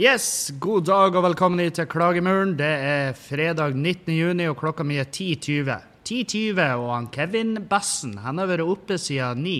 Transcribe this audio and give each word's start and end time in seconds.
Yes, 0.00 0.48
god 0.56 0.86
dag 0.88 1.16
og 1.18 1.26
velkommen 1.26 1.60
til 1.76 1.84
Klagemuren. 1.90 2.54
Det 2.56 2.64
er 2.64 3.10
fredag 3.12 3.74
19. 3.76 4.14
juni, 4.14 4.46
og 4.48 4.56
klokka 4.56 4.86
mi 4.86 4.96
er 4.96 5.10
10.20. 5.12 5.74
10.20, 6.08 6.60
og 6.80 6.86
han 6.94 7.08
Kevin 7.12 7.58
Bassen 7.68 8.14
han 8.24 8.40
har 8.40 8.48
vært 8.48 8.64
oppe 8.64 8.96
siden 8.96 9.42
9. 9.44 9.58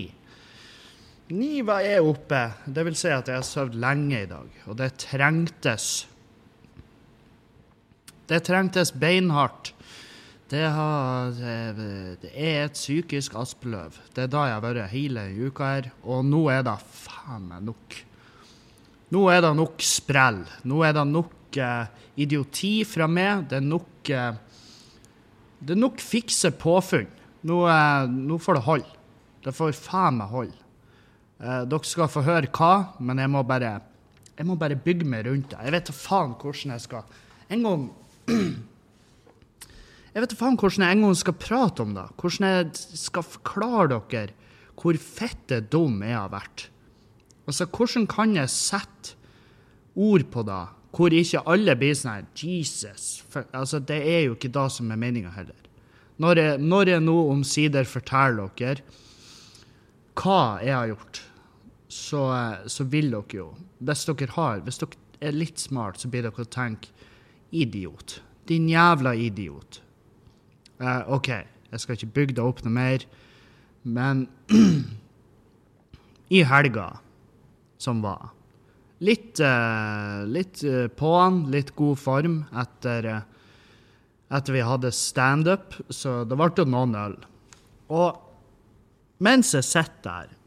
9 1.29 1.51
var 1.67 1.85
jeg 1.85 2.09
oppe. 2.09 2.41
Det 2.65 2.87
vil 2.89 2.97
si 2.97 3.13
at 3.13 3.29
jeg 3.29 3.37
har 3.37 3.45
sovet 3.45 3.77
lenge 3.85 4.23
i 4.23 4.31
dag, 4.33 4.57
og 4.65 4.81
det 4.81 4.89
trengtes. 5.05 5.91
Det 8.25 8.41
trengtes 8.49 8.95
beinhardt. 8.97 9.75
Det, 10.49 10.65
har, 10.73 11.37
det, 11.37 12.33
er 12.33 12.63
et 12.65 12.81
psykisk 12.81 13.37
aspeløv. 13.37 14.01
Det 14.15 14.25
er 14.25 14.37
da 14.39 14.49
jeg 14.49 14.57
har 14.57 14.69
vært 14.71 14.95
hele 14.97 15.29
uka 15.51 15.75
her, 15.75 15.93
og 16.01 16.25
nå 16.33 16.47
er 16.49 16.65
det 16.65 16.81
faen 16.81 17.51
meg 17.51 17.69
nok. 17.75 18.05
Nå 19.11 19.25
er 19.31 19.41
det 19.43 19.51
nok 19.57 19.83
sprell. 19.83 20.41
Nå 20.67 20.81
er 20.87 20.95
det 20.95 21.05
nok 21.09 21.59
eh, 21.59 21.85
idioti 22.23 22.81
fra 22.87 23.09
meg. 23.11 23.47
Det 23.51 23.59
er 23.59 23.67
nok 23.67 24.11
eh, 24.11 24.33
Det 25.61 25.75
er 25.75 25.81
nok 25.81 25.99
fikse 26.01 26.53
påfunn. 26.57 27.09
Nå, 27.47 27.61
eh, 27.67 28.07
nå 28.07 28.39
får 28.41 28.59
det 28.59 28.65
holde. 28.69 28.97
Det 29.41 29.53
får 29.57 29.73
faen 29.77 30.19
meg 30.21 30.31
holde. 30.31 30.57
Eh, 31.41 31.63
dere 31.65 31.89
skal 31.89 32.11
få 32.11 32.23
høre 32.25 32.49
hva, 32.53 32.73
men 33.01 33.19
jeg 33.21 33.31
må 33.33 33.43
bare 33.47 33.79
jeg 34.37 34.47
må 34.47 34.55
bare 34.57 34.79
bygge 34.79 35.05
meg 35.05 35.27
rundt 35.27 35.51
det. 35.51 35.59
Jeg 35.61 35.73
vet 35.75 35.89
da 35.89 35.93
faen 35.93 36.35
hvordan 36.39 36.71
jeg 36.73 36.81
skal 36.85 37.03
En 37.51 37.65
gang 37.67 37.81
Jeg 40.11 40.23
vet 40.23 40.31
da 40.33 40.37
faen 40.39 40.57
hvordan 40.59 40.85
jeg 40.87 40.97
en 40.97 41.03
gang 41.05 41.17
skal 41.19 41.35
prate 41.39 41.83
om 41.83 41.91
det. 41.95 42.05
Hvordan 42.19 42.47
jeg 42.47 42.99
skal 43.03 43.27
forklare 43.27 43.99
dere 44.11 44.37
hvor 44.81 44.97
fette 44.97 45.59
dum 45.69 45.99
jeg 46.01 46.15
har 46.17 46.31
vært. 46.31 46.70
Altså, 47.47 47.65
hvordan 47.65 48.05
kan 48.07 48.35
jeg 48.35 48.49
sette 48.53 49.15
ord 49.95 50.23
på 50.31 50.43
det, 50.47 50.61
hvor 50.91 51.15
ikke 51.15 51.43
alle 51.47 51.75
blir 51.79 51.95
sånn 51.95 52.27
Jesus. 52.35 53.21
For, 53.31 53.47
altså, 53.55 53.79
det 53.79 53.99
er 53.99 54.25
jo 54.27 54.35
ikke 54.35 54.51
det 54.51 54.67
som 54.75 54.91
er 54.91 54.99
meninga 54.99 55.31
heller. 55.35 55.57
Når 56.21 56.37
jeg, 56.37 56.57
når 56.61 56.91
jeg 56.91 57.03
nå 57.05 57.17
omsider 57.31 57.87
forteller 57.87 58.51
dere 58.59 58.83
hva 60.21 60.59
jeg 60.61 60.75
har 60.75 60.89
gjort, 60.91 61.21
så, 61.91 62.25
så 62.69 62.85
vil 62.87 63.09
dere 63.11 63.37
jo 63.39 63.47
Hvis 63.81 64.03
dere 64.05 64.27
har, 64.35 64.59
hvis 64.61 64.77
dere 64.83 64.99
er 65.21 65.33
litt 65.33 65.59
smart, 65.59 65.99
så 65.99 66.11
blir 66.11 66.27
dere 66.27 66.43
å 66.43 66.51
tenke 66.51 66.91
idiot. 67.51 68.19
Din 68.47 68.69
jævla 68.69 69.15
idiot. 69.17 69.81
Uh, 70.81 71.01
OK, 71.17 71.29
jeg 71.71 71.81
skal 71.81 71.97
ikke 71.97 72.13
bygge 72.15 72.35
det 72.37 72.45
opp 72.45 72.61
noe 72.65 72.73
mer, 72.73 73.05
men 73.83 74.27
i 76.37 76.43
helga 76.47 76.87
som 77.81 78.03
var 78.05 78.29
litt, 79.01 79.39
uh, 79.41 80.21
litt 80.29 80.63
eh, 80.63 80.87
på'n, 80.87 81.45
litt 81.51 81.73
god 81.77 81.99
form 81.99 82.41
etter, 82.61 83.07
eh, 83.09 83.23
etter 84.31 84.55
vi 84.55 84.65
hadde 84.65 84.91
standup, 84.93 85.75
så 85.89 86.21
det 86.27 86.37
ble 86.37 86.51
jo 86.57 86.67
noen 86.69 86.93
øl. 86.99 87.17
Og 87.91 89.25
mens 89.25 89.55
jeg 89.57 89.67
sitter 89.67 90.05
der 90.05 90.37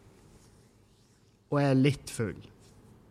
og 1.52 1.60
er 1.60 1.76
litt 1.78 2.10
full 2.10 2.38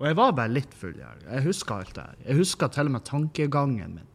Og 0.02 0.08
jeg 0.10 0.16
var 0.18 0.34
bare 0.36 0.52
litt 0.52 0.74
full. 0.76 0.96
Jeg, 1.00 1.20
jeg 1.30 1.44
husker 1.46 1.78
alt 1.78 1.94
det 1.96 2.04
her. 2.04 2.16
Jeg 2.26 2.40
husker 2.42 2.72
til 2.74 2.90
og 2.90 2.96
med 2.96 3.06
tankegangen 3.08 3.94
min. 4.00 4.10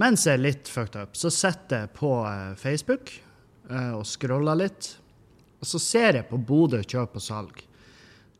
Mens 0.00 0.24
jeg 0.24 0.38
er 0.38 0.44
litt 0.46 0.70
fucked 0.70 0.96
up, 0.96 1.18
så 1.18 1.28
sitter 1.28 1.82
jeg 1.82 1.90
på 1.98 2.12
Facebook 2.56 3.12
og 3.68 4.06
scroller 4.08 4.56
litt. 4.62 4.94
Og 5.62 5.68
så 5.70 5.78
ser 5.78 6.18
jeg 6.18 6.26
på 6.26 6.40
Bodø 6.42 6.82
kjøp 6.82 7.16
og 7.18 7.22
salg. 7.22 7.62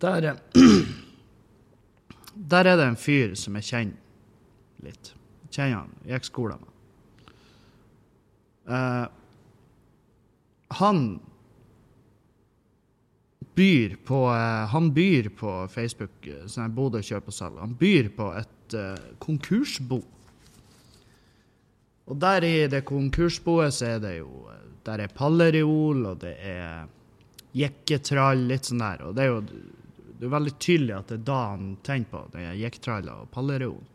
Der, 0.03 0.33
eh, 0.33 0.37
der 2.53 2.71
er 2.73 2.79
det 2.81 2.89
en 2.91 2.99
fyr 2.99 3.37
som 3.39 3.59
jeg 3.61 3.69
kjenner 3.71 4.87
litt. 4.87 5.13
Jeg 5.47 5.55
kjenner 5.55 5.85
han. 5.85 5.93
Gikk 6.11 6.27
skole 6.27 6.59
med. 6.59 6.71
Uh, 8.63 9.07
han 10.79 10.99
byr 13.59 13.97
på 14.07 14.21
uh, 14.31 14.69
Han 14.71 14.93
byr 14.95 15.29
på 15.35 15.55
Facebook, 15.69 16.15
som 16.47 16.55
sånn 16.55 16.75
Bodø 16.75 17.03
kjøp 17.05 17.31
og 17.31 17.37
salg. 17.37 17.61
Han 17.63 17.77
byr 17.79 18.11
på 18.17 18.33
et 18.39 18.77
uh, 18.79 19.15
konkursbo. 19.23 20.01
Og 22.11 22.19
der 22.19 22.47
i 22.47 22.57
det 22.71 22.83
konkursboet 22.89 23.75
så 23.75 23.95
er 23.95 24.03
det 24.03 24.17
jo 24.19 24.49
eh, 24.51 24.65
Der 24.83 25.05
er 25.05 25.13
pallereol, 25.15 26.07
og 26.11 26.21
det 26.25 26.35
er 26.43 26.89
jekketrall, 27.57 28.47
litt 28.49 28.69
sånn 28.69 28.83
der. 28.83 29.07
Og 29.07 29.17
det 29.17 29.25
er 29.25 29.33
jo 29.33 29.41
det 30.23 30.29
er 30.29 30.37
veldig 30.37 30.53
tydelig 30.63 30.95
at 30.95 31.09
det 31.11 31.17
er 31.19 31.23
da 31.27 31.37
han 31.51 31.71
tenker 31.83 32.11
på. 32.13 32.19
den 32.37 32.59
jekktralla 32.61 33.15
og 33.25 33.31
palleroen. 33.35 33.89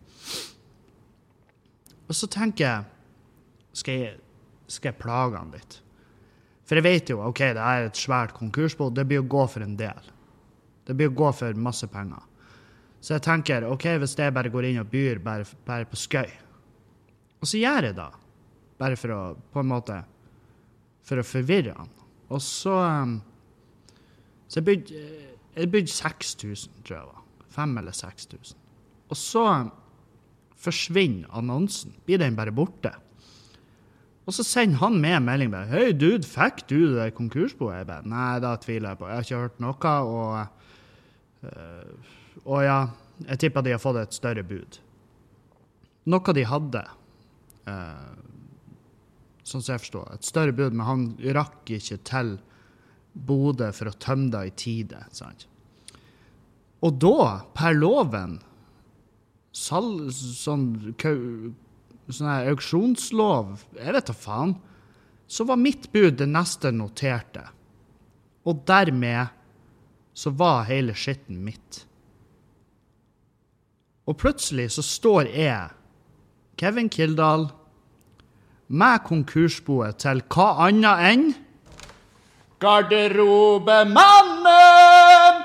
Og 2.08 2.16
så 2.16 2.28
tenker 2.28 2.66
jeg 2.66 2.84
skal, 3.80 4.02
jeg 4.02 4.18
skal 4.68 4.92
jeg 4.92 5.00
plage 5.00 5.40
han 5.40 5.54
litt? 5.56 5.78
For 6.68 6.80
jeg 6.80 6.84
vet 6.84 7.12
jo 7.14 7.22
OK, 7.24 7.40
det 7.56 7.64
er 7.64 7.88
et 7.88 8.00
svært 8.00 8.36
konkursbo. 8.36 8.90
Det 8.92 9.06
blir 9.08 9.24
å 9.24 9.28
gå 9.28 9.46
for 9.48 9.64
en 9.64 9.78
del. 9.80 10.12
Det 10.84 10.96
blir 11.00 11.14
å 11.14 11.16
gå 11.16 11.32
for 11.36 11.64
masse 11.64 11.88
penger. 11.92 12.26
Så 13.00 13.16
jeg 13.16 13.24
tenker 13.24 13.70
OK, 13.70 13.88
hvis 14.02 14.18
jeg 14.20 14.36
bare 14.36 14.52
går 14.52 14.68
inn 14.68 14.82
og 14.84 14.92
byr 14.92 15.24
bare, 15.24 15.48
bare 15.68 15.86
på 15.88 16.00
skøy 16.02 16.28
Og 17.40 17.48
så 17.48 17.60
gjør 17.62 17.88
jeg 17.88 17.96
det. 18.02 18.10
Bare 18.82 19.00
for 19.00 19.16
å 19.16 19.22
på 19.54 19.62
en 19.62 19.70
måte 19.70 20.02
For 21.08 21.22
å 21.22 21.28
forvirre 21.28 21.76
han. 21.78 21.92
Og 22.36 22.44
så 22.44 22.74
um, 22.76 23.20
Så 24.48 24.60
jeg 24.60 24.66
bygde, 24.66 25.02
jeg 25.56 25.72
bygde 25.72 25.92
6000, 25.92 26.84
tror 26.86 26.96
jeg 26.98 27.06
var. 27.06 27.24
5000 27.50 27.78
eller 27.82 27.92
6000. 27.92 28.58
Og 29.10 29.18
så 29.18 29.44
forsvinner 30.58 31.30
annonsen. 31.38 31.94
Blir 32.06 32.22
den 32.22 32.36
bare 32.36 32.52
borte. 32.52 32.92
Og 34.28 34.36
så 34.36 34.44
sender 34.44 34.82
han 34.82 35.00
med 35.00 35.16
en 35.18 35.26
melding 35.26 35.52
bare 35.52 35.68
'Hei, 35.72 35.92
dude, 35.92 36.28
fikk 36.28 36.68
du 36.70 36.96
det 36.96 37.14
konkursboet?' 37.16 37.78
Jeg 37.78 37.88
bare 37.88 38.04
'Nei, 38.04 38.40
da 38.40 38.56
tviler 38.56 38.90
jeg 38.90 38.98
på. 38.98 39.08
Jeg 39.08 39.16
har 39.16 39.24
ikke 39.24 39.36
hørt 39.36 39.60
noe.' 39.60 40.02
Og, 40.04 40.48
øh, 41.44 41.94
og 42.46 42.64
ja, 42.64 42.88
jeg 43.30 43.40
tipper 43.40 43.62
de 43.62 43.72
har 43.72 43.80
fått 43.80 44.02
et 44.02 44.14
større 44.14 44.44
bud. 44.44 44.80
Noe 46.06 46.34
de 46.34 46.44
hadde, 46.46 46.84
øh, 47.68 48.16
sånn 49.44 49.62
som 49.62 49.74
jeg 49.74 49.80
forstår, 49.80 50.14
et 50.14 50.26
større 50.26 50.52
bud, 50.52 50.72
men 50.72 50.86
han 50.86 51.18
rakk 51.36 51.70
ikke 51.70 51.98
til 52.04 52.40
Bodø 53.18 53.72
for 53.74 53.90
å 53.90 53.98
tømme 53.98 54.30
det 54.34 54.44
i 54.48 54.56
tide. 54.64 55.02
sant? 55.12 55.48
Og 56.86 57.00
da, 57.02 57.42
per 57.58 57.74
loven, 57.74 58.38
sal, 59.56 60.10
sånn 60.14 60.68
sånn 62.08 62.30
her 62.30 62.52
auksjonslov, 62.54 63.66
jeg 63.76 63.96
vet 63.96 64.10
da 64.10 64.16
faen, 64.16 64.54
så 65.28 65.44
var 65.48 65.60
mitt 65.60 65.90
bud 65.92 66.20
det 66.22 66.30
neste 66.30 66.72
noterte. 66.72 67.44
Og 68.48 68.62
dermed 68.70 69.34
så 70.18 70.32
var 70.32 70.68
hele 70.70 70.96
skitten 70.96 71.42
mitt. 71.44 71.84
Og 74.08 74.16
plutselig 74.22 74.70
så 74.78 74.86
står 74.86 75.34
jeg, 75.34 75.74
Kevin 76.58 76.88
Kildahl, 76.90 77.50
med 78.68 79.04
konkursboet 79.08 80.00
til 80.04 80.24
hva 80.32 80.48
annet 80.68 81.04
enn 81.10 81.28
Garderobemannen! 82.60 85.44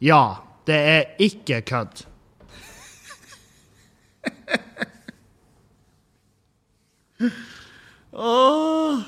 Ja, 0.00 0.36
det 0.68 0.74
er 0.74 1.04
ikke 1.20 1.60
kødd. 1.64 2.04
oh. 8.12 9.00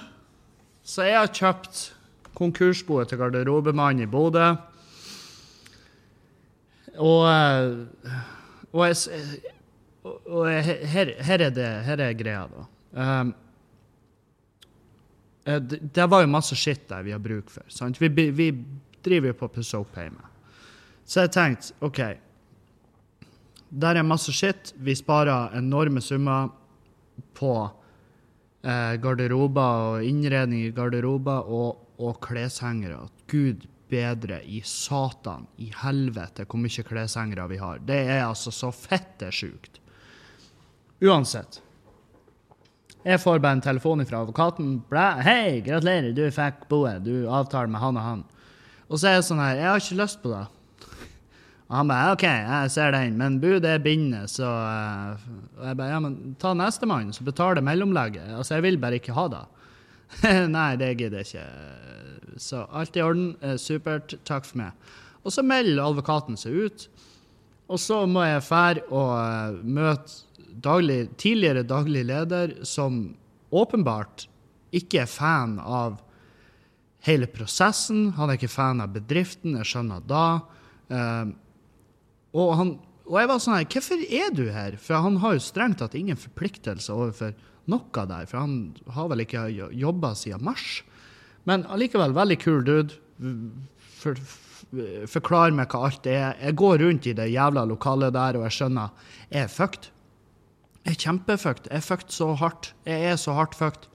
Så 0.82 1.02
jeg 1.08 1.18
har 1.18 1.26
kjøpt 1.32 1.94
konkursboet 2.36 3.08
til 3.08 3.18
garderobemannen 3.20 4.02
i 4.04 4.06
Bodø. 4.08 4.54
Og, 6.96 7.28
eh, 7.28 7.72
og, 8.72 8.88
jeg, 8.88 8.96
og 10.04 10.52
jeg, 10.52 10.64
her, 10.64 11.06
her, 11.24 11.38
er 11.48 11.50
det, 11.50 11.84
her 11.86 11.96
er 12.04 12.12
greia, 12.16 12.46
da. 12.48 12.64
Um, 12.92 13.34
det, 15.44 15.78
det 15.94 16.06
var 16.06 16.22
jo 16.22 16.30
masse 16.30 16.56
skitt 16.58 16.84
der 16.90 17.02
vi 17.06 17.14
har 17.14 17.22
bruk 17.22 17.50
for. 17.50 17.64
Sant? 17.68 18.00
Vi, 18.00 18.08
vi 18.30 18.50
driver 19.02 19.32
jo 19.32 19.38
på 19.40 19.50
pusse 19.56 19.78
opp 19.78 19.96
hjemme. 19.98 20.28
Så 21.04 21.24
jeg 21.24 21.32
tenkte 21.34 21.74
OK, 21.82 22.00
der 23.72 23.98
er 23.98 24.06
masse 24.06 24.32
skitt. 24.36 24.74
Vi 24.76 24.94
sparer 24.96 25.56
enorme 25.58 26.02
summer 26.04 26.52
på 27.36 27.54
eh, 28.62 28.94
garderober 29.02 29.86
og 29.88 30.06
innredning 30.06 30.66
i 30.66 30.74
garderober 30.76 31.48
og, 31.48 31.82
og 31.98 32.20
kleshengere. 32.24 33.00
Gud 33.32 33.66
bedre 33.92 34.40
i 34.48 34.62
satan, 34.64 35.46
i 35.60 35.68
helvete, 35.82 36.46
hvor 36.48 36.60
mye 36.62 36.86
kleshengere 36.86 37.48
vi 37.50 37.60
har. 37.60 37.82
Det 37.84 37.98
er 38.06 38.24
altså 38.24 38.52
så 38.54 38.70
fette 38.72 39.28
sjukt. 39.34 39.80
Uansett. 41.02 41.60
Jeg 43.02 43.18
får 43.18 43.40
bare 43.42 43.58
en 43.58 43.64
telefon 43.64 44.04
fra 44.06 44.20
advokaten. 44.22 44.76
Blæ, 44.90 45.22
'Hei, 45.22 45.60
gratulerer, 45.66 46.12
du 46.14 46.22
fikk 46.30 46.68
boet. 46.68 47.02
Du 47.02 47.26
avtaler 47.26 47.66
med 47.66 47.80
han 47.80 47.96
og 47.96 48.02
han.' 48.02 48.24
Og 48.88 48.98
så 48.98 49.08
er 49.08 49.14
jeg 49.16 49.24
sånn 49.24 49.40
her 49.42 49.56
Jeg 49.56 49.66
har 49.66 49.80
ikke 49.80 50.02
lyst 50.02 50.22
på 50.22 50.30
det. 50.30 50.46
Og 51.68 51.76
han 51.76 51.88
bare 51.88 52.12
OK, 52.12 52.22
jeg 52.22 52.70
ser 52.70 52.92
den, 52.92 53.16
men 53.16 53.40
budet 53.40 53.64
er 53.64 53.78
bindende, 53.78 54.28
så 54.28 54.44
eh, 54.44 55.16
Og 55.58 55.66
jeg 55.66 55.76
bare 55.76 55.90
ja, 55.90 55.98
men 55.98 56.36
ta 56.38 56.54
nestemann, 56.54 57.12
så 57.12 57.24
betaler 57.24 57.60
mellomlegget. 57.60 58.36
Altså, 58.36 58.54
jeg 58.54 58.62
vil 58.62 58.78
bare 58.78 59.00
ikke 59.00 59.16
ha 59.16 59.28
det. 59.28 59.44
Nei, 60.56 60.76
det 60.76 60.96
gidder 60.98 61.24
jeg 61.24 61.26
ikke. 61.26 61.46
Så 62.38 62.66
alt 62.70 62.96
i 62.96 63.02
orden. 63.02 63.36
Eh, 63.42 63.56
supert. 63.56 64.14
Takk 64.24 64.44
for 64.44 64.58
meg. 64.58 64.72
Og 65.24 65.32
så 65.32 65.42
melder 65.42 65.82
advokaten 65.82 66.36
seg 66.36 66.52
ut. 66.52 66.88
Og 67.72 67.80
så 67.80 68.06
må 68.06 68.22
jeg 68.22 68.44
fære 68.44 68.84
og 68.92 69.10
eh, 69.18 69.64
møte 69.64 70.22
daglig, 70.62 71.16
tidligere 71.20 71.64
daglig 71.66 72.04
leder, 72.08 72.54
som 72.66 73.14
åpenbart 73.52 74.26
ikke 74.72 75.02
er 75.04 75.10
fan 75.10 75.58
av 75.60 76.00
hele 77.06 77.28
prosessen. 77.30 78.12
Han 78.16 78.30
er 78.30 78.38
ikke 78.38 78.52
fan 78.52 78.82
av 78.84 78.94
bedriften, 78.94 79.56
jeg 79.60 79.70
skjønner 79.72 80.04
da. 80.08 80.26
Uh, 80.92 81.32
og, 82.32 82.52
han, 82.58 82.74
og, 83.06 83.16
jeg 83.20 83.30
var 83.30 83.42
sånn 83.42 83.58
her, 83.58 83.68
hvorfor 83.74 84.04
er 84.06 84.36
du 84.36 84.44
her? 84.54 84.78
For 84.80 85.04
han 85.08 85.18
har 85.24 85.36
jo 85.36 85.44
strengt 85.44 85.82
tatt 85.82 85.96
ingen 85.98 86.20
forpliktelse 86.20 86.94
overfor 86.94 87.34
noe 87.70 88.06
der, 88.10 88.26
for 88.26 88.42
han 88.42 88.56
har 88.94 89.10
vel 89.12 89.24
ikke 89.24 89.46
jobba 89.78 90.14
siden 90.18 90.44
mars. 90.46 90.80
Men 91.48 91.66
allikevel, 91.70 92.14
veldig 92.16 92.38
kul 92.42 92.62
dude. 92.66 92.98
For, 94.02 94.18
for, 94.18 94.42
forklar 95.10 95.52
meg 95.54 95.72
hva 95.72 95.88
alt 95.88 96.06
er. 96.08 96.36
Jeg 96.40 96.56
går 96.58 96.80
rundt 96.82 97.08
i 97.10 97.16
det 97.16 97.28
jævla 97.32 97.64
lokalet 97.68 98.14
der, 98.14 98.38
og 98.38 98.46
jeg 98.48 98.56
skjønner 98.58 99.10
jeg 99.28 99.44
er 99.44 99.52
fucked. 99.52 99.91
Jeg 100.82 100.96
er 100.96 101.02
kjempefucked. 101.04 101.68
Jeg 101.70 101.78
er 101.78 101.86
fucked 101.86 102.10
så 102.14 102.32
hardt. 102.38 102.72
Jeg 102.86 103.12
er 103.12 103.18
så 103.20 103.34
hardt 103.36 103.54
fucked. 103.54 103.86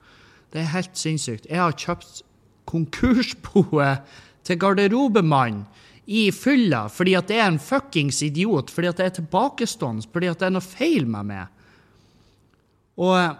Det 0.52 0.62
er 0.62 0.72
helt 0.72 0.96
sinnssykt. 0.96 1.48
Jeg 1.50 1.60
har 1.60 1.76
kjøpt 1.76 2.22
konkursboet 2.68 4.08
til 4.44 4.60
garderobemann 4.60 5.66
i 6.08 6.28
fylla 6.32 6.86
fordi 6.92 7.12
at 7.18 7.28
det 7.28 7.36
er 7.36 7.50
en 7.50 7.60
fuckings 7.60 8.22
idiot, 8.24 8.72
fordi 8.72 8.88
at 8.88 9.00
det 9.00 9.06
er 9.06 9.16
tilbakestående, 9.18 10.08
fordi 10.12 10.30
at 10.30 10.40
det 10.40 10.48
er 10.48 10.54
noe 10.56 10.64
feil 10.64 11.04
med 11.08 11.28
meg. 11.28 11.50
Og, 12.98 13.36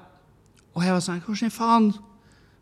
og 0.77 0.85
jeg 0.85 0.95
var 0.95 1.03
sånn 1.03 1.25
Hvordan 1.25 1.55
faen? 1.55 1.89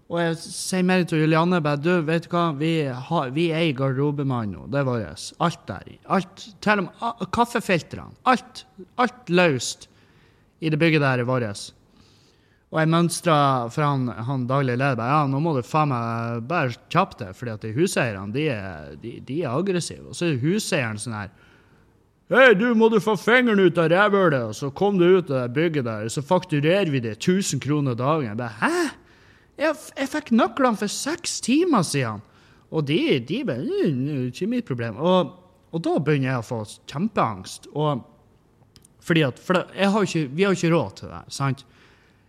Og 0.06 0.20
jeg 0.22 0.36
sier 0.38 0.86
mer 0.86 1.02
til 1.02 1.24
Julianne 1.24 1.58
bare, 1.58 1.82
du, 1.82 1.90
vet 2.06 2.28
du 2.28 2.30
hva, 2.30 2.52
vi, 2.54 2.70
har, 2.86 3.32
vi 3.34 3.48
er 3.50 3.66
i 3.66 3.74
garderobemann 3.74 4.54
nå. 4.54 4.68
Det 4.70 4.78
er 4.78 4.86
vårt. 4.86 5.24
Alt 5.42 5.64
der. 5.66 5.88
Alt, 6.14 6.44
til 6.62 6.84
og 6.84 6.86
med 6.86 7.26
kaffefiltrene. 7.34 8.14
Alt. 8.30 8.62
Alt 9.02 9.34
løst 9.34 9.88
i 10.60 10.70
det 10.72 10.78
bygget 10.80 11.04
der 11.04 11.22
er 11.22 11.28
vårt. 11.28 11.64
Og 12.74 12.80
jeg 12.82 12.90
mønstra 12.90 13.38
for 13.70 13.84
han, 13.86 14.08
han 14.10 14.46
daglig 14.50 14.74
leder 14.74 14.98
bare, 14.98 15.20
ja, 15.20 15.26
nå 15.30 15.40
må 15.40 15.54
du 15.54 15.62
faen 15.64 15.92
meg 15.92 16.46
bare 16.50 16.74
kjappe 16.92 17.20
deg, 17.20 17.36
fordi 17.38 17.52
at 17.54 17.66
huseierne 17.76 18.34
de 18.34 18.46
er, 18.52 18.96
de, 19.02 19.12
de 19.24 19.42
er 19.44 19.54
aggressive. 19.54 20.08
Og 20.10 20.18
så 20.18 20.32
er 20.32 20.40
huseieren 20.42 21.00
sånn 21.00 21.18
her 21.18 21.34
Hei, 22.26 22.56
du, 22.58 22.72
må 22.74 22.88
du 22.90 22.96
få 22.98 23.12
fingeren 23.14 23.60
ut 23.62 23.76
av 23.78 23.86
rævhølet, 23.92 24.48
og 24.48 24.54
så 24.58 24.72
kom 24.74 24.96
du 24.98 25.04
ut 25.06 25.28
av 25.30 25.44
det 25.44 25.54
bygget 25.54 25.84
der, 25.86 26.08
og 26.08 26.10
så 26.10 26.24
fakturerer 26.26 26.90
vi 26.90 26.98
det 27.04 27.12
1000 27.20 27.60
kroner 27.62 27.94
dagen. 27.94 28.24
Jeg 28.26 28.38
bare, 28.40 28.56
hæ? 28.58 28.88
Jeg, 29.56 29.76
jeg 29.94 30.10
fikk 30.10 30.32
nøklene 30.34 30.80
for 30.80 30.90
seks 30.90 31.38
timer 31.46 31.86
siden. 31.86 32.24
Og 32.74 32.82
de, 32.88 32.98
de 33.28 33.44
bare 33.46 33.62
Det 33.62 33.84
er 33.86 34.24
ikke 34.26 34.50
mitt 34.50 34.66
problem. 34.66 34.98
Og, 34.98 35.36
og, 35.70 35.78
da 35.86 35.94
begynner 36.02 36.32
jeg 36.32 36.42
å 36.42 36.48
få 36.48 36.60
kjempeangst. 36.90 37.70
Og 37.78 38.02
fordi 39.06 39.22
at, 39.26 39.38
for 39.38 39.58
det, 39.58 39.86
har 39.86 40.02
ikke, 40.02 40.26
Vi 40.34 40.44
har 40.44 40.54
jo 40.54 40.58
ikke 40.58 40.74
råd 40.74 40.96
til 40.98 41.12
det. 41.12 41.22
sant? 41.28 41.64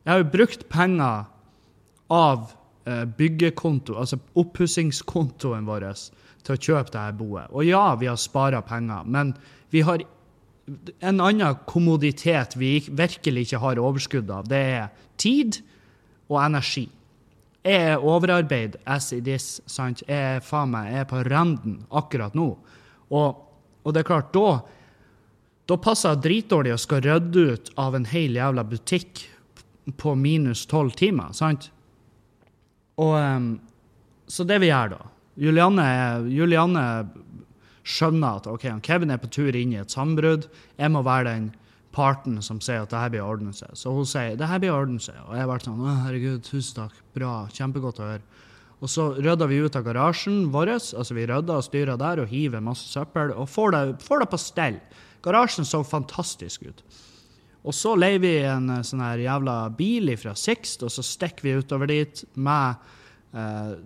Jeg 0.06 0.13
har 0.13 0.21
jo 0.21 0.31
brukt 0.31 0.69
penger 0.69 1.25
av 2.13 2.51
eh, 2.88 3.03
byggekonto, 3.18 3.97
altså 4.00 4.19
oppussingskontoen 4.39 5.65
vår, 5.68 5.88
til 6.45 6.56
å 6.56 6.62
kjøpe 6.62 6.94
dette 6.94 7.18
boet. 7.19 7.50
Og 7.51 7.65
ja, 7.68 7.95
vi 8.00 8.07
har 8.07 8.19
spara 8.21 8.62
penger, 8.63 9.03
men 9.03 9.33
vi 9.74 9.81
har 9.83 10.06
en 11.00 11.19
annen 11.24 11.59
kommoditet 11.68 12.56
vi 12.59 12.77
virkelig 12.88 13.47
ikke 13.47 13.63
har 13.63 13.81
overskudd 13.81 14.31
av. 14.31 14.47
Det 14.47 14.62
er 14.77 14.88
tid 15.19 15.59
og 16.27 16.39
energi. 16.44 16.85
Jeg 17.68 17.91
er 17.91 18.03
overarbeid 18.03 18.77
as 18.88 19.12
it 19.15 19.27
is. 19.27 19.57
sant? 19.68 20.03
Jeg 20.07 20.38
er 20.38 20.44
faen 20.44 20.71
meg, 20.71 20.91
jeg 20.94 21.03
er 21.03 21.09
på 21.09 21.23
randen 21.27 21.81
akkurat 21.91 22.35
nå. 22.35 22.50
Og, 23.12 23.44
og 23.83 23.95
det 23.95 24.03
er 24.03 24.07
klart, 24.07 24.31
da 24.35 24.76
da 25.68 25.78
passer 25.81 26.14
jeg 26.14 26.24
dritdårlig 26.24 26.74
og 26.75 26.81
skal 26.81 27.04
rydde 27.04 27.44
ut 27.52 27.72
av 27.80 27.98
en 27.98 28.08
hel 28.08 28.38
jævla 28.40 28.64
butikk 28.68 29.25
på 30.00 30.16
minus 30.19 30.66
tolv 30.68 30.96
timer, 31.00 31.34
sant? 31.36 31.69
Og 33.00 33.14
um, 33.14 33.52
Så 34.28 34.44
det 34.48 34.58
vi 34.64 34.72
gjør, 34.72 34.96
da 34.98 35.04
Julianne, 35.38 35.86
Julianne 36.34 36.84
skjønner 37.88 38.40
at 38.40 38.48
ok, 38.50 38.66
Kevin 38.84 39.14
er 39.14 39.22
på 39.22 39.30
tur 39.31 39.56
inn 39.56 39.75
i 39.75 39.80
et 39.80 39.94
sambrudd. 39.94 40.48
Jeg 40.80 40.92
må 40.92 41.04
være 41.06 41.30
den 41.30 41.52
parten 41.94 42.42
som 42.46 42.60
sier 42.62 42.84
at 42.84 42.92
det 42.92 43.00
her 43.00 43.14
blir 43.14 43.25
å 43.25 43.54
seg. 43.56 43.72
Så 43.78 43.94
hun 43.94 44.08
sier 44.10 44.36
det 44.38 44.50
her 44.50 44.62
blir 44.62 44.74
å 44.74 44.81
seg. 45.02 45.19
Og 45.28 45.38
jeg 45.38 45.50
vært 45.52 45.68
sånn 45.68 45.84
å 45.86 45.96
herregud, 46.08 46.44
tusen 46.46 46.81
takk, 46.81 46.98
bra, 47.16 47.36
kjempegodt 47.54 48.02
å 48.02 48.10
høre. 48.12 48.44
Og 48.78 48.92
så 48.92 49.08
rydda 49.18 49.48
vi 49.50 49.62
ut 49.62 49.78
av 49.78 49.86
garasjen 49.88 50.50
vår. 50.54 50.74
altså 50.75 51.16
Vi 51.18 51.25
rydda 51.30 51.58
og 51.58 51.66
styra 51.66 51.98
der 51.98 52.22
og 52.22 52.34
hiver 52.34 52.62
masse 52.62 52.90
søppel 52.92 53.34
og 53.34 53.50
får 53.50 53.74
det, 53.74 53.84
får 54.06 54.22
det 54.22 54.30
på 54.34 54.42
stell. 54.42 54.81
Garasjen 55.27 55.68
så 55.68 55.83
fantastisk 55.85 56.65
ut. 56.69 56.83
Og 57.68 57.75
så 57.75 57.95
leier 58.00 58.21
vi 58.24 58.33
en 58.47 58.69
eh, 58.77 58.83
sånn 58.85 59.03
her 59.03 59.24
jævla 59.25 59.57
bil 59.77 60.13
fra 60.19 60.35
Sixt, 60.39 60.85
og 60.85 60.94
så 60.94 61.03
stikker 61.06 61.47
vi 61.47 61.57
utover 61.59 61.91
dit 61.91 62.25
med 62.35 62.91
eh, 63.35 63.77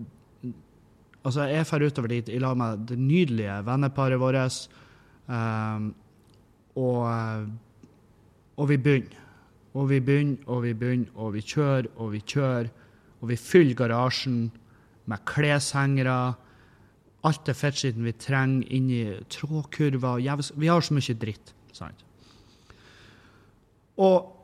Altså, 1.22 1.44
jeg 1.46 1.68
drar 1.70 1.84
utover 1.86 2.10
dit 2.10 2.30
i 2.34 2.40
lag 2.42 2.56
med 2.58 2.80
det 2.90 2.96
nydelige 2.98 3.60
venneparet 3.68 4.18
vårt. 4.18 4.70
eh, 5.30 5.84
og, 6.82 7.50
og 8.58 8.70
vi 8.72 8.78
begynner. 8.78 9.20
Og 9.78 9.90
vi 9.92 10.00
begynner, 10.00 10.42
og 10.48 10.64
vi 10.64 10.74
begynner, 10.74 11.12
og 11.16 11.36
vi 11.36 11.44
kjører, 11.46 11.92
og 11.96 12.12
vi 12.16 12.24
kjører. 12.26 12.72
Og 13.22 13.30
vi 13.30 13.38
fyller 13.38 13.78
garasjen 13.78 14.52
med 15.06 15.22
kleshengere. 15.30 16.34
Alt 17.28 17.46
det 17.46 17.54
fettskitten 17.58 18.06
vi 18.06 18.14
trenger 18.18 18.68
inni 18.74 19.02
trådkurver. 19.30 20.22
Vi 20.58 20.70
har 20.72 20.82
så 20.82 20.96
mye 20.98 21.18
dritt. 21.22 21.54
sant? 21.72 22.06
Og 23.98 24.38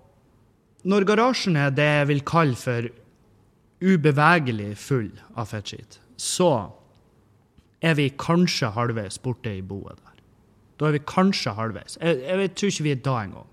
når 0.88 1.06
garasjen 1.10 1.58
er 1.58 1.74
det 1.74 1.88
jeg 1.88 2.08
vil 2.08 2.24
kalle 2.28 2.56
for 2.56 2.90
ubevegelig 3.82 4.76
full 4.78 5.10
av 5.36 5.50
fettskitt, 5.52 6.00
så 6.18 6.70
er 7.82 7.98
vi 7.98 8.10
kanskje 8.18 8.72
halvveis 8.74 9.20
borte 9.22 9.54
i 9.54 9.62
boet 9.62 9.98
der. 9.98 10.24
Da 10.78 10.88
er 10.88 10.98
vi 10.98 11.04
kanskje 11.10 11.56
halvveis. 11.58 11.98
Jeg, 12.02 12.22
jeg 12.22 12.54
tror 12.54 12.74
ikke 12.74 12.86
vi 12.86 12.94
er 12.94 13.04
da 13.06 13.16
engang. 13.24 13.50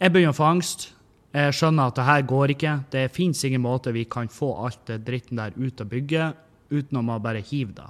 Jeg 0.00 0.12
begynner 0.12 0.34
å 0.34 0.36
få 0.36 0.48
angst. 0.48 0.88
Jeg 1.36 1.52
skjønner 1.56 1.90
at 1.90 1.98
det 1.98 2.06
her 2.08 2.24
går 2.28 2.52
ikke. 2.54 2.74
Det 2.92 3.04
fins 3.12 3.44
ingen 3.44 3.64
måte 3.64 3.92
vi 3.92 4.06
kan 4.08 4.28
få 4.32 4.54
alt 4.64 4.82
det 4.88 5.02
dritten 5.04 5.40
der 5.40 5.56
ut 5.56 5.80
av 5.80 5.88
bygget 5.92 6.42
uten 6.72 6.98
å 6.98 7.18
bare 7.22 7.44
hive 7.44 7.76
det. 7.76 7.88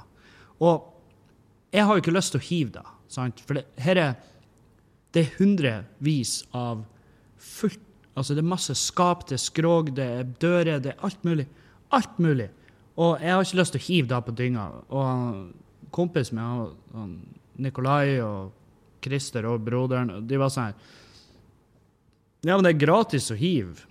Og 0.62 0.92
jeg 1.74 1.84
har 1.84 1.96
jo 1.96 2.04
ikke 2.04 2.14
lyst 2.14 2.32
til 2.34 2.40
å 2.40 2.46
hive 2.46 2.74
det, 2.78 2.84
sant? 3.12 3.42
for 3.44 3.58
det, 3.58 3.66
her 3.82 4.00
er 4.00 4.14
det 5.14 5.22
er 5.22 5.34
hundrevis 5.38 6.42
av 6.56 6.84
fullt 7.40 7.82
Altså, 8.16 8.32
det 8.32 8.40
er 8.40 8.48
masse 8.48 8.72
skap, 8.80 9.26
det 9.28 9.36
er 9.36 9.42
skrog, 9.42 9.90
det 9.92 10.04
er 10.04 10.28
dører, 10.40 10.78
det 10.80 10.94
er 10.94 11.02
alt 11.04 11.24
mulig. 11.26 11.44
Alt 11.92 12.14
mulig. 12.16 12.46
Og 12.96 13.20
jeg 13.20 13.34
har 13.34 13.42
ikke 13.44 13.58
lyst 13.60 13.74
til 13.74 13.82
å 13.82 13.86
hive 13.90 14.08
det 14.08 14.20
på 14.24 14.34
dynga. 14.38 14.62
Og 14.88 15.90
kompisen 15.92 16.40
min, 16.40 17.10
Nikolai 17.60 18.16
og 18.24 18.54
Christer 19.04 19.44
og 19.50 19.60
broderen, 19.66 20.24
de 20.24 20.40
var 20.40 20.48
sånn 20.54 20.72
Ja, 22.46 22.54
men 22.54 22.64
det 22.64 22.72
er 22.72 22.84
gratis 22.86 23.28
å 23.28 23.36
hive. 23.36 23.84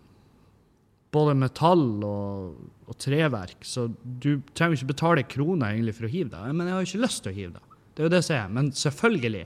Både 1.13 1.38
metall 1.38 1.86
og, 2.01 2.57
og 2.86 2.98
treverk, 3.01 3.63
så 3.65 3.88
du 4.04 4.44
trenger 4.54 4.77
ikke 4.77 4.92
betale 4.94 5.25
kroner 5.25 5.74
egentlig 5.74 5.96
for 5.98 6.08
å 6.08 6.12
hive 6.12 6.30
det. 6.34 6.54
Men 6.54 6.68
jeg 6.68 6.75
har 6.75 6.84
jo 6.84 6.89
ikke 6.92 7.06
lyst 7.06 7.24
til 7.25 7.34
å 7.34 7.38
hive 7.39 7.56
det. 7.56 7.80
Det 7.96 8.04
er 8.04 8.08
jo 8.08 8.13
det 8.13 8.20
jeg 8.22 8.27
sier. 8.30 8.51
Men 8.54 8.72
selvfølgelig 8.75 9.46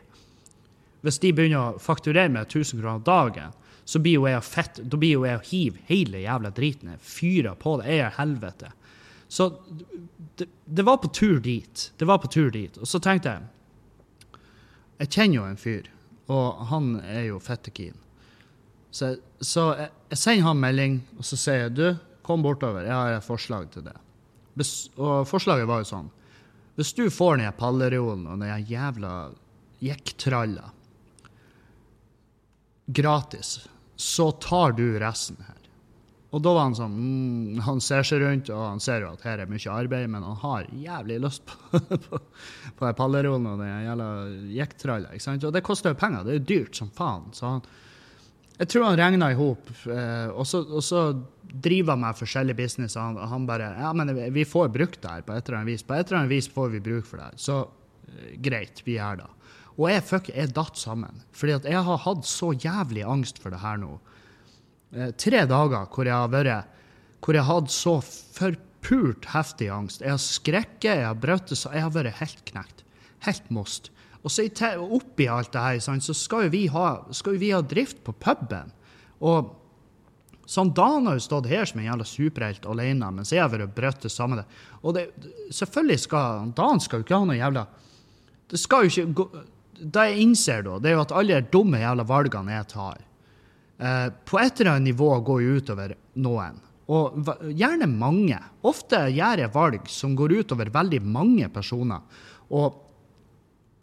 hvis 1.06 1.20
de 1.24 1.32
begynner 1.36 1.60
å 1.62 1.82
fakturere 1.82 2.32
med 2.32 2.50
1000 2.50 2.82
kroner 2.82 3.04
dagen, 3.06 3.54
så 3.90 4.02
blir 4.04 4.20
jo 4.20 4.28
jeg 4.30 4.46
fett, 4.46 4.82
da 4.84 5.00
blir 5.00 5.16
jo 5.16 5.26
jeg 5.26 5.40
å 5.40 5.46
hive 5.48 5.86
hele 5.88 6.24
jævla 6.26 6.52
driten. 6.54 6.92
Jeg 6.94 7.06
fyrer 7.06 7.56
på 7.58 7.78
det. 7.80 7.88
Jeg 7.94 8.04
er 8.06 8.18
helvete. 8.20 8.74
Så 9.30 9.48
det, 10.38 10.50
det, 10.66 10.84
var 10.86 11.00
på 11.02 11.10
tur 11.14 11.40
dit. 11.42 11.86
Det 11.98 12.06
var 12.10 12.20
på 12.22 12.30
tur 12.30 12.52
dit. 12.54 12.78
Og 12.78 12.90
så 12.90 13.00
tenkte 13.02 13.38
jeg 13.38 13.48
Jeg 15.00 15.12
kjenner 15.16 15.36
jo 15.38 15.44
en 15.48 15.58
fyr, 15.58 15.86
og 16.28 16.66
han 16.68 16.88
er 17.08 17.30
jo 17.30 17.38
fettekeen. 17.40 17.96
Så, 18.92 19.14
så 19.40 19.70
jeg, 19.78 19.92
jeg, 20.10 20.18
sender 20.20 20.48
han 20.50 20.60
melding, 20.60 20.98
og 21.16 21.24
så 21.24 21.40
sier 21.40 21.62
jeg 21.62 21.76
du, 21.78 21.86
kom 22.30 22.46
bortover, 22.46 22.86
jeg 22.86 22.94
har 22.94 23.18
et 23.18 23.26
forslag 23.26 23.70
til 23.74 23.88
det. 23.90 23.98
Og 25.00 25.28
forslaget 25.30 25.70
var 25.70 25.84
jo 25.84 25.88
sånn 25.88 26.10
Hvis 26.76 26.92
du 26.98 27.06
får 27.12 27.40
den 27.40 27.56
pallereolen 27.56 28.28
og 28.28 28.42
den 28.42 28.68
jævla 28.68 29.14
jekktralla 29.84 30.74
gratis, 32.90 33.60
så 33.96 34.32
tar 34.42 34.74
du 34.78 34.98
resten 35.00 35.38
her. 35.46 35.58
og 36.32 36.42
da 36.42 36.54
var 36.56 36.66
han 36.68 36.78
sånn 36.78 36.96
mm, 36.96 37.60
Han 37.68 37.82
ser 37.84 38.08
seg 38.08 38.24
rundt, 38.24 38.50
og 38.54 38.64
han 38.64 38.82
ser 38.84 39.06
jo 39.06 39.12
at 39.14 39.26
her 39.28 39.44
er 39.44 39.52
mye 39.52 39.76
arbeid, 39.76 40.10
men 40.10 40.26
han 40.26 40.40
har 40.44 40.72
jævlig 40.74 41.20
lyst 41.26 41.46
på, 41.50 41.82
på, 42.08 42.22
på 42.80 42.94
pallerollen 42.98 43.52
og 43.54 43.62
den 43.62 43.86
jævla 43.86 44.10
jekktralla. 44.58 45.14
Og 45.38 45.54
det 45.54 45.66
koster 45.66 45.94
jo 45.94 46.02
penger. 46.02 46.26
Det 46.26 46.34
er 46.34 46.42
jo 46.42 46.50
dyrt 46.54 46.82
som 46.82 46.92
faen. 46.98 47.30
Så 47.38 47.46
han, 47.46 47.64
jeg 48.60 48.70
tror 48.74 48.84
han 48.90 48.98
regna 49.00 49.32
i 49.32 49.38
hop, 49.40 49.70
eh, 49.88 50.30
og, 50.36 50.46
så- 50.48 51.26
driver 51.50 51.96
han 51.96 52.02
med 52.04 52.18
forskjellig 52.20 52.54
business. 52.60 52.94
Og 52.96 53.02
han, 53.02 53.30
han 53.32 53.46
bare 53.50 53.72
Ja, 53.80 53.90
men 53.98 54.12
vi 54.36 54.44
får 54.46 54.68
brukt 54.70 55.00
det 55.02 55.10
her 55.10 55.22
på 55.26 55.34
et 55.34 55.48
eller 55.48 55.58
annet 55.64 55.72
vis. 55.72 55.84
På 55.88 55.96
et 55.98 56.06
eller 56.12 56.20
annet 56.20 56.30
vis 56.36 56.48
får 56.54 56.70
vi 56.76 56.80
bruk 56.86 57.08
for 57.10 57.18
det 57.18 57.26
her. 57.32 57.38
Så 57.42 57.56
eh, 58.12 58.36
greit, 58.46 58.84
vi 58.86 59.00
gjør 59.00 59.24
det. 59.24 59.30
Og 59.80 59.88
jeg 59.90 60.04
fuck, 60.06 60.30
jeg 60.36 60.52
datt 60.54 60.78
sammen. 60.78 61.24
Fordi 61.34 61.56
at 61.58 61.66
jeg 61.72 61.82
har 61.88 62.04
hatt 62.04 62.28
så 62.30 62.52
jævlig 62.54 63.02
angst 63.08 63.40
for 63.42 63.50
det 63.56 63.62
her 63.64 63.80
nå 63.82 63.96
eh, 64.94 65.10
tre 65.18 65.42
dager 65.50 65.88
hvor 65.90 66.06
jeg 66.06 66.14
har 66.20 66.30
vært 66.36 66.76
hvor 67.26 67.36
jeg 67.36 67.44
har 67.48 67.60
hatt 67.64 67.74
så 67.74 67.96
forpult 68.06 69.26
heftig 69.34 69.72
angst. 69.74 70.02
Jeg 70.06 70.14
har 70.14 70.22
skrekket, 70.24 70.92
jeg 71.02 71.08
har 71.08 71.18
brøtt 71.20 71.52
så 71.58 71.72
jeg 71.74 71.84
har 71.88 71.96
vært 71.96 72.20
helt 72.22 72.44
knekt. 72.48 72.84
Helt 73.26 73.50
most. 73.52 73.90
Og 74.24 74.32
så 74.34 74.46
oppi 74.80 75.30
alt 75.32 75.54
det 75.54 75.62
her, 75.64 76.00
så 76.04 76.16
skal 76.18 76.48
jo 76.48 76.52
vi 76.54 76.66
ha, 76.74 76.88
jo 77.08 77.40
vi 77.40 77.54
ha 77.54 77.62
drift 77.64 78.02
på 78.04 78.14
puben. 78.20 78.74
Og 79.24 79.56
sånn 80.50 80.74
Dan 80.76 81.08
har 81.08 81.16
jo 81.18 81.24
stått 81.24 81.50
her 81.52 81.68
som 81.70 81.80
en 81.80 81.88
jævla 81.88 82.08
superhelt 82.08 82.66
alene, 82.68 83.12
mens 83.16 83.32
jeg 83.32 83.44
har 83.44 83.52
vært 83.54 83.76
brøtt 83.76 84.08
det. 84.08 84.46
Og 84.82 84.96
det, 84.96 85.06
selvfølgelig 85.56 86.00
skal 86.00 86.52
Dan 86.56 86.82
skal 86.84 87.00
jo 87.00 87.08
ikke 87.08 87.20
ha 87.20 87.28
noe 87.30 87.38
jævla 87.38 87.66
Det 88.50 88.60
skal 88.60 88.88
jo 88.88 88.90
ikke 88.90 89.14
gå 89.14 89.44
Det 89.80 90.06
jeg 90.10 90.24
innser 90.24 90.64
da, 90.66 90.80
det 90.80 90.90
er 90.90 90.98
jo 90.98 91.04
at 91.06 91.14
alle 91.16 91.40
de 91.40 91.54
dumme 91.54 91.80
jævla 91.80 92.04
valgene 92.04 92.58
jeg 92.58 92.68
tar, 92.74 92.98
eh, 93.80 94.08
på 94.26 94.40
et 94.42 94.60
eller 94.60 94.74
annet 94.74 94.90
nivå 94.90 95.14
går 95.24 95.44
jo 95.46 95.54
utover 95.62 95.94
noen. 96.20 96.58
Og 96.90 97.30
gjerne 97.54 97.88
mange. 97.88 98.36
Ofte 98.66 99.06
gjør 99.14 99.46
jeg 99.46 99.54
valg 99.54 99.88
som 99.94 100.18
går 100.18 100.34
utover 100.42 100.72
veldig 100.74 101.00
mange 101.06 101.48
personer. 101.54 102.02
Og, 102.50 102.89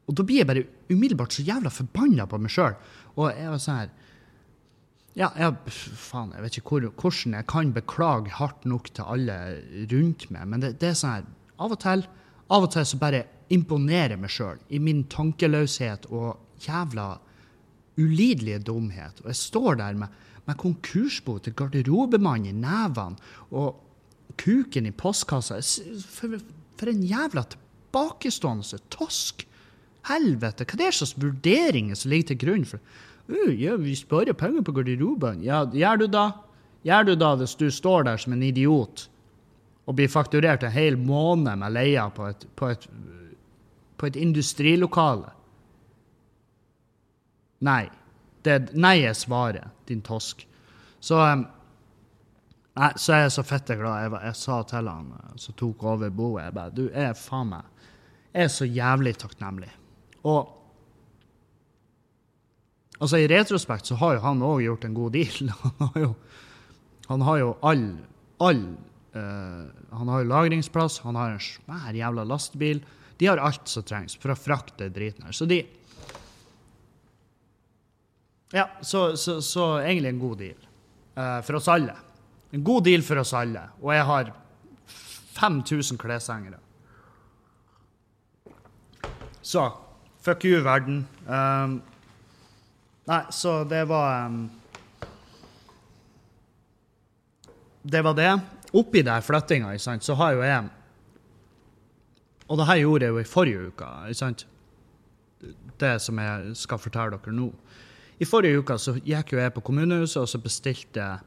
og 0.06 0.14
da 0.14 0.24
blir 0.26 0.42
jeg 0.42 0.48
bare 0.48 0.66
umiddelbart 0.90 1.34
så 1.34 1.44
jævla 1.46 1.70
forbanna 1.74 2.26
på 2.30 2.38
meg 2.38 2.52
sjøl. 2.54 2.76
Og 3.16 3.30
jeg 3.32 3.50
var 3.50 3.62
sånn 3.62 3.80
her 3.80 3.94
ja, 5.16 5.30
jeg, 5.40 5.72
faen, 5.72 6.34
jeg 6.36 6.44
vet 6.44 6.58
ikke 6.60 6.74
hvor, 6.74 6.86
hvordan 7.00 7.38
jeg 7.38 7.48
kan 7.48 7.72
beklage 7.72 8.34
hardt 8.36 8.66
nok 8.68 8.90
til 8.92 9.08
alle 9.16 9.36
rundt 9.88 10.26
meg, 10.28 10.44
men 10.52 10.60
det, 10.60 10.74
det 10.82 10.92
er 10.92 10.98
sånn 11.00 11.14
her 11.16 11.32
Av 11.56 11.72
og 11.72 11.78
til 11.80 12.02
av 12.52 12.66
og 12.66 12.68
til 12.74 12.84
så 12.86 12.98
bare 13.00 13.22
imponerer 13.54 14.20
meg 14.20 14.30
sjøl 14.30 14.60
i 14.68 14.78
min 14.82 15.06
tankeløshet 15.10 16.04
og 16.14 16.60
jævla 16.62 17.14
ulidelige 17.96 18.60
dumhet. 18.68 19.22
Og 19.24 19.30
jeg 19.32 19.40
står 19.40 19.80
der 19.80 19.96
med, 19.98 20.12
med 20.46 20.58
konkursbo 20.60 21.38
til 21.42 21.56
garderobemann 21.58 22.46
i 22.46 22.54
nevene 22.54 23.16
og 23.50 23.80
kuken 24.38 24.86
i 24.86 24.94
postkassa. 24.94 25.58
For, 26.12 26.36
for 26.76 26.92
en 26.92 27.02
jævla 27.08 27.46
tilbakestående 27.56 28.84
tosk! 28.92 29.46
Helvete, 30.06 30.64
hva 30.64 30.76
er 30.76 30.84
det 30.84 30.94
slags 30.94 31.16
vurderinger 31.18 31.98
som 31.98 32.12
ligger 32.12 32.32
til 32.32 32.40
grunn 32.44 32.66
for 32.68 32.78
uh, 33.32 33.52
ja, 33.52 33.74
vi 33.80 33.96
sparer 33.98 34.36
penger 34.38 34.62
på 34.66 34.74
garderoben. 34.76 35.42
Ja, 35.42 35.64
gjør 35.66 36.04
du 36.04 36.06
da? 36.10 36.26
Gjør 36.86 37.08
du 37.08 37.14
da 37.18 37.32
hvis 37.40 37.56
du 37.58 37.66
står 37.74 38.06
der 38.06 38.20
som 38.22 38.36
en 38.36 38.44
idiot 38.46 39.08
og 39.86 39.98
blir 39.98 40.10
fakturert 40.10 40.64
en 40.66 40.74
hel 40.74 40.98
måned 40.98 41.58
med 41.62 41.74
leia 41.74 42.08
på 42.14 42.28
et, 42.30 42.46
på 42.58 42.70
et, 42.74 42.86
på 43.98 44.06
et 44.06 44.18
industrilokale? 44.18 45.32
Nei. 47.66 47.86
Det, 48.46 48.74
nei 48.78 49.00
er 49.02 49.14
svaret, 49.18 49.72
din 49.88 50.02
tosk. 50.06 50.44
Så, 51.02 51.18
um, 51.18 51.46
nei, 52.78 52.90
så 52.94 53.16
er 53.16 53.24
jeg 53.24 53.32
så 53.34 53.46
fette 53.46 53.78
glad. 53.78 54.04
Jeg, 54.04 54.20
jeg 54.28 54.38
sa 54.38 54.60
til 54.70 54.90
han 54.90 55.08
eh, 55.16 55.32
som 55.42 55.56
tok 55.58 55.82
over 55.94 56.12
boet, 56.14 56.44
jeg 56.44 56.54
bare 56.54 56.74
Du 56.76 56.84
er 56.92 57.16
faen 57.18 57.50
meg 57.56 57.90
Jeg 58.32 58.46
er 58.46 58.54
så 58.54 58.68
jævlig 58.68 59.16
takknemlig. 59.18 59.72
Og 60.26 60.50
altså, 62.98 63.20
i 63.22 63.28
retrospekt 63.30 63.86
så 63.86 63.98
har 64.00 64.16
jo 64.16 64.24
han 64.24 64.42
òg 64.42 64.64
gjort 64.64 64.86
en 64.88 64.96
god 64.96 65.14
deal. 65.14 65.52
Han 65.78 65.92
har 65.94 66.02
jo, 66.02 66.12
han 67.06 67.22
har 67.22 67.36
jo 67.38 67.50
all, 67.62 67.82
all 68.42 68.62
uh, 69.14 69.66
Han 69.94 70.08
har 70.10 70.24
jo 70.24 70.30
lagringsplass, 70.32 70.96
han 71.04 71.14
har 71.14 71.36
en 71.36 71.42
svær 71.44 71.94
jævla 71.94 72.24
lastebil. 72.26 72.80
De 73.20 73.28
har 73.30 73.38
alt 73.38 73.70
som 73.70 73.84
trengs 73.86 74.16
for 74.18 74.34
å 74.34 74.36
frakte 74.38 74.88
driten 74.90 75.28
her. 75.28 75.36
Så 75.36 75.46
de 75.46 75.60
Ja, 78.50 78.66
så, 78.82 79.12
så, 79.16 79.38
så 79.42 79.68
egentlig 79.78 80.10
en 80.16 80.18
god 80.24 80.42
deal. 80.42 80.66
uh, 81.14 81.38
for 81.46 81.60
oss 81.60 81.68
alle. 81.70 81.94
En 82.50 82.64
god 82.64 82.84
deal 82.84 83.02
for 83.06 83.22
oss 83.22 83.32
alle. 83.34 83.62
Og 83.82 83.94
jeg 83.94 84.04
har 84.10 84.34
5000 85.38 85.98
kleshengere. 85.98 86.58
Så 89.42 89.68
fuck 90.26 90.44
you, 90.44 90.60
verden. 90.64 91.06
Um, 91.26 91.82
nei, 93.06 93.22
så 93.30 93.60
det 93.64 93.84
var 93.86 94.26
um, 94.26 94.50
Det 97.82 98.02
var 98.02 98.14
det. 98.18 98.32
Oppi 98.74 99.02
der 99.06 99.22
flyttinga, 99.22 99.78
så 99.78 100.14
har 100.14 100.32
jo 100.32 100.42
jeg 100.42 100.68
Og 102.48 102.58
det 102.58 102.66
her 102.66 102.76
gjorde 102.76 103.04
jeg 103.04 103.14
jo 103.14 103.18
i 103.18 103.24
forrige 103.30 103.68
uke, 103.68 103.86
ikke 104.08 104.18
sant? 104.18 104.46
Det 105.78 105.94
som 106.02 106.18
jeg 106.18 106.56
skal 106.56 106.78
fortelle 106.78 107.18
dere 107.18 107.34
nå. 107.34 107.46
I 108.18 108.26
forrige 108.26 108.58
uke 108.58 108.78
så 108.78 108.96
gikk 108.98 109.32
jo 109.32 109.38
jeg 109.38 109.54
på 109.54 109.62
kommunehuset 109.62 110.22
og 110.22 110.28
så 110.28 110.38
bestilte 110.42 111.00
jeg 111.00 111.18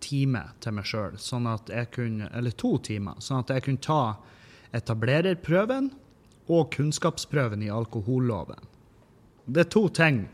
time 0.00 0.42
til 0.60 0.72
meg 0.72 0.88
sjøl, 0.88 1.16
sånn 1.20 1.48
at 1.50 1.68
jeg 1.68 1.90
kunne 1.92 2.30
Eller 2.32 2.56
to 2.56 2.78
timer, 2.78 3.20
sånn 3.20 3.42
at 3.42 3.52
jeg 3.52 3.66
kunne 3.66 3.84
ta 3.84 4.02
etablererprøven 4.72 5.90
og 6.50 6.72
kunnskapsprøven 6.74 7.62
i 7.62 7.70
alkoholloven. 7.72 8.68
Det 9.46 9.66
er 9.66 9.70
to 9.72 9.86
ting 9.94 10.24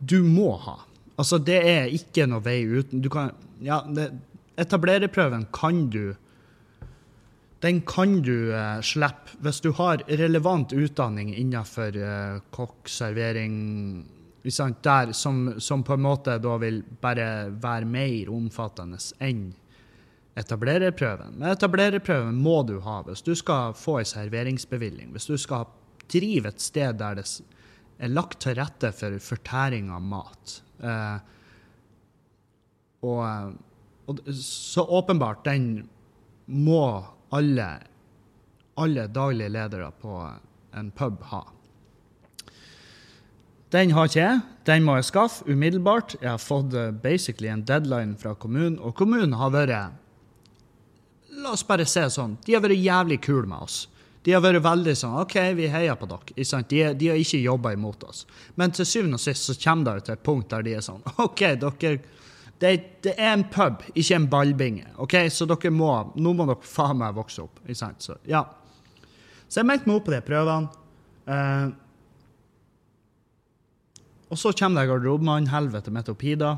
du 0.00 0.20
må 0.24 0.54
ha. 0.64 0.78
Altså, 1.20 1.38
det 1.38 1.58
er 1.68 1.92
ikke 1.92 2.26
noe 2.30 2.44
vei 2.44 2.62
uten. 2.64 3.02
Du 3.04 3.10
kan 3.12 3.32
Ja, 3.60 3.82
etablererprøven 4.56 5.46
kan 5.52 5.90
du 5.92 6.14
Den 7.60 7.82
kan 7.84 8.22
du 8.24 8.54
eh, 8.56 8.80
slippe 8.80 9.36
hvis 9.44 9.60
du 9.60 9.72
har 9.76 10.00
relevant 10.08 10.72
utdanning 10.72 11.34
innenfor 11.36 11.92
eh, 11.92 12.38
kokk, 12.50 12.88
servering 12.88 14.06
der, 14.40 15.12
som, 15.12 15.60
som 15.60 15.82
på 15.84 15.92
en 15.92 16.00
måte 16.00 16.38
da 16.40 16.56
vil 16.56 16.80
bare 17.02 17.52
være 17.52 17.84
mer 17.84 18.30
omfattende 18.32 18.96
enn 19.20 19.50
etablererprøven. 20.38 21.36
Men 21.38 21.54
etablererprøven 21.54 22.38
må 22.38 22.60
du 22.68 22.78
ha 22.84 23.00
hvis 23.06 23.24
du 23.26 23.32
skal 23.38 23.74
få 23.78 24.00
en 24.00 24.08
serveringsbevilling. 24.08 25.10
Hvis 25.14 25.28
du 25.30 25.36
skal 25.40 25.68
drive 26.10 26.50
et 26.50 26.62
sted 26.62 26.98
der 27.00 27.18
det 27.20 27.26
er 28.00 28.12
lagt 28.12 28.40
til 28.44 28.56
rette 28.58 28.92
for 28.96 29.18
fortæring 29.22 29.90
av 29.92 30.02
mat. 30.02 30.56
Eh, 30.80 31.18
og, 33.04 33.54
og 34.08 34.20
så 34.36 34.84
åpenbart, 34.84 35.44
den 35.44 35.88
må 36.46 37.04
alle, 37.32 37.68
alle 38.80 39.06
daglige 39.06 39.52
ledere 39.52 39.90
på 40.00 40.16
en 40.76 40.90
pub 40.96 41.22
ha. 41.30 41.44
Den 43.70 43.92
har 43.94 44.08
ikke 44.08 44.20
jeg. 44.20 44.38
Den 44.66 44.82
må 44.82 44.96
jeg 44.98 45.06
skaffe 45.06 45.46
umiddelbart. 45.46 46.16
Jeg 46.22 46.30
har 46.32 46.42
fått 46.42 46.74
eh, 46.74 46.90
basically 46.90 47.50
en 47.52 47.62
deadline 47.62 48.16
fra 48.18 48.34
kommunen, 48.34 48.78
og 48.78 48.96
kommunen 48.98 49.36
har 49.38 49.52
vært 49.54 49.94
La 51.30 51.54
oss 51.54 51.66
bare 51.66 51.86
se 51.86 52.02
sånn. 52.10 52.36
De 52.44 52.56
har 52.56 52.62
vært 52.64 52.80
jævlig 52.80 53.20
kule 53.24 53.46
med 53.48 53.62
oss. 53.66 53.84
De 54.26 54.34
har 54.34 54.42
vært 54.44 54.60
veldig 54.64 54.94
sånn 54.98 55.16
OK, 55.22 55.36
vi 55.56 55.68
heier 55.72 55.96
på 55.96 56.08
dere. 56.10 56.64
De, 56.68 56.80
de 57.00 57.08
har 57.08 57.20
ikke 57.20 57.40
jobba 57.40 57.72
imot 57.72 58.02
oss. 58.04 58.26
Men 58.60 58.74
til 58.76 58.88
syvende 58.88 59.16
og 59.16 59.22
sist 59.22 59.48
så 59.48 59.56
kommer 59.62 59.96
det 59.96 60.08
til 60.08 60.18
et 60.18 60.24
punkt 60.26 60.50
der 60.52 60.66
de 60.66 60.74
er 60.76 60.84
sånn 60.84 61.00
OK, 61.26 61.44
dere 61.62 62.00
det, 62.60 62.72
det 63.00 63.14
er 63.16 63.30
en 63.32 63.46
pub, 63.48 63.80
ikke 63.96 64.18
en 64.18 64.26
ballbinge. 64.28 64.90
OK, 65.00 65.14
så 65.32 65.46
dere 65.48 65.70
må 65.72 65.92
Nå 66.20 66.34
må 66.36 66.44
dere 66.50 66.68
faen 66.68 66.98
meg 67.00 67.16
vokse 67.16 67.40
opp. 67.46 67.62
Ikke 67.64 67.78
sant? 67.78 68.04
Så 68.04 68.18
ja. 68.28 68.42
Så 69.48 69.62
jeg 69.62 69.70
meldte 69.70 69.88
meg 69.88 69.96
opp 69.96 70.10
på 70.10 70.12
de 70.12 70.20
prøvene. 70.26 70.68
Uh, 71.30 71.70
og 74.30 74.38
så 74.38 74.52
kommer 74.56 74.82
det 74.82 74.90
garderobemann-helvete 74.92 75.92
midt 75.94 76.12
oppi 76.12 76.36
da. 76.38 76.52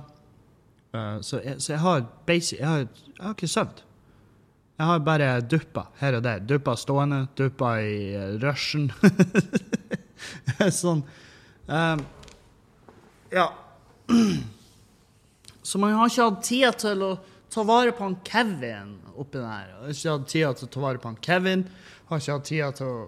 Uh, 0.92 1.22
så, 1.22 1.38
jeg, 1.44 1.60
så 1.62 1.76
jeg 1.76 1.80
har 1.86 2.04
basic, 2.26 2.58
jeg 2.58 2.68
har, 2.68 2.82
jeg 3.14 3.22
har 3.22 3.38
ikke 3.38 3.52
sovet. 3.54 3.84
Jeg 4.82 4.88
har 4.88 5.02
bare 5.06 5.26
duppa 5.46 5.84
her 6.00 6.16
og 6.18 6.24
der. 6.24 6.40
Duppa 6.42 6.72
stående, 6.74 7.20
duppa 7.38 7.76
i 7.86 8.16
uh, 8.18 8.32
rushen. 8.42 8.88
sånn. 10.82 11.04
Um, 11.70 12.00
ja. 13.30 13.44
Så 15.62 15.78
man 15.78 15.94
har 15.94 16.10
ikke 16.10 16.26
hatt 16.26 16.40
tid 16.48 16.80
til 16.82 17.04
å 17.06 17.10
ta 17.54 17.62
vare 17.68 17.92
på 17.94 18.02
han 18.08 18.16
Kevin 18.26 18.96
oppi 19.14 19.38
der. 19.38 19.68
Jeg 19.70 19.78
har 19.78 19.92
ikke 19.94 20.14
hatt 20.16 20.26
tid 20.32 20.58
til 20.58 20.66
å 20.66 20.72
ta 20.74 20.82
vare 20.82 21.02
på 21.04 21.12
han 21.12 21.18
Kevin. 21.28 21.62
Har 22.08 22.24
ikke 22.24 22.36
hatt 22.40 22.50
tid 22.50 22.80
til 22.80 22.90
å 22.90 23.04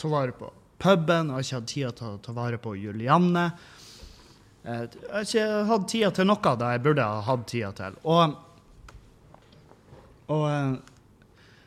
ta 0.00 0.12
vare 0.14 0.36
på 0.38 0.48
puben. 0.80 1.34
Har 1.34 1.44
ikke 1.44 1.58
hatt 1.60 1.68
tid 1.74 1.98
til 2.00 2.14
å 2.14 2.22
ta 2.24 2.36
vare 2.38 2.62
på 2.64 2.72
Julianne. 2.80 3.44
Eh, 4.64 4.88
Jeg 4.88 5.12
har 5.12 5.28
ikke 5.28 5.44
hatt 5.74 5.86
tida 5.92 6.10
til 6.16 6.30
noe 6.32 6.56
da 6.64 6.72
jeg 6.72 6.84
burde 6.88 7.10
ha 7.12 7.20
hatt 7.28 7.44
tida 7.52 7.74
til. 7.76 8.00
Og 8.08 8.40
Og 10.32 10.46
eh, 10.48 10.72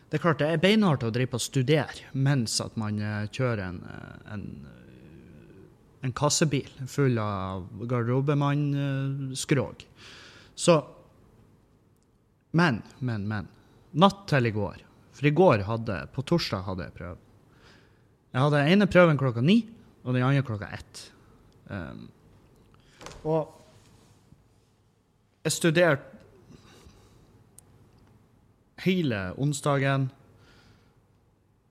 det 0.09 0.17
er 0.17 0.23
klart 0.23 0.41
det 0.41 0.49
er 0.53 0.63
beinhardt 0.63 1.05
å 1.05 1.11
drive 1.13 1.35
på 1.35 1.43
studere 1.43 2.09
mens 2.13 2.57
at 2.63 2.77
man 2.79 2.99
eh, 3.01 3.27
kjører 3.33 3.63
en, 3.67 3.79
eh, 3.91 4.33
en, 4.35 4.45
en 6.05 6.15
kassebil 6.15 6.71
full 6.89 7.19
av 7.21 7.67
garderobemannskrog. 7.85 9.85
Så 10.55 10.81
Men, 12.55 12.81
men, 12.99 13.27
men. 13.27 13.47
Natt 13.99 14.21
til 14.31 14.47
i 14.47 14.53
går. 14.55 14.79
For 15.11 15.27
i 15.27 15.35
går 15.35 15.65
hadde 15.67 15.97
På 16.15 16.23
torsdag 16.23 16.63
hadde 16.63 16.85
jeg 16.87 16.95
prøve. 16.95 17.19
Jeg 18.31 18.43
hadde 18.43 18.61
den 18.61 18.71
ene 18.71 18.87
prøven 18.91 19.19
klokka 19.19 19.43
ni, 19.43 19.57
og 20.03 20.15
den 20.15 20.23
andre 20.23 20.43
klokka 20.43 20.69
ett. 20.75 21.01
Um, 21.67 22.07
og 23.23 23.51
jeg 25.43 25.55
studerte 25.55 26.14
hele 28.85 29.21
onsdagen, 29.41 30.09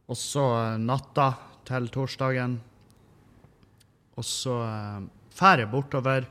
og 0.04 0.18
så 0.20 0.44
natta 0.78 1.30
til 1.64 1.88
torsdagen. 1.92 2.58
Og 4.14 4.26
så 4.28 4.58
drar 5.34 5.62
jeg 5.62 5.70
bortover, 5.72 6.28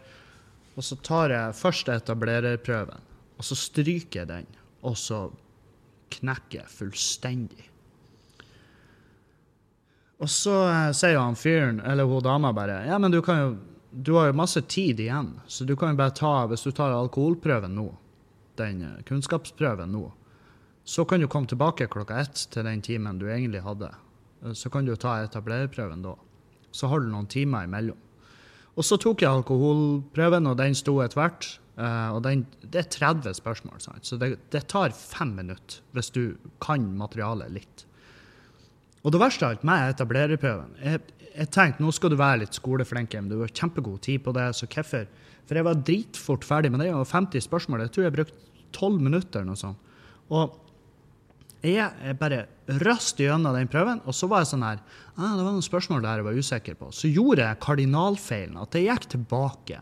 og 0.77 0.85
så 0.85 0.97
tar 1.05 1.33
jeg 1.33 1.57
først 1.57 1.89
etablererprøven. 1.93 3.09
Og 3.37 3.47
så 3.47 3.57
stryker 3.57 4.21
jeg 4.21 4.29
den, 4.29 4.49
og 4.85 4.97
så 4.99 5.25
knekker 6.13 6.61
jeg 6.61 6.71
fullstendig. 6.71 7.69
Og 10.23 10.29
så 10.31 10.55
eh, 10.69 10.89
sier 10.95 11.19
han 11.19 11.35
fyren, 11.35 11.81
eller 11.83 12.07
hun 12.07 12.23
dama, 12.23 12.53
bare 12.55 12.83
Ja, 12.87 12.99
men 13.01 13.11
du 13.11 13.21
kan 13.21 13.39
jo 13.41 13.53
Du 13.91 14.15
har 14.15 14.31
jo 14.31 14.33
masse 14.33 14.61
tid 14.61 14.99
igjen, 14.99 15.35
så 15.47 15.65
du 15.65 15.75
kan 15.75 15.93
jo 15.93 15.99
bare 15.99 16.15
ta 16.17 16.47
Hvis 16.49 16.63
du 16.65 16.71
tar 16.71 16.95
alkoholprøven 16.95 17.75
nå, 17.75 17.89
den 18.57 18.81
eh, 18.81 19.01
kunnskapsprøven 19.09 19.91
nå, 19.91 20.07
så 20.85 21.05
kan 21.07 21.21
du 21.23 21.27
komme 21.31 21.47
tilbake 21.47 21.87
klokka 21.91 22.17
ett 22.19 22.47
til 22.51 22.65
den 22.67 22.81
timen 22.83 23.19
du 23.19 23.27
egentlig 23.31 23.61
hadde. 23.63 23.91
Eh, 24.43 24.51
Så 24.53 24.69
kan 24.69 24.85
du 24.85 24.95
ta 24.95 25.21
etablererprøven 25.23 26.01
da. 26.03 26.15
Så 26.71 26.87
har 26.89 26.99
du 26.99 27.07
noen 27.07 27.27
timer 27.29 27.63
imellom. 27.67 27.97
Og 28.75 28.83
så 28.83 28.97
tok 28.97 29.21
jeg 29.21 29.29
alkoholprøven, 29.29 30.47
og 30.49 30.57
den 30.57 30.73
sto 30.75 30.97
etter 31.03 31.19
hvert. 31.21 31.59
eh, 31.77 32.09
og 32.13 32.21
den, 32.23 32.45
det 32.61 32.79
er 32.83 32.89
30 32.89 33.33
spørsmål, 33.33 33.79
sant? 33.81 34.05
så 34.05 34.17
det, 34.17 34.37
det 34.51 34.67
tar 34.67 34.91
fem 34.93 35.35
minutter 35.35 35.79
hvis 35.93 36.11
du 36.13 36.35
kan 36.61 36.83
materialet 36.97 37.49
litt. 37.51 37.85
Og 39.03 39.11
det 39.11 39.19
verste 39.19 39.45
av 39.45 39.51
alt 39.55 39.63
med 39.67 39.89
etablererprøven 39.95 40.75
jeg, 40.83 40.99
jeg 41.33 41.49
tenkte 41.51 41.81
nå 41.83 41.91
skal 41.91 42.13
du 42.13 42.15
være 42.15 42.43
litt 42.43 42.53
skoleflink, 42.53 43.15
du 43.27 43.39
har 43.41 43.49
kjempegod 43.49 44.01
tid 44.05 44.21
på 44.23 44.31
det, 44.37 44.51
så 44.55 44.67
hvorfor? 44.69 45.07
For 45.47 45.55
jeg 45.59 45.65
var 45.65 45.81
dritfort 45.81 46.45
ferdig 46.45 46.71
med 46.71 46.79
det, 46.85 46.93
og 46.93 47.07
50 47.09 47.41
spørsmål. 47.43 47.81
Jeg 47.83 47.91
tror 47.91 48.03
jeg 48.05 48.13
brukte 48.15 48.37
12 48.71 49.01
minutter 49.01 49.41
eller 49.41 49.49
noe 49.51 49.59
sånt. 49.59 49.77
Og 50.29 50.53
jeg, 51.63 52.15
bare 52.19 52.41
raste 52.83 53.23
gjennom 53.23 53.55
den 53.55 53.69
prøven, 53.71 54.01
og 54.03 54.15
så 54.15 54.27
var 54.27 54.43
jeg 54.43 54.49
sånn 54.51 54.65
her 54.67 54.81
ah, 55.15 55.35
Det 55.37 55.45
var 55.45 55.53
noen 55.53 55.63
spørsmål 55.63 56.03
der 56.03 56.19
jeg 56.19 56.27
var 56.27 56.39
usikker 56.39 56.75
på. 56.79 56.89
Så 56.91 57.11
gjorde 57.11 57.45
jeg 57.45 57.59
kardinalfeilen 57.63 58.59
at 58.59 58.75
jeg 58.75 58.89
gikk 58.89 59.07
tilbake. 59.13 59.79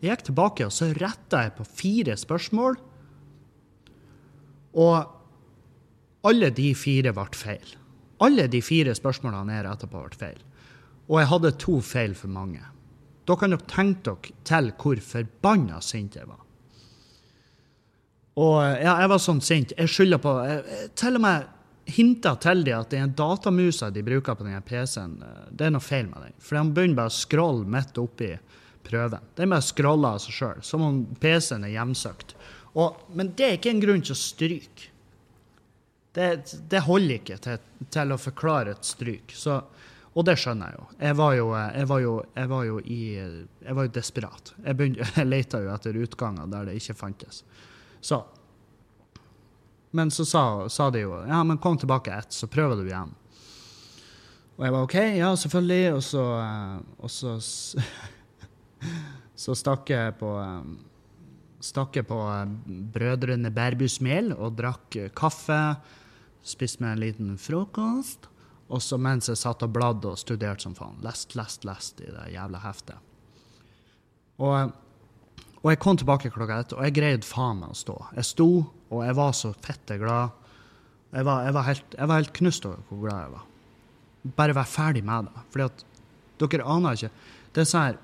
Jeg 0.00 0.10
gikk 0.10 0.24
tilbake, 0.30 0.66
og 0.66 0.74
så 0.74 0.90
retta 0.98 1.44
jeg 1.46 1.54
på 1.58 1.68
fire 1.68 2.16
spørsmål. 2.18 2.80
Og 4.78 6.26
alle 6.26 6.50
de 6.54 6.72
fire 6.74 7.14
ble 7.14 7.28
feil. 7.38 7.76
Alle 8.26 8.48
de 8.50 8.58
fire 8.64 8.94
spørsmålene 8.98 9.54
jeg 9.54 9.68
retta 9.68 9.90
på, 9.90 10.02
ble 10.02 10.18
feil. 10.18 10.42
Og 11.06 11.22
jeg 11.22 11.30
hadde 11.30 11.54
to 11.62 11.78
feil 11.84 12.18
for 12.18 12.34
mange. 12.34 12.64
Da 13.28 13.36
kan 13.38 13.54
dere 13.54 13.70
tenke 13.70 14.10
dere 14.10 14.34
til 14.50 14.74
hvor 14.82 15.00
forbanna 15.04 15.78
sint 15.84 16.18
jeg 16.18 16.26
var. 16.26 16.42
Og 18.38 18.58
ja, 18.62 18.94
jeg 19.02 19.10
var 19.10 19.22
sånn 19.22 19.40
sint. 19.42 19.74
Jeg 19.74 19.90
skylder 19.90 20.20
på 20.22 20.34
jeg, 20.46 20.90
Til 20.98 21.18
og 21.18 21.24
med 21.24 21.46
hinta 21.88 22.34
til 22.42 22.62
de 22.66 22.74
at 22.76 22.92
den 22.92 23.14
datamusa 23.16 23.88
de 23.90 24.02
bruker 24.04 24.36
på 24.36 24.44
den 24.44 24.60
PC-en, 24.62 25.16
det 25.50 25.68
er 25.68 25.72
noe 25.72 25.84
feil 25.84 26.10
med 26.10 26.26
den. 26.26 26.36
For 26.44 26.58
de 26.58 26.74
begynner 26.76 27.00
bare 27.00 27.12
å 27.12 27.16
scrolle 27.16 27.68
midt 27.70 27.98
oppi 28.00 28.34
prøven. 28.88 29.24
Den 29.38 29.54
bare 29.54 29.64
scroller 29.64 30.16
av 30.16 30.22
seg 30.22 30.36
sjøl, 30.36 30.62
som 30.64 30.84
om 30.84 31.00
PC-en 31.20 31.64
er 31.66 31.74
hjemsøkt. 31.74 32.36
Og, 32.78 33.00
men 33.16 33.32
det 33.36 33.46
er 33.46 33.58
ikke 33.58 33.72
en 33.72 33.82
grunn 33.82 34.04
til 34.04 34.14
å 34.14 34.20
stryke. 34.20 34.92
Det, 36.18 36.28
det 36.70 36.82
holder 36.82 37.20
ikke 37.20 37.38
til, 37.42 37.64
til, 37.94 38.12
å 38.12 38.20
forklare 38.20 38.74
et 38.74 38.86
stryk. 38.86 39.32
Så, 39.36 39.58
og 40.12 40.26
det 40.26 40.34
skjønner 40.40 40.72
jeg 40.72 40.80
jo. 40.80 40.86
Jeg 41.04 41.18
var 41.20 41.34
jo, 41.36 41.48
jeg 41.56 41.88
var 41.90 42.04
jo, 42.04 42.14
jeg 42.34 42.52
var 42.52 42.68
jo, 42.68 42.78
i, 42.84 43.00
jeg 43.64 43.78
var 43.78 43.88
jo 43.88 43.94
desperat. 43.96 44.54
Jeg, 44.64 44.78
begynte, 44.78 45.08
jeg 45.20 45.30
leta 45.30 45.62
jo 45.64 45.72
etter 45.74 46.00
utganger 46.04 46.52
der 46.52 46.70
det 46.70 46.78
ikke 46.80 46.98
fantes. 46.98 47.42
Så. 48.00 48.22
Men 49.90 50.10
så 50.10 50.24
sa, 50.28 50.42
sa 50.68 50.90
de 50.90 51.02
jo 51.06 51.16
ja, 51.26 51.40
men 51.44 51.58
kom 51.58 51.78
tilbake 51.78 52.12
ett, 52.12 52.32
så 52.32 52.46
prøver 52.50 52.76
du 52.76 52.90
igjen. 52.90 53.14
Og 54.58 54.64
jeg 54.66 54.74
var 54.74 54.84
OK, 54.84 54.94
ja, 55.16 55.32
selvfølgelig. 55.38 55.82
Og 55.94 56.02
så, 56.02 56.24
og 56.98 57.10
så 57.10 57.36
Så 59.38 59.54
stakk 59.54 59.90
jeg 59.90 60.16
på 60.18 60.32
stakk 61.62 61.96
jeg 61.98 62.06
på 62.06 62.18
Brødrene 62.94 63.50
Bærbus 63.54 63.98
mel 64.02 64.32
og 64.34 64.56
drakk 64.58 64.98
kaffe. 65.18 65.58
Spiste 66.42 66.82
meg 66.82 66.96
en 66.96 67.02
liten 67.02 67.30
frokost. 67.38 68.28
Og 68.68 68.82
så 68.84 68.98
mens 69.00 69.30
jeg 69.30 69.38
satt 69.40 69.62
og 69.64 69.72
bladde 69.72 70.10
og 70.10 70.18
studerte 70.20 70.66
som 70.66 70.74
faen. 70.76 70.98
Lest, 71.06 71.34
lest, 71.38 71.64
lest 71.66 72.02
i 72.04 72.10
det 72.10 72.26
jævla 72.34 72.60
heftet. 72.62 72.98
Og, 74.38 74.74
og 75.58 75.70
jeg 75.72 75.80
kom 75.82 75.98
tilbake 75.98 76.30
klokka 76.30 76.60
ett, 76.62 76.74
og 76.76 76.84
jeg 76.86 76.94
greide 76.94 77.26
faen 77.26 77.62
meg 77.62 77.74
å 77.74 77.78
stå. 77.78 77.96
Jeg 78.14 78.28
sto, 78.28 78.48
og 78.94 79.00
jeg 79.02 79.16
var 79.18 79.32
så 79.34 79.52
fette 79.64 79.96
glad. 79.98 80.36
Jeg 81.10 81.26
var, 81.26 81.46
jeg 81.46 81.56
var, 81.56 81.66
helt, 81.66 81.96
jeg 81.96 82.10
var 82.10 82.20
helt 82.20 82.34
knust 82.36 82.68
over 82.68 82.84
hvor 82.88 83.00
glad 83.06 83.24
jeg 83.24 83.32
var. 83.32 83.46
Bare 84.38 84.54
vær 84.58 84.68
ferdig 84.70 85.02
med 85.06 85.30
det. 85.30 85.46
Fordi 85.54 85.66
at 85.66 85.84
dere 86.38 86.66
aner 86.70 86.94
ikke 86.94 87.10
Det 87.54 87.62
er 87.62 87.66
sånn 87.66 87.86
her 87.88 87.96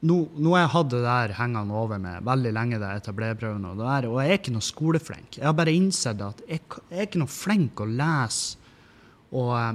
nå, 0.00 0.16
har 0.54 0.62
jeg 0.62 0.72
hatt 0.72 0.90
det 0.94 1.00
der 1.04 1.34
hengende 1.36 1.76
over 1.76 2.00
meg 2.00 2.24
veldig 2.24 2.52
lenge, 2.56 2.78
det 2.80 2.90
etablererprøven, 3.02 3.66
og, 3.68 3.80
det 3.80 3.88
der, 3.88 4.06
og 4.08 4.20
jeg 4.22 4.32
er 4.32 4.38
ikke 4.40 4.54
noe 4.54 4.64
skoleflink. 4.64 5.36
Jeg 5.36 5.44
har 5.44 5.56
bare 5.58 5.74
innsett 5.76 6.22
at 6.24 6.40
jeg, 6.48 6.62
jeg 6.88 6.96
er 6.96 7.08
ikke 7.08 7.20
noe 7.20 7.34
flink 7.34 7.82
å 7.84 7.88
lese 7.90 8.56
og 9.36 9.50
eh, 9.58 9.74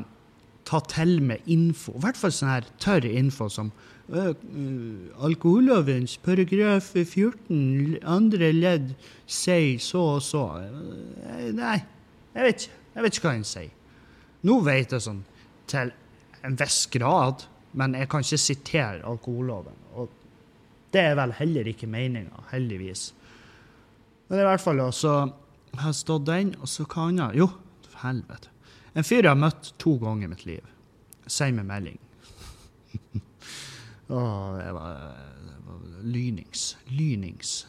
ta 0.66 0.82
til 0.90 1.20
med 1.24 1.46
info. 1.52 1.94
I 1.94 2.06
hvert 2.08 2.18
fall 2.18 2.34
sånn 2.34 2.56
her 2.56 2.70
tørr 2.82 3.06
info 3.06 3.52
som 3.54 3.70
alkohollovens 4.06 6.20
paragraf 6.22 6.92
14 6.94 8.04
andre 8.06 8.52
ledd 8.54 8.92
sier 9.26 9.80
så 9.82 10.02
og 10.18 10.22
så. 10.22 10.44
nei, 11.56 11.80
jeg 12.36 12.44
vet 12.44 12.66
ikke. 12.66 12.82
Jeg 12.96 13.04
vet 13.04 13.18
ikke 13.18 13.28
hva 13.28 13.36
han 13.36 13.48
sier. 13.48 13.72
Nå 14.46 14.60
vet 14.64 14.94
jeg 14.94 15.04
sånn 15.04 15.24
til 15.68 15.92
en 16.46 16.58
viss 16.60 16.86
grad, 16.94 17.44
men 17.76 17.96
jeg 17.98 18.08
kan 18.12 18.24
ikke 18.24 18.40
sitere 18.40 19.04
alkoholloven. 19.10 19.76
Og 19.98 20.14
det 20.94 21.02
er 21.02 21.18
vel 21.20 21.34
heller 21.36 21.68
ikke 21.68 21.90
meninga, 21.92 22.46
heldigvis. 22.54 23.10
Men 24.30 24.42
i 24.42 24.48
hvert 24.48 24.64
fall 24.64 24.84
så 24.96 25.16
har 25.76 25.92
jeg 25.92 26.00
stått 26.00 26.28
den, 26.30 26.54
og 26.62 26.72
så 26.72 26.86
hva 26.86 27.10
annet? 27.10 27.36
Jo, 27.42 27.50
helvete. 28.04 28.54
En 28.96 29.04
fyr 29.04 29.26
jeg 29.26 29.34
har 29.34 29.40
møtt 29.40 29.74
to 29.82 29.98
ganger 30.00 30.30
i 30.30 30.32
mitt 30.32 30.46
liv. 30.48 30.74
Send 31.28 31.60
meg 31.60 31.68
melding. 31.68 32.00
Åh, 34.08 34.58
jeg 34.62 34.74
var, 34.76 35.16
lynings. 36.06 36.78
Lynings. 36.86 37.68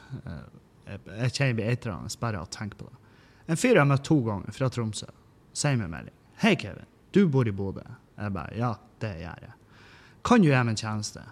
Jeg, 0.86 1.00
jeg 1.06 1.32
kjenner 1.32 1.48
jeg 1.48 1.58
blir 1.58 1.70
eitrende 1.72 2.20
bare 2.20 2.40
av 2.42 2.48
å 2.48 2.52
tenke 2.52 2.78
på 2.80 2.88
det. 2.90 2.98
En 3.46 3.58
fyr 3.58 3.74
jeg 3.76 3.80
har 3.80 3.88
møtt 3.88 4.04
to 4.06 4.18
ganger, 4.26 4.52
fra 4.52 4.68
Tromsø. 4.72 5.08
sier 5.56 5.78
meg 5.80 5.90
melding. 5.90 6.14
Hei, 6.42 6.56
Kevin. 6.60 6.88
Du 7.14 7.28
bor 7.32 7.48
i 7.48 7.54
Bodø. 7.54 7.84
Jeg 8.16 8.32
bare 8.34 8.56
Ja, 8.58 8.74
det 9.00 9.14
gjør 9.22 9.46
jeg. 9.46 9.54
Kan 10.26 10.42
du 10.42 10.48
gjøre 10.48 10.64
meg 10.66 10.74
en 10.74 10.82
tjeneste? 10.82 11.22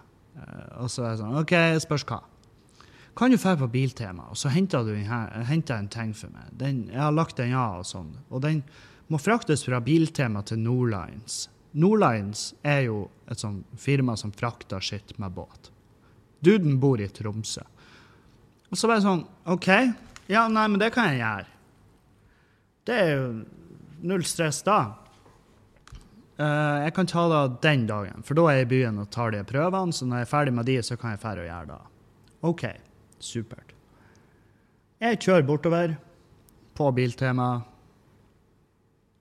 Og 0.79 0.89
så 0.91 1.03
er 1.03 1.13
jeg 1.13 1.19
sånn 1.21 1.37
OK, 1.39 1.53
spørs 1.83 2.05
hva. 2.09 2.21
Kan 3.15 3.31
du 3.31 3.37
dra 3.39 3.55
på 3.59 3.67
Biltema, 3.71 4.25
og 4.31 4.37
så 4.39 4.49
henter 4.51 4.83
du 4.83 4.91
en 4.95 5.87
ting 5.91 6.11
for 6.15 6.33
meg? 6.33 6.49
Den, 6.51 6.87
jeg 6.91 6.99
har 6.99 7.13
lagt 7.15 7.37
den 7.39 7.53
av, 7.55 7.83
og 7.83 7.87
sånn. 7.87 8.09
Og 8.29 8.41
den 8.43 8.63
må 9.07 9.19
fraktes 9.21 9.63
fra 9.63 9.79
Biltema 9.83 10.41
til 10.43 10.59
Nordlines. 10.59 11.45
Nordlines 11.75 12.53
er 12.63 12.85
jo 12.87 13.05
et 13.27 13.41
sånn 13.41 13.63
firma 13.79 14.15
som 14.19 14.31
frakter 14.31 14.83
skitt 14.83 15.15
med 15.19 15.35
båt. 15.35 15.71
Duden 16.45 16.77
bor 16.79 17.01
i 17.01 17.07
Tromsø. 17.11 17.63
Og 18.71 18.79
så 18.79 18.87
var 18.87 18.99
jeg 18.99 19.05
sånn 19.05 19.25
OK, 19.51 19.69
ja, 20.31 20.45
nei, 20.51 20.65
men 20.71 20.79
det 20.81 20.91
kan 20.95 21.11
jeg 21.11 21.21
gjøre. 21.21 21.49
Det 22.85 22.95
er 23.01 23.11
jo 23.11 23.27
null 24.05 24.23
stress 24.27 24.61
da. 24.65 24.79
Uh, 26.35 26.83
jeg 26.83 26.95
kan 26.97 27.07
ta 27.07 27.27
det 27.31 27.43
den 27.63 27.85
dagen, 27.87 28.25
for 28.27 28.37
da 28.37 28.49
er 28.51 28.59
jeg 28.59 28.67
i 28.67 28.71
byen 28.73 28.97
og 29.03 29.11
tar 29.13 29.31
de 29.35 29.43
prøvene. 29.47 29.95
Så 29.95 30.07
når 30.07 30.21
jeg 30.21 30.27
er 30.27 30.33
ferdig 30.33 30.55
med 30.55 30.67
de, 30.69 30.79
så 30.83 30.97
kan 30.99 31.15
jeg 31.15 31.21
dra 31.23 31.35
og 31.35 31.47
gjøre 31.49 31.69
det. 31.71 31.79
OK, 32.45 32.65
supert. 33.23 33.71
Jeg 35.01 35.21
kjører 35.23 35.47
bortover 35.47 35.95
på 36.75 36.91
Biltema. 36.95 37.49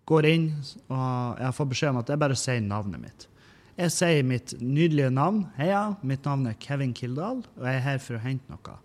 Går 0.04 0.26
inn, 0.28 0.48
og 0.92 1.38
jeg 1.40 1.56
får 1.56 1.68
beskjed 1.70 1.94
om 1.94 2.00
at 2.02 2.10
jeg 2.12 2.20
bare 2.20 2.36
sier 2.36 2.64
navnet 2.64 3.00
mitt. 3.00 3.28
Jeg 3.74 3.90
sier 3.90 4.26
mitt 4.26 4.52
nydelige 4.60 5.10
navn. 5.10 5.46
Heia, 5.56 5.94
mitt 6.06 6.26
navn 6.28 6.46
er 6.50 6.58
Kevin 6.60 6.92
Kildahl, 6.94 7.40
og 7.42 7.64
jeg 7.66 7.78
er 7.80 7.86
her 7.88 8.02
for 8.02 8.18
å 8.18 8.22
hente 8.22 8.52
noe. 8.52 8.76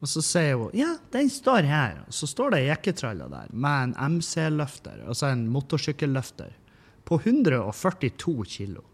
Og 0.00 0.08
så 0.08 0.22
sier 0.24 0.56
hun 0.56 0.74
ja, 0.76 0.94
den 1.12 1.30
står 1.32 1.68
her. 1.68 2.00
Og 2.08 2.16
så 2.16 2.28
står 2.28 2.56
det 2.56 2.64
jekketraller 2.66 3.30
der 3.32 3.52
med 3.52 3.90
en 3.90 4.16
MC-løfter, 4.16 5.04
altså 5.06 5.30
en 5.30 5.46
motorsykkelløfter, 5.52 6.56
på 7.04 7.20
142 7.22 8.34
kilo. 8.48 8.84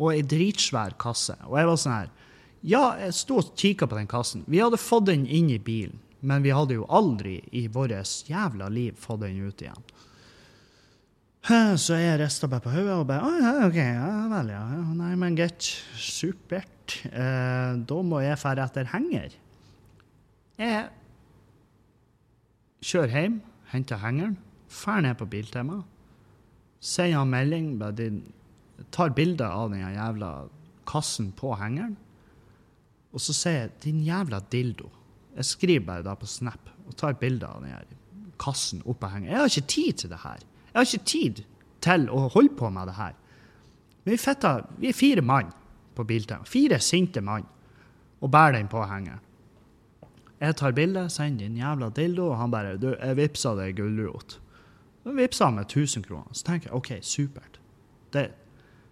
Og 0.00 0.10
ei 0.14 0.22
dritsvær 0.26 0.96
kasse. 1.00 1.36
Og 1.48 1.58
jeg 1.60 1.70
var 1.70 1.80
sånn 1.80 1.98
her 1.98 2.12
Ja, 2.64 2.84
jeg 2.96 3.12
sto 3.12 3.42
og 3.42 3.52
kikka 3.60 3.86
på 3.88 3.98
den 3.98 4.08
kassen. 4.08 4.46
Vi 4.48 4.62
hadde 4.62 4.80
fått 4.80 5.10
den 5.10 5.26
inn 5.28 5.50
i 5.52 5.60
bilen, 5.60 6.00
men 6.24 6.40
vi 6.44 6.54
hadde 6.56 6.78
jo 6.78 6.86
aldri 6.88 7.36
i 7.52 7.66
vårt 7.68 7.92
jævla 8.24 8.70
liv 8.72 8.96
fått 8.96 9.20
den 9.26 9.42
ut 9.44 9.60
igjen. 9.60 9.84
Så 11.44 11.98
jeg 12.00 12.16
rista 12.22 12.48
bare 12.48 12.64
på 12.64 12.72
hodet 12.72 12.92
og 12.96 13.06
bare 13.08 13.24
Å, 13.28 13.32
ja, 13.36 13.54
OK, 13.66 13.76
ja 13.76 14.10
vel, 14.30 14.52
ja. 14.54 14.62
Nei, 14.96 15.12
men 15.20 15.36
greit. 15.36 15.66
Supert. 16.00 16.70
Eh, 17.10 17.74
da 17.84 17.98
må 18.04 18.20
jeg 18.24 18.38
dra 18.40 18.64
etter 18.64 18.88
henger. 18.92 19.34
Jeg 20.60 20.86
kjører 22.84 23.12
hjem, 23.12 23.36
henter 23.72 24.00
hengeren, 24.00 24.36
drar 24.70 25.02
ned 25.02 25.18
på 25.18 25.26
Biltema, 25.32 25.80
sender 26.78 27.18
han 27.18 27.32
melding, 27.32 27.68
de 27.98 28.08
tar 28.94 29.14
bilde 29.16 29.48
av 29.48 29.72
den 29.72 29.82
jævla 29.82 30.30
kassen 30.86 31.32
på 31.34 31.54
hengeren, 31.58 31.96
og 33.14 33.22
så 33.22 33.34
sier 33.34 33.58
jeg 33.58 33.70
'din 33.82 34.04
jævla 34.04 34.40
dildo'. 34.52 34.90
Jeg 35.36 35.44
skriver 35.44 35.86
bare 35.86 36.02
da 36.02 36.14
på 36.14 36.26
Snap 36.26 36.70
og 36.86 36.96
tar 36.96 37.14
bilde 37.14 37.46
av 37.46 37.62
den 37.62 37.70
her 37.70 37.84
kassen 38.38 38.82
oppå 38.84 39.08
hengeren. 39.08 39.32
Jeg 39.32 39.38
har 39.38 39.48
ikke 39.48 39.66
tid 39.66 39.92
til 39.92 40.10
det 40.10 40.18
her. 40.22 40.38
Jeg 40.74 40.80
har 40.80 40.88
ikke 40.90 41.06
tid 41.06 41.42
til 41.84 42.08
å 42.10 42.24
holde 42.34 42.56
på 42.58 42.70
med 42.74 42.90
det 42.90 42.96
her. 42.98 43.12
Vi, 44.04 44.16
fetta, 44.18 44.56
vi 44.80 44.90
er 44.90 44.96
fire 44.96 45.22
mann 45.22 45.52
på 45.94 46.04
Biltema. 46.04 46.44
Fire 46.48 46.80
sinte 46.82 47.22
mann. 47.22 47.46
Og 48.18 48.32
bærer 48.32 48.58
den 48.58 48.70
på 48.72 48.82
hengeren. 48.88 49.22
Jeg 50.42 50.56
tar 50.58 50.74
bilde, 50.76 51.06
sender 51.12 51.46
din 51.46 51.60
jævla 51.60 51.88
dildo, 51.94 52.26
og 52.32 52.38
han 52.40 52.50
bare 52.50 52.76
du, 52.76 52.90
'Jeg 52.90 53.16
vippsa 53.16 53.54
deg 53.54 53.78
gulrot'. 53.78 54.38
Da 55.04 55.12
vippsa 55.12 55.44
han 55.44 55.54
med 55.54 55.68
1000 55.68 56.02
kroner. 56.04 56.32
Så 56.32 56.44
tenker 56.44 56.68
jeg 56.68 56.74
OK, 56.74 56.90
supert. 57.02 57.60
Det, 58.12 58.30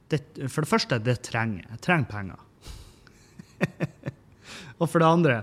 det, 0.08 0.20
for 0.48 0.62
det 0.62 0.68
første, 0.68 0.98
det 0.98 1.20
trenger 1.20 1.62
jeg. 1.62 1.70
Jeg 1.70 1.80
trenger 1.80 2.04
penger. 2.04 2.40
og 4.80 4.88
for 4.88 4.98
det 4.98 5.08
andre, 5.08 5.42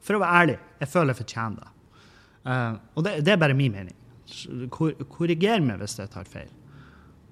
for 0.00 0.16
å 0.16 0.22
være 0.22 0.42
ærlig, 0.42 0.58
jeg 0.80 0.88
føler 0.88 1.12
jeg 1.12 1.20
fortjener 1.22 1.56
det. 1.60 1.70
Uh, 2.40 2.74
og 2.94 3.04
det, 3.04 3.24
det, 3.24 3.32
er 3.32 3.40
bare 3.40 3.56
min 3.56 3.72
mening. 3.72 3.96
Kor, 4.70 4.92
korriger 5.10 5.62
meg 5.64 5.80
hvis 5.82 5.98
jeg 5.98 6.10
tar 6.12 6.28
feil. 6.28 6.50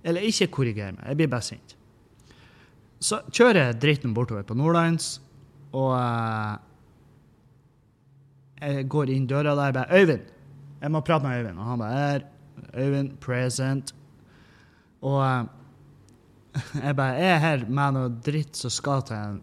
Eller 0.06 0.24
ikke 0.26 0.50
korriger 0.58 0.94
meg, 0.96 1.04
jeg 1.06 1.20
blir 1.20 1.30
bare 1.32 1.46
sint. 1.46 1.74
Så 2.98 3.20
kjører 3.30 3.68
jeg 3.68 3.80
dritten 3.82 4.14
bortover 4.14 4.46
på 4.46 4.56
Nordlands, 4.58 5.20
og 5.70 5.92
uh, 5.94 6.56
jeg 8.58 8.88
går 8.90 9.12
inn 9.14 9.28
døra 9.30 9.54
der 9.54 9.70
og 9.70 9.74
bare 9.74 9.92
'Øyvind!' 9.94 10.34
Jeg 10.80 10.90
må 10.90 11.00
prate 11.00 11.26
med 11.26 11.40
Øyvind. 11.40 11.58
Og 11.58 11.64
han 11.64 11.78
bare 11.78 11.92
her. 11.92 12.20
Øyvind, 12.74 13.16
present. 13.16 13.94
Og 15.02 15.20
uh, 15.20 15.46
jeg 16.84 16.96
bare 16.96 17.14
Jeg 17.14 17.34
er 17.34 17.38
her 17.38 17.64
med 17.68 17.92
noe 17.92 18.08
dritt 18.26 18.56
som 18.56 18.70
skal 18.70 19.02
til 19.02 19.16
en 19.16 19.40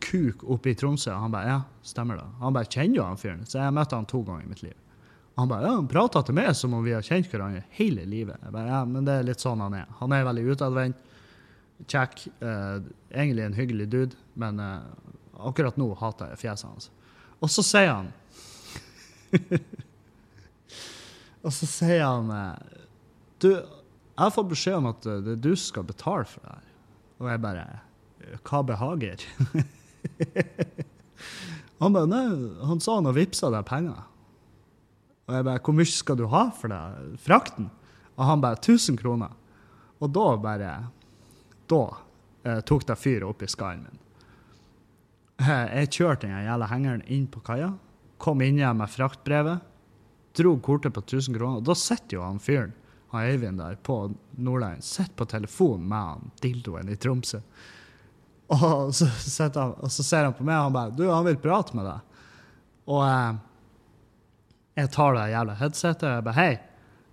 kuk 0.00 0.44
oppe 0.44 0.70
i 0.70 0.74
Tromsø. 0.74 1.12
Og 1.12 1.20
han 1.20 1.32
bare 1.32 1.48
ja, 1.48 1.60
stemmer 1.82 2.16
det. 2.16 2.26
Han 2.40 2.54
bare 2.54 2.70
kjenner 2.70 2.94
du 2.94 3.02
han 3.02 3.20
fyren. 3.20 3.46
Så 3.46 3.58
jeg 3.58 3.64
har 3.64 3.76
møtt 3.76 3.92
han 3.92 4.08
to 4.08 4.22
ganger 4.22 4.44
i 4.44 4.48
mitt 4.48 4.62
liv. 4.62 4.74
Han 5.36 5.48
bare 5.48 5.66
ja, 5.68 5.74
han 5.76 5.88
prata 5.88 6.22
til 6.24 6.36
meg 6.38 6.54
som 6.56 6.72
om 6.72 6.84
vi 6.84 6.94
har 6.96 7.04
kjent 7.04 7.28
hverandre 7.28 7.66
hele 7.76 8.06
livet. 8.08 8.40
Jeg 8.40 8.54
bare 8.54 8.70
ja, 8.72 8.84
men 8.88 9.04
det 9.04 9.18
er 9.18 9.26
litt 9.28 9.42
sånn 9.42 9.60
han 9.60 9.74
er. 9.76 9.90
Han 9.98 10.14
er 10.16 10.24
veldig 10.24 10.44
utadvendt. 10.54 11.02
Kjekk. 11.84 12.22
Eh, 12.40 12.76
egentlig 13.12 13.44
en 13.44 13.58
hyggelig 13.58 13.88
dude, 13.92 14.16
men 14.40 14.62
eh, 14.64 14.86
akkurat 15.44 15.76
nå 15.76 15.90
hater 16.00 16.32
jeg 16.32 16.40
fjeset 16.46 16.70
hans. 16.70 16.88
Og 17.44 17.52
så 17.52 17.64
sier 17.66 17.90
han 17.92 18.08
Og 21.44 21.52
så 21.52 21.68
sier 21.68 22.00
han 22.06 22.32
eh, 22.32 22.80
Du, 23.44 23.50
jeg 23.52 24.22
har 24.22 24.32
fått 24.32 24.48
beskjed 24.54 24.78
om 24.80 24.88
at 24.88 25.04
eh, 25.04 25.20
er 25.20 25.36
du 25.36 25.52
skal 25.60 25.84
betale 25.84 26.24
for 26.30 26.40
det 26.46 26.56
her. 26.56 26.66
Og 27.20 27.30
jeg 27.34 27.44
bare 27.44 27.66
Hva 28.40 28.64
behager? 28.72 29.28
han 31.82 31.92
bare 31.92 32.08
Nei, 32.08 32.26
han 32.72 32.80
sa 32.80 32.96
han 33.02 33.12
har 33.12 33.20
vippsa 33.20 33.52
deg 33.52 33.68
penger. 33.68 34.00
Og 35.26 35.34
jeg 35.34 35.46
bare 35.48 35.62
Hvor 35.62 35.74
mye 35.74 35.90
skal 35.90 36.18
du 36.18 36.26
ha 36.30 36.46
for 36.54 36.72
det? 36.72 36.80
Frakten? 37.22 37.70
Og 38.16 38.24
han 38.24 38.40
bare 38.40 38.60
1000 38.60 38.98
kroner. 39.00 39.34
Og 40.00 40.10
da 40.12 40.26
bare 40.40 40.72
Da 41.70 41.82
eh, 42.44 42.60
tok 42.62 42.86
det 42.86 42.98
fyr 43.00 43.26
opp 43.26 43.42
i 43.42 43.50
skallen 43.50 43.86
min. 43.86 44.02
Eh, 45.42 45.80
jeg 45.82 45.92
kjørte 45.98 46.28
den 46.28 46.46
jævla 46.46 46.68
hengeren 46.70 47.02
inn 47.12 47.26
på 47.28 47.42
kaia, 47.44 47.72
kom 48.22 48.40
inn 48.44 48.60
igjen 48.60 48.78
med 48.78 48.88
fraktbrevet, 48.88 49.64
dro 50.36 50.54
kortet 50.64 50.94
på 50.94 51.02
1000 51.02 51.36
kroner, 51.36 51.58
og 51.58 51.66
da 51.66 51.74
sitter 51.76 52.16
jo 52.16 52.22
han 52.24 52.38
fyren, 52.40 52.72
han 53.12 53.26
Øyvind 53.32 53.60
der 53.60 53.76
på 53.82 53.98
Nordland, 54.38 54.84
sitter 54.84 55.16
på 55.18 55.26
telefonen 55.28 55.88
med 55.90 56.06
han 56.12 56.32
dildoen 56.40 56.92
i 56.92 56.96
Tromsø. 56.96 57.42
Og 58.54 58.94
så, 58.94 59.08
han, 59.42 59.74
og 59.74 59.90
så, 59.90 60.04
ser 60.06 60.28
han 60.28 60.34
på 60.36 60.46
meg 60.46 60.60
og 60.60 60.68
han 60.68 60.76
bare 60.76 60.94
'Du, 60.94 61.08
han 61.10 61.24
vil 61.26 61.40
prate 61.42 61.74
med 61.74 61.84
deg'. 61.88 62.00
Og 62.86 63.02
eh, 63.02 63.38
jeg 64.76 64.92
tar 64.92 65.16
det 65.16 65.28
jævla 65.32 65.56
headsetet 65.60 66.04
og 66.04 66.14
jeg 66.14 66.24
bare 66.24 66.34
'Hei, 66.36 66.58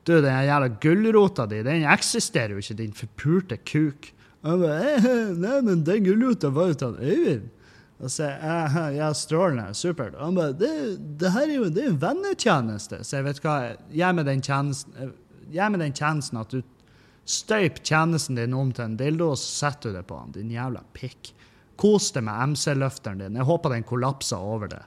du, 0.04 0.14
den 0.22 0.46
jævla 0.50 0.68
gulrota 0.84 1.46
di, 1.48 1.64
den 1.64 1.86
eksisterer 1.88 2.52
jo 2.52 2.58
ikke, 2.58 2.78
din 2.78 2.94
forpulte 2.94 3.58
kuk'. 3.58 4.12
Jeg 4.44 4.60
bare 4.60 5.34
'Nei, 5.34 5.62
men 5.62 5.84
den 5.84 6.04
gulrota 6.04 6.50
var 6.50 6.68
jo 6.68 6.74
til 6.74 6.98
Øyvind'. 7.00 7.52
Og 8.04 8.12
så 8.12 8.24
jeg, 8.28 8.96
ja, 8.98 9.14
strålende, 9.16 9.74
supert. 9.74 10.16
Han 10.20 10.36
bare 10.36 10.54
det, 10.60 10.98
det, 11.20 11.32
her 11.32 11.48
er 11.48 11.56
jo 11.56 11.70
det 11.72 11.86
er 11.86 11.92
en 11.94 12.02
vennetjeneste. 12.02 13.00
Så 13.04 13.16
jeg 13.20 13.28
vet 13.30 13.40
hva, 13.46 13.56
gi 13.94 14.10
meg 14.12 14.26
den 14.28 14.42
den 15.80 15.94
tjenesten 15.96 16.42
at 16.42 16.52
du 16.52 16.62
støyper 17.24 17.80
tjenesten 17.80 18.36
din 18.36 18.54
om 18.54 18.74
til 18.76 18.90
en 18.90 18.98
dildo, 19.00 19.30
og 19.32 19.40
så 19.40 19.70
setter 19.70 19.94
du 19.94 19.98
det 19.98 20.08
på 20.10 20.18
han, 20.20 20.34
din 20.36 20.52
jævla 20.52 20.84
pikk. 20.98 21.32
Kos 21.80 22.12
deg 22.12 22.26
med 22.28 22.54
MC-løfteren 22.54 23.24
din. 23.24 23.40
Jeg 23.40 23.48
håper 23.48 23.72
den 23.72 23.88
kollapser 23.88 24.38
over 24.44 24.68
det. 24.68 24.84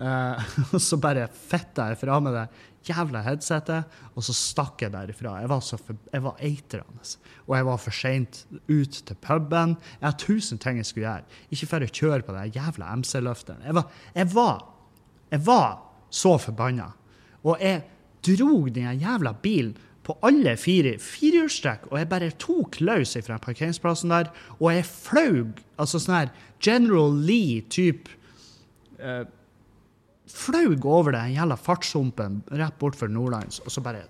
Uh, 0.00 0.38
og 0.74 0.80
så 0.82 0.98
bare 1.00 1.28
fitta 1.28 1.90
jeg 1.90 2.00
fra 2.00 2.18
med 2.24 2.36
det 2.36 2.46
jævla 2.88 3.22
headsetet, 3.22 3.84
og 4.16 4.24
så 4.26 4.34
stakk 4.34 4.82
jeg 4.82 4.92
derifra. 4.94 5.36
Jeg 5.40 5.50
var, 5.52 5.60
så 5.62 5.78
var 6.24 6.40
eitrende. 6.42 7.06
Og 7.46 7.56
jeg 7.56 7.68
var 7.68 7.78
for 7.78 7.94
seint 7.94 8.42
ut 8.68 8.98
til 9.06 9.20
puben. 9.22 9.76
Jeg 10.00 10.08
har 10.08 10.18
tusen 10.18 10.58
ting 10.62 10.80
jeg 10.80 10.88
skulle 10.88 11.06
gjøre. 11.06 11.40
Ikke 11.54 11.70
for 11.70 11.84
å 11.84 11.92
kjøre 12.00 12.26
på 12.26 12.36
den 12.36 12.56
jævla 12.56 12.90
MC-løfteren. 12.98 13.62
Jeg, 13.68 13.84
jeg, 14.16 14.28
jeg 15.30 15.46
var 15.46 15.78
så 16.12 16.36
forbanna. 16.42 16.90
Og 17.42 17.62
jeg 17.62 17.84
drog 18.26 18.70
den 18.74 19.00
jævla 19.00 19.34
bilen 19.42 19.76
på 20.02 20.16
alle 20.26 20.56
fire 20.58 20.96
firehjulstrekk, 20.98 21.84
og 21.92 22.00
jeg 22.00 22.08
bare 22.10 22.32
tok 22.42 22.80
løs 22.82 23.14
fra 23.22 23.36
parkeringsplassen 23.38 24.10
der, 24.10 24.32
og 24.58 24.72
jeg 24.74 24.88
flaug 24.88 25.60
altså 25.78 26.00
sånn 26.02 26.16
her 26.16 26.32
General 26.62 27.14
Lee-type 27.14 28.10
uh, 28.98 29.22
flaug 30.36 30.86
over 30.88 31.14
den 31.16 31.34
jævla 31.36 31.56
fartshumpen 31.60 32.42
rett 32.50 32.78
bortfor 32.80 33.10
Nordlands, 33.12 33.60
og 33.64 33.72
så 33.72 33.82
bare 33.84 34.06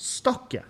stakk 0.00 0.56
jeg. 0.56 0.66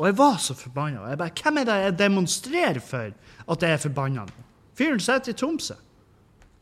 Og 0.00 0.06
jeg 0.08 0.16
var 0.16 0.36
så 0.40 0.54
forbanna. 0.56 1.04
Jeg 1.10 1.20
bare, 1.20 1.36
Hvem 1.42 1.60
er 1.60 1.68
det 1.68 1.78
jeg 1.82 1.96
demonstrerer 1.98 2.80
for 2.80 3.12
at 3.52 3.64
jeg 3.66 3.76
er 3.76 3.82
forbanna 3.82 4.24
nå? 4.24 4.44
Fyren 4.78 5.02
sitter 5.02 5.34
i 5.34 5.36
Tromsø. 5.36 5.74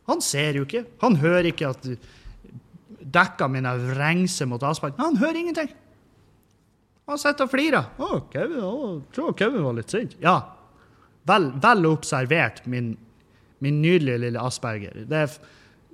Han 0.08 0.22
ser 0.24 0.56
jo 0.58 0.64
ikke. 0.66 0.86
Han 1.04 1.18
hører 1.20 1.50
ikke 1.52 1.68
at 1.68 1.86
dekka 2.98 3.46
mine 3.52 3.74
vrengser 3.78 4.48
mot 4.50 4.62
asfalten. 4.66 5.04
Han 5.04 5.20
hører 5.20 5.38
ingenting. 5.38 5.70
Han 7.08 7.20
sitter 7.20 7.46
og 7.46 7.52
flirer. 7.52 7.92
Å, 8.00 8.22
Kevin, 8.32 8.64
å, 8.64 8.72
tror 9.14 9.36
Kevin 9.38 9.64
var 9.64 9.76
litt 9.78 9.92
sint. 9.92 10.16
Ja. 10.24 10.34
Vel, 11.28 11.50
vel 11.62 11.86
observert, 11.88 12.64
min, 12.66 12.94
min 13.64 13.80
nydelige 13.84 14.24
lille 14.24 14.42
asperger. 14.42 15.04
Det 15.08 15.22
er 15.22 15.38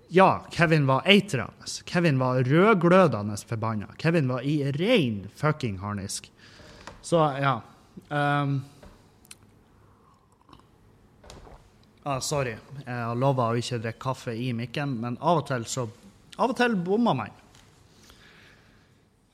ja, 0.08 0.46
Kevin 0.50 0.86
var 0.86 1.02
eitrende. 1.06 1.68
Kevin 1.84 2.18
var 2.18 2.42
rødglødende 2.44 3.36
forbanna. 3.48 3.86
Kevin 3.98 4.28
var 4.28 4.40
i 4.40 4.72
rein 4.72 5.30
fucking 5.36 5.78
harnisk. 5.78 6.30
Så, 7.02 7.16
ja. 7.40 7.60
Um, 8.08 8.64
ah, 12.02 12.20
sorry. 12.20 12.56
Jeg 12.86 12.94
har 12.94 13.14
lova 13.14 13.50
å 13.50 13.58
ikke 13.60 13.80
drikke 13.82 14.02
kaffe 14.06 14.34
i 14.36 14.52
mikken, 14.56 14.96
men 15.00 15.18
av 15.20 15.42
og 15.42 15.48
til 15.52 15.68
så 15.68 15.88
Av 16.34 16.50
og 16.50 16.56
til 16.58 16.72
bommer 16.74 17.14
man. 17.14 17.34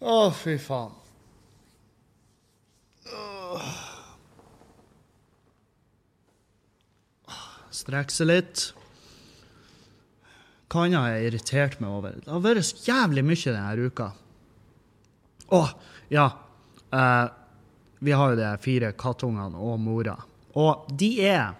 Å, 0.05 0.29
fy 0.37 0.59
faen. 0.61 0.93
Strekke 7.73 8.13
seg 8.13 8.29
litt. 8.29 8.67
Hva 10.71 10.87
annet 10.87 11.03
har 11.03 11.15
jeg 11.17 11.31
irritert 11.31 11.81
meg 11.83 11.91
over? 11.91 12.19
Det 12.23 12.31
har 12.31 12.43
vært 12.45 12.67
så 12.69 12.85
jævlig 12.87 13.25
mye 13.27 13.55
denne 13.57 13.89
uka. 13.91 14.11
Å, 15.51 15.63
ja. 16.15 16.27
Uh, 16.91 17.27
vi 18.01 18.15
har 18.15 18.33
jo 18.33 18.39
de 18.39 18.51
fire 18.63 18.93
kattungene 18.99 19.59
og 19.59 19.81
mora. 19.83 20.15
Og 20.59 20.87
de 20.99 21.11
er 21.27 21.57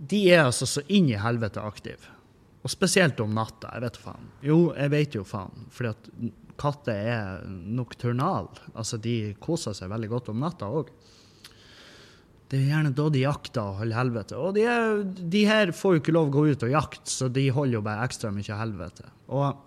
De 0.00 0.20
er 0.32 0.46
altså 0.46 0.66
så 0.66 0.82
inn 0.88 1.10
i 1.10 1.18
helvete 1.20 1.60
aktive. 1.60 2.16
Og 2.64 2.72
spesielt 2.72 3.20
om 3.20 3.34
natta. 3.36 3.70
Jeg 3.74 3.84
vet 3.84 3.98
faen. 4.00 4.28
Jo, 4.44 4.58
jeg 4.76 4.92
vet 4.92 5.16
jo 5.16 5.24
faen. 5.28 5.66
Fordi 5.72 5.90
at 5.92 6.10
katter 6.60 6.96
er 7.12 7.42
nokturnal. 7.48 8.48
Altså, 8.74 8.98
de 9.00 9.34
koser 9.40 9.76
seg 9.76 9.92
veldig 9.92 10.10
godt 10.12 10.30
om 10.32 10.40
natta 10.40 10.68
òg. 10.68 10.90
Det 12.50 12.58
er 12.58 12.70
gjerne 12.72 12.90
da 12.98 13.06
de 13.14 13.20
jakter 13.22 13.62
og 13.62 13.76
holder 13.78 13.98
helvete. 14.00 14.38
Og 14.38 14.56
de, 14.56 14.64
er, 14.66 15.02
de, 15.06 15.42
her 15.46 15.70
får 15.76 15.92
jo 15.94 16.00
ikke 16.02 16.14
lov 16.16 16.30
å 16.30 16.34
gå 16.34 16.46
ut 16.50 16.64
og 16.66 16.72
jakte, 16.72 17.06
så 17.10 17.28
de 17.30 17.46
holder 17.54 17.78
jo 17.78 17.84
bare 17.86 18.06
ekstra 18.08 18.32
mye 18.34 18.56
helvete. 18.58 19.06
Og 19.30 19.66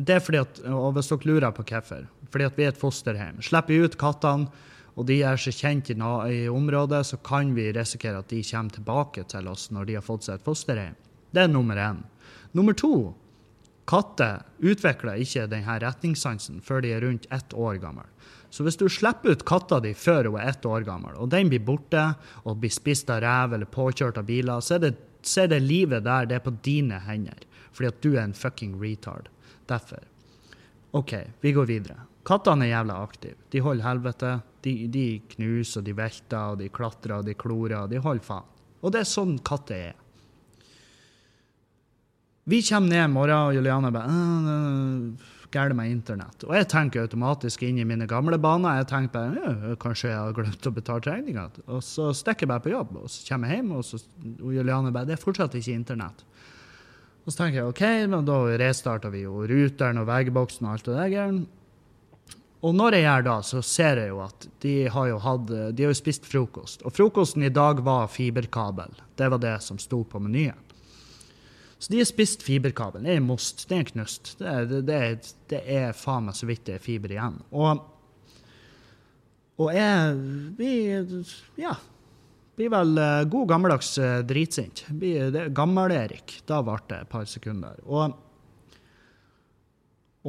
det 0.00 0.16
er 0.16 0.24
fordi 0.24 0.40
at, 0.40 0.62
og 0.72 0.94
hvis 0.96 1.10
dere 1.12 1.28
lurer 1.28 1.52
på 1.52 1.66
hvorfor, 1.68 2.06
fordi 2.32 2.48
at 2.48 2.56
vi 2.56 2.64
er 2.64 2.72
et 2.72 2.80
fosterhjem. 2.80 3.40
Slipper 3.44 3.74
vi 3.74 3.84
ut 3.84 3.98
kattene, 4.00 4.48
og 4.96 5.06
de 5.08 5.20
er 5.24 5.38
så 5.40 5.52
kjent 5.54 5.92
i, 5.92 5.96
i, 5.96 6.40
området, 6.50 7.02
så 7.06 7.20
kan 7.24 7.52
vi 7.56 7.68
risikere 7.72 8.20
at 8.20 8.32
de 8.32 8.40
kommer 8.44 8.74
tilbake 8.74 9.24
til 9.28 9.48
oss 9.48 9.68
når 9.74 9.88
de 9.88 9.98
har 9.98 10.06
fått 10.06 10.26
seg 10.26 10.40
et 10.40 10.46
fosterhjem. 10.46 10.96
Det 11.30 11.44
er 11.44 11.52
nummer 11.52 11.78
én. 11.78 12.00
Nummer 12.56 12.74
to 12.74 13.12
katter 13.90 14.42
utvikler 14.62 15.20
ikke 15.22 15.48
denne 15.50 15.76
retningssansen 15.82 16.60
før 16.64 16.82
de 16.84 16.94
er 16.94 17.04
rundt 17.04 17.28
ett 17.34 17.54
år 17.54 17.78
gammel. 17.82 18.08
Så 18.50 18.66
hvis 18.66 18.78
du 18.80 18.88
slipper 18.90 19.36
ut 19.36 19.46
katta 19.46 19.78
di 19.82 19.92
før 19.94 20.32
hun 20.32 20.40
er 20.40 20.50
ett 20.50 20.66
år 20.66 20.82
gammel, 20.86 21.14
og 21.14 21.30
den 21.30 21.50
blir 21.52 21.62
borte 21.62 22.02
og 22.42 22.58
blir 22.62 22.72
spist 22.74 23.10
av 23.14 23.22
rev 23.22 23.54
eller 23.54 23.70
påkjørt 23.70 24.18
av 24.18 24.26
biler, 24.26 24.62
så 24.64 24.76
er, 24.76 24.88
det, 24.88 24.92
så 25.22 25.44
er 25.44 25.52
det 25.54 25.62
livet 25.62 26.04
der 26.06 26.26
det 26.26 26.40
er 26.40 26.44
på 26.44 26.56
dine 26.66 26.98
hender. 27.06 27.46
Fordi 27.70 27.92
at 27.92 28.02
du 28.02 28.10
er 28.16 28.24
en 28.24 28.34
fucking 28.34 28.74
retard. 28.82 29.30
Derfor. 29.70 30.02
OK, 30.98 31.14
vi 31.40 31.54
går 31.54 31.70
videre. 31.70 32.00
Kattene 32.26 32.66
er 32.66 32.74
jævla 32.74 32.98
aktive. 33.04 33.38
De 33.54 33.62
holder 33.62 33.86
helvete. 33.86 34.36
De, 34.66 34.74
de 34.92 35.06
knuser, 35.36 35.86
de 35.86 35.94
velter, 35.96 36.52
og 36.52 36.58
de 36.60 36.68
klatrer, 36.74 37.20
og 37.20 37.28
de 37.30 37.36
klorer, 37.38 37.78
og 37.84 37.92
de 37.94 38.02
holder 38.02 38.26
faen. 38.26 38.48
Og 38.82 38.92
det 38.92 39.04
er 39.04 39.08
sånn 39.08 39.38
katter 39.46 39.90
er. 39.90 39.98
Vi 42.50 42.62
kommer 42.66 42.90
ned 42.90 43.04
i 43.04 43.12
morgen, 43.12 43.36
og 43.46 43.54
Juliane 43.54 43.92
bare 43.94 44.14
galt 45.54 45.76
med 45.76 45.90
internett. 45.90 46.44
Og 46.46 46.54
jeg 46.56 46.68
tenker 46.70 47.04
automatisk 47.04 47.62
inn 47.66 47.80
i 47.82 47.86
mine 47.88 48.06
gamle 48.10 48.38
baner. 48.40 48.80
Jeg 48.80 48.90
tenker 48.92 49.14
bare 49.14 49.44
ja, 49.44 49.76
kanskje 49.80 50.10
jeg 50.12 50.18
har 50.18 50.34
glemt 50.36 50.68
å 50.68 50.74
betale 50.74 51.04
regninga. 51.06 51.46
Og 51.66 51.82
så 51.84 52.10
stikker 52.16 52.46
jeg 52.46 52.52
bare 52.52 52.64
på 52.64 52.74
jobb, 52.74 52.96
og 53.02 53.12
så 53.12 53.24
kommer 53.28 53.50
jeg 53.50 53.60
hjem, 53.60 53.70
og, 53.78 53.86
så, 53.86 54.00
og 54.40 54.56
Juliane 54.56 54.94
bare 54.94 55.10
det 55.10 55.16
er 55.18 55.22
fortsatt 55.22 55.56
ikke 55.58 55.76
internett. 55.76 56.26
Og 57.24 57.32
så 57.32 57.42
tenker 57.42 57.60
jeg 57.60 57.70
OK, 57.70 57.82
men 58.10 58.28
da 58.28 58.38
restarter 58.62 59.12
vi 59.12 59.24
jo 59.26 59.42
ruteren 59.46 60.00
og 60.00 60.08
veggboksen 60.08 60.66
og 60.68 60.76
alt 60.76 60.88
det 60.88 61.00
der. 61.00 61.40
Og 62.60 62.74
når 62.76 62.96
jeg 62.96 63.04
gjør 63.06 63.22
da, 63.24 63.36
så 63.44 63.62
ser 63.64 64.00
jeg 64.02 64.10
jo 64.12 64.18
at 64.24 64.48
de 64.60 64.74
har 64.92 65.06
jo, 65.08 65.20
hatt, 65.24 65.46
de 65.48 65.84
har 65.84 65.92
jo 65.94 65.96
spist 65.96 66.26
frokost. 66.28 66.84
Og 66.84 66.92
frokosten 66.92 67.44
i 67.46 67.52
dag 67.52 67.80
var 67.84 68.10
fiberkabel. 68.12 68.92
Det 69.16 69.30
var 69.32 69.40
det 69.40 69.54
som 69.64 69.80
sto 69.80 70.02
på 70.04 70.20
menyen. 70.20 70.58
Så 71.80 71.92
de 71.92 71.98
har 71.98 72.04
spist 72.04 72.42
fiberkabelen. 72.44 73.06
Det 73.08 73.14
er 73.16 73.22
most, 73.24 73.62
det 73.70 73.76
er 73.78 73.86
knust. 73.88 74.34
Det 74.36 74.48
er, 74.50 74.66
det, 74.68 74.80
det, 74.84 75.30
det 75.48 75.60
er 75.64 75.94
faen 75.96 76.26
meg 76.28 76.36
så 76.36 76.48
vidt 76.50 76.66
det 76.68 76.74
er 76.76 76.82
fiber 76.84 77.14
igjen. 77.14 77.38
Og, 77.56 77.86
og 79.64 79.70
jeg 79.72 80.18
vi, 80.58 80.74
Ja. 81.62 81.78
Blir 82.60 82.68
vel 82.68 82.98
uh, 83.00 83.22
god 83.32 83.46
gammeldags 83.48 83.94
uh, 83.96 84.18
dritsint. 84.28 84.82
Gammel-Erik. 85.56 86.42
Da 86.44 86.58
ble 86.66 86.76
det 86.90 86.98
et 87.06 87.08
par 87.08 87.24
sekunder. 87.24 87.78
Og, 87.88 88.12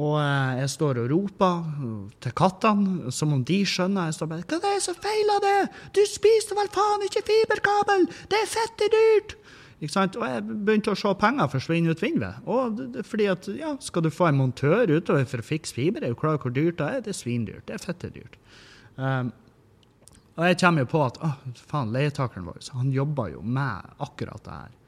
og 0.00 0.16
uh, 0.16 0.56
jeg 0.56 0.72
står 0.72 1.02
og 1.02 1.12
roper 1.12 1.68
til 2.24 2.32
kattene, 2.38 3.12
som 3.12 3.36
om 3.36 3.44
de 3.44 3.60
skjønner. 3.68 4.08
Jeg 4.08 4.16
står 4.16 4.32
bare 4.32 4.48
'Hva 4.48 4.56
er 4.56 4.80
det 4.80 4.86
som 4.88 4.96
feiler 5.04 5.44
det? 5.44 5.58
Du 5.92 6.00
spiste 6.08 6.56
vel 6.56 6.72
faen 6.72 7.04
ikke 7.04 7.26
fiberkabel! 7.28 8.08
Det 8.32 8.40
er 8.40 8.52
fette 8.56 8.88
dyrt!' 8.96 9.36
Ikke 9.82 9.96
sant? 9.96 10.16
Og 10.16 10.22
jeg 10.28 10.42
begynte 10.46 10.92
å 10.92 10.98
se 10.98 11.10
penger 11.18 11.48
forsvinne 11.50 11.90
ut 11.90 12.02
vinduet. 12.02 12.42
Og 12.46 12.76
det, 12.94 13.02
fordi 13.08 13.26
at, 13.32 13.48
ja, 13.58 13.74
Skal 13.82 14.04
du 14.06 14.12
få 14.14 14.28
en 14.28 14.38
montør 14.38 14.86
utover 14.86 15.26
for 15.26 15.42
å 15.42 15.46
fikse 15.46 15.74
fiber, 15.74 16.04
er 16.04 16.14
jo 16.14 16.20
klar 16.20 16.38
hvor 16.38 16.54
dyrt 16.54 16.78
det 16.78 16.86
er. 16.86 17.00
Det 17.02 17.10
er 17.10 17.18
svindyrt. 17.18 17.64
Det 17.66 17.74
er 17.74 17.82
fette 17.82 18.12
dyrt. 18.14 18.38
Um, 18.94 19.32
og 20.36 20.46
jeg 20.46 20.60
kommer 20.62 20.84
jo 20.84 20.92
på 20.92 21.02
at 21.04 21.18
å, 21.20 21.32
faen, 21.68 21.90
leietakeren 21.92 22.46
vår 22.46 22.70
han 22.76 22.94
jobber 22.94 23.34
jo 23.34 23.42
med 23.42 23.90
akkurat 24.06 24.46
det 24.46 24.60
her. 24.60 24.78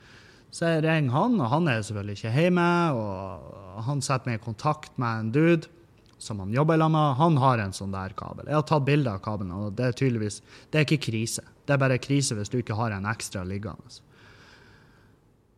Så 0.55 0.71
jeg 0.71 0.85
ringer 0.85 1.11
han, 1.11 1.41
og 1.43 1.51
han 1.51 1.69
er 1.69 1.83
selvfølgelig 1.83 2.21
ikke 2.21 2.35
hjemme. 2.37 2.69
og 2.95 3.83
Han 3.89 4.03
setter 4.05 4.31
meg 4.31 4.39
i 4.39 4.45
kontakt 4.45 4.95
med 5.03 5.25
en 5.25 5.33
dude 5.35 5.73
som 6.23 6.39
han 6.39 6.55
jobber 6.55 6.79
sammen 6.79 6.95
med. 6.95 7.19
Han 7.19 7.43
har 7.43 7.59
en 7.65 7.75
sånn 7.75 7.93
der 7.93 8.15
kabel. 8.15 8.47
Jeg 8.47 8.61
har 8.61 8.67
tatt 8.71 8.87
bilde 8.87 9.11
av 9.11 9.23
kabelen, 9.27 9.51
og 9.59 9.75
det 9.75 9.91
er 9.91 9.99
tydeligvis 9.99 10.39
det 10.71 10.79
er 10.79 10.87
ikke 10.87 11.11
krise. 11.11 11.43
Det 11.67 11.75
er 11.75 11.83
bare 11.83 11.99
krise 11.99 12.39
hvis 12.39 12.53
du 12.53 12.61
ikke 12.61 12.79
har 12.79 12.95
en 12.95 13.11
ekstra 13.11 13.43
liggende. 13.43 13.99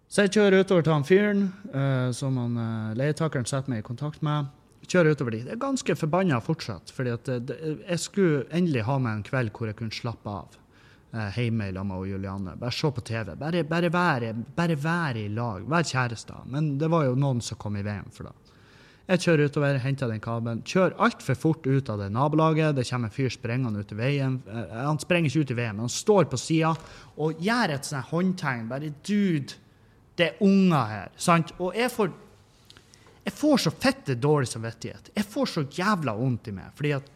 Så 0.06 0.22
jeg 0.22 0.36
kjører 0.36 0.62
utover 0.62 0.84
til 0.86 0.94
han 0.94 1.06
fyren 1.06 1.48
uh, 1.72 2.12
som 2.14 2.36
han 2.38 2.54
uh, 2.60 2.94
leietakeren 2.98 3.48
setter 3.48 3.72
meg 3.72 3.82
i 3.82 3.86
kontakt 3.86 4.22
med. 4.26 4.52
Kjører 4.86 5.16
utover 5.16 5.34
dit. 5.34 5.48
Jeg 5.48 5.56
er 5.56 5.62
ganske 5.64 5.96
forbanna 5.98 6.38
fortsatt, 6.44 6.92
fordi 6.94 7.16
det, 7.26 7.56
jeg 7.80 7.98
skulle 8.04 8.44
endelig 8.54 8.84
ha 8.86 9.00
meg 9.02 9.18
en 9.18 9.26
kveld 9.26 9.50
hvor 9.56 9.66
jeg 9.66 9.78
kunne 9.80 9.94
slappe 9.94 10.30
av 10.30 10.54
uh, 10.54 11.34
hjemme 11.34 11.72
lag 11.74 11.88
med 11.90 12.06
Julianne. 12.12 12.54
Bare 12.60 12.76
se 12.76 12.92
på 12.94 13.02
TV. 13.02 13.34
Bare, 13.40 13.64
bare, 13.66 13.90
være, 13.90 14.30
bare 14.54 14.78
være 14.78 15.26
i 15.26 15.32
lag. 15.34 15.66
Være 15.66 15.90
kjærester. 15.90 16.46
Men 16.54 16.76
det 16.78 16.92
var 16.92 17.08
jo 17.08 17.18
noen 17.18 17.42
som 17.42 17.58
kom 17.58 17.80
i 17.80 17.84
veien 17.86 18.14
for 18.14 18.30
det. 18.30 18.54
Jeg 19.06 19.22
kjører 19.22 19.50
utover, 19.50 19.76
henter 19.82 20.10
den 20.10 20.22
kabelen. 20.22 20.64
Kjører 20.66 20.96
altfor 21.02 21.38
fort 21.38 21.66
ut 21.66 21.90
av 21.90 22.00
det 22.02 22.08
nabolaget. 22.14 22.78
Det 22.78 22.86
kommer 22.88 23.10
en 23.10 23.14
fyr 23.14 23.30
sprengende 23.30 23.82
ut 23.82 23.92
i 23.94 23.98
veien. 23.98 24.40
Han 24.70 24.98
sprenger 25.02 25.30
ikke 25.30 25.46
ut 25.46 25.54
i 25.54 25.60
veien, 25.60 25.76
men 25.76 25.86
han 25.86 25.94
står 25.94 26.26
på 26.30 26.40
sida 26.42 26.72
og 27.22 27.38
gjør 27.42 27.74
et 27.74 27.86
sånt 27.86 28.10
håndtegn. 28.10 28.66
Bare 28.70 28.90
dude 29.06 29.65
det 30.16 30.26
er 30.30 30.44
unger 30.44 30.90
her. 30.90 31.12
sant? 31.16 31.52
Og 31.60 31.76
jeg 31.76 31.90
får, 31.92 32.10
jeg 33.26 33.34
får 33.36 33.62
så 33.66 33.72
fette 33.74 34.16
dårlig 34.16 34.48
samvittighet. 34.48 35.10
Jeg 35.14 35.28
får 35.28 35.52
så 35.52 35.64
jævla 35.78 36.16
vondt 36.16 36.48
i 36.48 36.56
meg. 36.56 36.72
fordi 36.74 36.92
at 36.96 37.10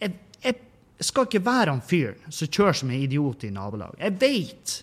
jeg, 0.00 0.16
jeg, 0.42 0.54
skal 1.00 1.26
ikke 1.26 1.44
være 1.44 1.72
han 1.72 1.80
fyren 1.80 2.32
som 2.32 2.48
kjører 2.48 2.76
som 2.76 2.90
en 2.90 3.02
idiot 3.02 3.44
i 3.44 3.52
nabolaget. 3.54 4.00
Jeg 4.00 4.18
vet 4.20 4.74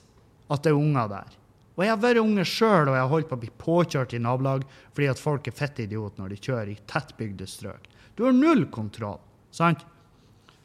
at 0.49 0.63
det 0.63 0.71
er 0.71 0.79
unger 0.79 1.11
der. 1.11 1.35
Og 1.77 1.83
jeg 1.85 1.91
har 1.93 1.99
vært 2.01 2.23
unge 2.23 2.43
sjøl, 2.49 2.89
og 2.89 2.95
jeg 2.95 3.03
har 3.03 3.11
holdt 3.11 3.27
på 3.29 3.37
å 3.37 3.41
bli 3.43 3.51
påkjørt 3.61 4.15
i 4.17 4.21
nabolag 4.23 4.63
fordi 4.95 5.11
at 5.11 5.21
folk 5.21 5.47
er 5.47 5.53
fette 5.53 5.83
idiot 5.85 6.17
når 6.17 6.33
de 6.33 6.39
kjører 6.41 6.71
i 6.73 6.79
tettbygde 6.89 7.45
strøk. 7.47 7.85
Du 8.17 8.25
har 8.25 8.33
null 8.33 8.65
kontroll. 8.73 9.21
sant? 9.51 9.85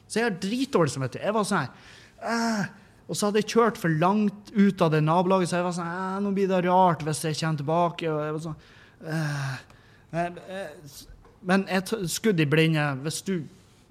Så 0.07 0.19
jeg 0.19 0.25
har 0.25 0.39
dritdårlig 0.41 0.91
samvittighet. 0.93 1.27
Jeg 1.29 1.35
var 1.37 1.45
sånn 1.47 1.67
her 1.67 2.71
og 3.03 3.17
så 3.17 3.27
hadde 3.27 3.41
jeg 3.41 3.51
kjørt 3.51 3.79
for 3.79 3.91
langt 3.99 4.51
ut 4.55 4.81
av 4.81 4.93
det 4.93 5.01
nabolaget, 5.03 5.51
så 5.51 5.59
jeg 5.59 5.65
var 5.65 5.75
sånn 5.75 6.23
Nå 6.23 6.31
blir 6.35 6.47
det 6.47 6.61
rart 6.65 7.03
hvis 7.03 7.23
jeg 7.27 7.39
kommer 7.41 7.59
tilbake. 7.59 8.11
Og 8.11 8.21
jeg 8.23 8.35
var 8.35 8.43
sånn, 8.45 8.61
eh, 9.11 10.93
men 11.43 11.65
jeg 11.67 12.07
skudd 12.13 12.39
i 12.39 12.47
blinde. 12.47 12.85
Hvis 13.03 13.19
du, 13.27 13.35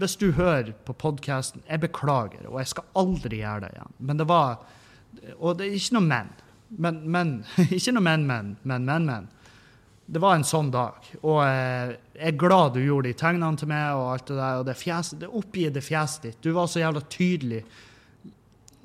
hvis 0.01 0.17
du 0.17 0.31
hører 0.39 0.73
på 0.87 0.97
podkasten, 0.97 1.65
jeg 1.69 1.83
beklager, 1.85 2.49
og 2.49 2.63
jeg 2.63 2.73
skal 2.73 2.89
aldri 3.03 3.43
gjøre 3.43 3.67
det 3.67 3.75
igjen. 3.77 3.99
Men 3.99 4.23
det 4.23 4.29
var 4.31 4.63
Og 5.37 5.59
det 5.59 5.67
er 5.67 5.77
ikke 5.77 5.99
noe 5.99 6.09
men. 6.09 6.33
Men, 6.73 7.03
men. 7.05 7.33
Ikke 7.77 7.93
noe 7.93 8.03
men, 8.03 8.25
men, 8.27 8.55
men, 8.65 8.87
men, 8.89 9.05
men. 9.05 9.29
Det 10.09 10.21
var 10.25 10.39
en 10.39 10.45
sånn 10.45 10.71
dag. 10.73 11.05
Og 11.21 11.43
jeg 11.45 11.99
er 12.17 12.39
glad 12.41 12.73
du 12.73 12.81
gjorde 12.81 13.11
de 13.11 13.19
tegnene 13.21 13.61
til 13.61 13.69
meg, 13.69 13.93
og 13.93 14.07
alt 14.15 14.31
det 14.31 14.39
der, 14.39 14.61
og 14.63 14.65
det, 14.67 14.77
fjes, 14.81 15.13
det 15.21 15.29
oppgitte 15.29 15.85
fjeset 15.85 16.25
ditt. 16.27 16.41
Du 16.41 16.57
var 16.57 16.71
så 16.73 16.81
jævla 16.81 17.05
tydelig 17.13 17.61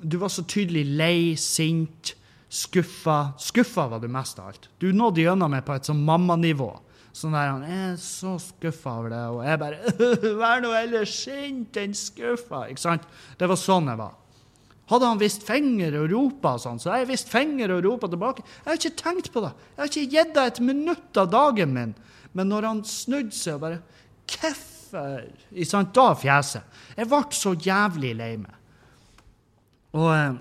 du 0.00 0.16
var 0.20 0.30
så 0.32 0.44
tydelig 0.46 0.84
lei, 0.98 1.36
sint, 1.40 2.14
skuffa. 2.48 3.32
Skuffa 3.42 3.88
var 3.90 4.02
du 4.02 4.08
mest 4.12 4.38
av 4.38 4.52
alt. 4.52 4.68
Du 4.78 4.92
nådde 4.92 5.24
gjennom 5.24 5.52
meg 5.52 5.64
på 5.66 5.74
et 5.74 5.88
sånn 5.88 6.04
mammanivå. 6.06 6.70
Sånn 7.16 7.34
der 7.34 7.50
han 7.50 7.64
er 7.66 7.96
så 7.98 8.36
skuffa 8.42 8.92
over 9.00 9.10
det, 9.10 9.22
og 9.32 9.40
jeg 9.42 9.58
bare 9.58 10.32
Vær 10.38 10.62
nå 10.62 10.70
heller 10.76 11.08
sint 11.08 11.78
enn 11.80 11.96
skuffa. 11.96 12.66
Ikke 12.70 12.84
sant? 12.84 13.06
Det 13.40 13.48
var 13.50 13.58
sånn 13.58 13.90
jeg 13.90 13.98
var. 14.00 14.14
Hadde 14.88 15.08
han 15.10 15.20
vist 15.20 15.42
finger 15.44 15.98
og 16.00 16.06
ropa 16.12 16.54
sånn, 16.62 16.78
så 16.80 16.94
jeg 16.96 17.10
visst 17.10 17.28
finger 17.28 17.74
og 17.74 17.82
ropa 17.84 18.08
tilbake. 18.08 18.44
Jeg 18.62 18.70
har 18.70 18.78
ikke 18.78 19.00
tenkt 19.02 19.32
på 19.34 19.42
det. 19.44 19.50
Jeg 19.74 19.82
har 19.82 19.90
ikke 19.90 20.12
gitt 20.14 20.36
deg 20.36 20.52
et 20.52 20.60
minutt 20.64 21.20
av 21.20 21.32
dagen 21.32 21.74
min. 21.74 21.96
Men 22.36 22.48
når 22.52 22.68
han 22.70 22.84
snudde 22.88 23.36
seg 23.36 23.58
og 23.58 23.66
bare 23.66 23.82
Hvorfor? 24.28 25.26
Da 25.96 26.06
fjeset. 26.16 26.80
Jeg 26.96 27.08
ble 27.10 27.20
så 27.36 27.52
jævlig 27.64 28.14
lei 28.16 28.32
meg. 28.40 28.57
Og 29.96 30.08
eh, 30.12 30.34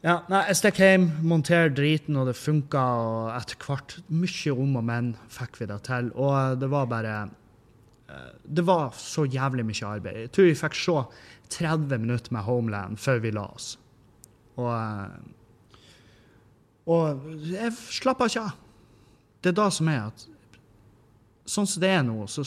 ja, 0.00 0.14
nei, 0.32 0.46
jeg 0.48 0.58
stakk 0.58 0.78
hjem, 0.80 1.02
monterte 1.28 1.76
driten, 1.76 2.16
og 2.16 2.30
det 2.30 2.38
funka. 2.38 2.84
Og 3.04 3.34
etter 3.36 3.60
hvert, 3.60 3.98
mye 4.08 4.54
om 4.54 4.78
og 4.80 4.86
men, 4.88 5.12
fikk 5.30 5.60
vi 5.60 5.68
det 5.70 5.82
til. 5.86 6.08
Og 6.16 6.32
eh, 6.38 6.56
det 6.62 6.70
var 6.72 6.88
bare 6.90 7.18
eh, 8.08 8.32
Det 8.42 8.64
var 8.66 8.96
så 8.96 9.26
jævlig 9.28 9.66
mye 9.68 9.92
arbeid. 9.92 10.24
Jeg 10.24 10.32
tror 10.34 10.48
vi 10.48 10.56
fikk 10.62 10.80
se 10.80 10.96
30 11.60 11.98
minutter 11.98 12.32
med 12.32 12.46
Homeland 12.46 12.98
før 12.98 13.22
vi 13.22 13.34
la 13.34 13.46
oss. 13.50 13.74
Og, 14.60 14.74
og 16.90 17.30
jeg 17.48 17.72
slappa 17.92 18.26
ikke 18.28 18.48
av. 18.48 18.58
Det 19.40 19.52
er 19.52 19.56
da 19.56 19.70
som 19.72 19.88
er 19.88 20.10
at 20.10 20.26
Sånn 21.50 21.66
som 21.66 21.82
det 21.82 21.88
er 21.90 22.02
nå, 22.06 22.14
så 22.30 22.44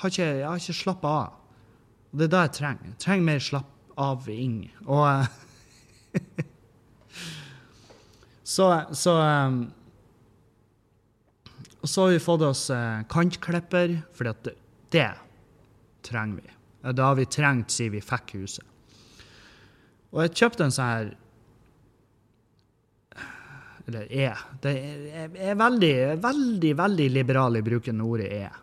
har 0.00 0.10
ikke, 0.10 0.24
jeg 0.24 0.46
har 0.48 0.58
ikke 0.58 0.74
slappa 0.74 1.10
av. 1.20 1.34
Og 2.10 2.18
det 2.18 2.24
er 2.26 2.32
da 2.32 2.40
jeg 2.48 2.54
trenger. 2.56 2.88
Jeg 2.88 3.02
trenger 3.04 3.26
mer 3.28 3.44
slapp 3.44 3.73
av 4.00 4.28
Ing. 4.30 4.68
Og, 4.86 5.26
Så, 8.44 8.82
så 8.92 9.12
um, 9.20 9.70
Og 11.80 11.88
så 11.88 12.02
har 12.02 12.10
vi 12.12 12.20
fått 12.20 12.42
oss 12.44 12.68
uh, 12.70 13.00
kantklipper, 13.08 13.96
for 14.12 14.28
det, 14.28 14.54
det 14.92 15.10
trenger 16.04 16.42
vi. 16.42 16.52
Det 16.92 17.04
har 17.04 17.16
vi 17.16 17.24
trengt 17.24 17.72
siden 17.72 17.96
vi 17.96 18.02
fikk 18.04 18.34
huset. 18.36 18.64
Og 20.12 20.22
jeg 20.22 20.34
kjøpte 20.36 20.66
en 20.66 20.74
sånn 20.74 20.90
her 20.92 21.12
Eller 23.88 24.12
er. 24.12 24.44
Det 24.64 24.74
er, 25.20 25.56
veldig, 25.60 25.94
veldig, 26.20 26.74
veldig 26.78 27.08
liberal 27.12 27.58
i 27.58 27.64
bruken 27.64 28.00
ordet 28.04 28.30
er. 28.32 28.54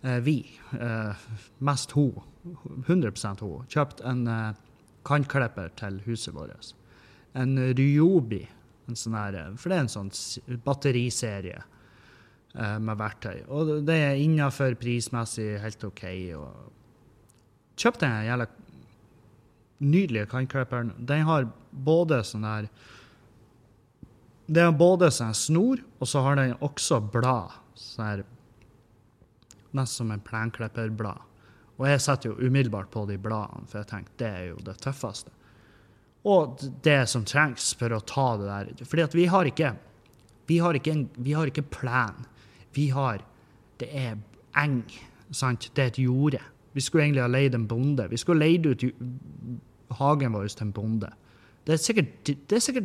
Eh, 0.00 0.20
vi, 0.24 0.38
eh, 0.78 1.26
mest 1.68 1.92
hun, 1.96 2.22
100% 2.44 3.40
hun, 3.44 3.68
kjøpt 3.72 4.02
en 4.04 4.26
uh, 4.28 4.56
kantklipper 5.08 5.72
til 5.80 6.00
huset 6.08 6.34
vårt. 6.36 6.74
En 7.34 7.56
Ryobi. 7.76 8.44
En 8.84 8.98
sånn 9.00 9.16
her, 9.16 9.38
for 9.56 9.72
det 9.72 9.76
er 9.78 9.86
en 9.86 9.92
sånn 9.92 10.10
batteriserie 10.66 11.62
uh, 11.62 12.76
med 12.84 12.98
verktøy. 13.00 13.46
Og 13.48 13.78
det 13.88 13.96
er 13.96 14.20
innafor 14.20 14.76
prismessig 14.80 15.54
helt 15.62 15.86
OK. 15.88 16.04
Og 16.36 17.78
kjøpte 17.80 18.10
en 18.10 18.28
jævla 18.28 18.48
nydelige 19.84 20.28
kantklipperen. 20.30 20.92
Den 20.98 21.24
har 21.28 21.48
både 21.72 22.22
sånn 22.24 22.46
her 22.46 22.68
Det 24.44 24.60
er 24.60 24.74
både 24.76 25.08
sånn 25.08 25.32
snor, 25.32 25.80
og 25.96 26.08
så 26.08 26.20
har 26.26 26.36
den 26.36 26.52
også 26.60 27.00
blad. 27.00 27.56
Sånn 27.80 28.04
her 28.04 28.24
Nesten 29.74 30.04
som 30.04 30.10
en 30.12 30.20
plenklipperblad. 30.22 31.24
Og 31.78 31.88
jeg 31.88 32.02
setter 32.04 32.30
jo 32.30 32.38
umiddelbart 32.38 32.92
på 32.94 33.02
de 33.08 33.16
bladene, 33.18 33.66
for 33.66 33.80
jeg 33.80 33.90
tenkte 33.90 34.20
det 34.22 34.28
er 34.30 34.44
jo 34.52 34.60
det 34.66 34.76
tøffeste. 34.82 35.32
Og 36.24 36.62
det 36.84 37.02
som 37.10 37.26
trengs 37.28 37.72
for 37.76 37.92
å 37.92 38.04
ta 38.08 38.28
det 38.40 38.46
der. 38.48 38.86
Fordi 38.88 39.04
at 39.04 39.16
vi 39.16 39.26
har 39.28 39.50
ikke 39.50 39.74
vi 40.46 40.58
har 40.60 40.76
ikke, 40.76 40.92
en, 40.92 41.04
vi 41.16 41.32
har 41.32 41.48
ikke 41.48 41.64
plan. 41.72 42.26
Vi 42.76 42.88
har 42.92 43.24
Det 43.80 43.88
er 43.90 44.18
eng. 44.56 44.84
Sant? 45.34 45.70
Det 45.74 45.82
er 45.82 45.86
et 45.86 45.98
jorde. 45.98 46.38
Vi 46.72 46.80
skulle 46.80 47.04
egentlig 47.04 47.22
ha 47.22 47.28
leid 47.28 47.54
en 47.54 47.66
bonde. 47.66 48.06
Vi 48.10 48.16
skulle 48.16 48.46
leid 48.46 48.66
ut 48.66 48.84
hagen 49.98 50.32
vår 50.32 50.46
til 50.46 50.66
en 50.68 50.72
bonde. 50.72 51.10
Det 51.66 51.72
er 51.74 51.80
sikkert, 51.82 52.12
det 52.24 52.52
er 52.52 52.62
sikkert, 52.62 52.84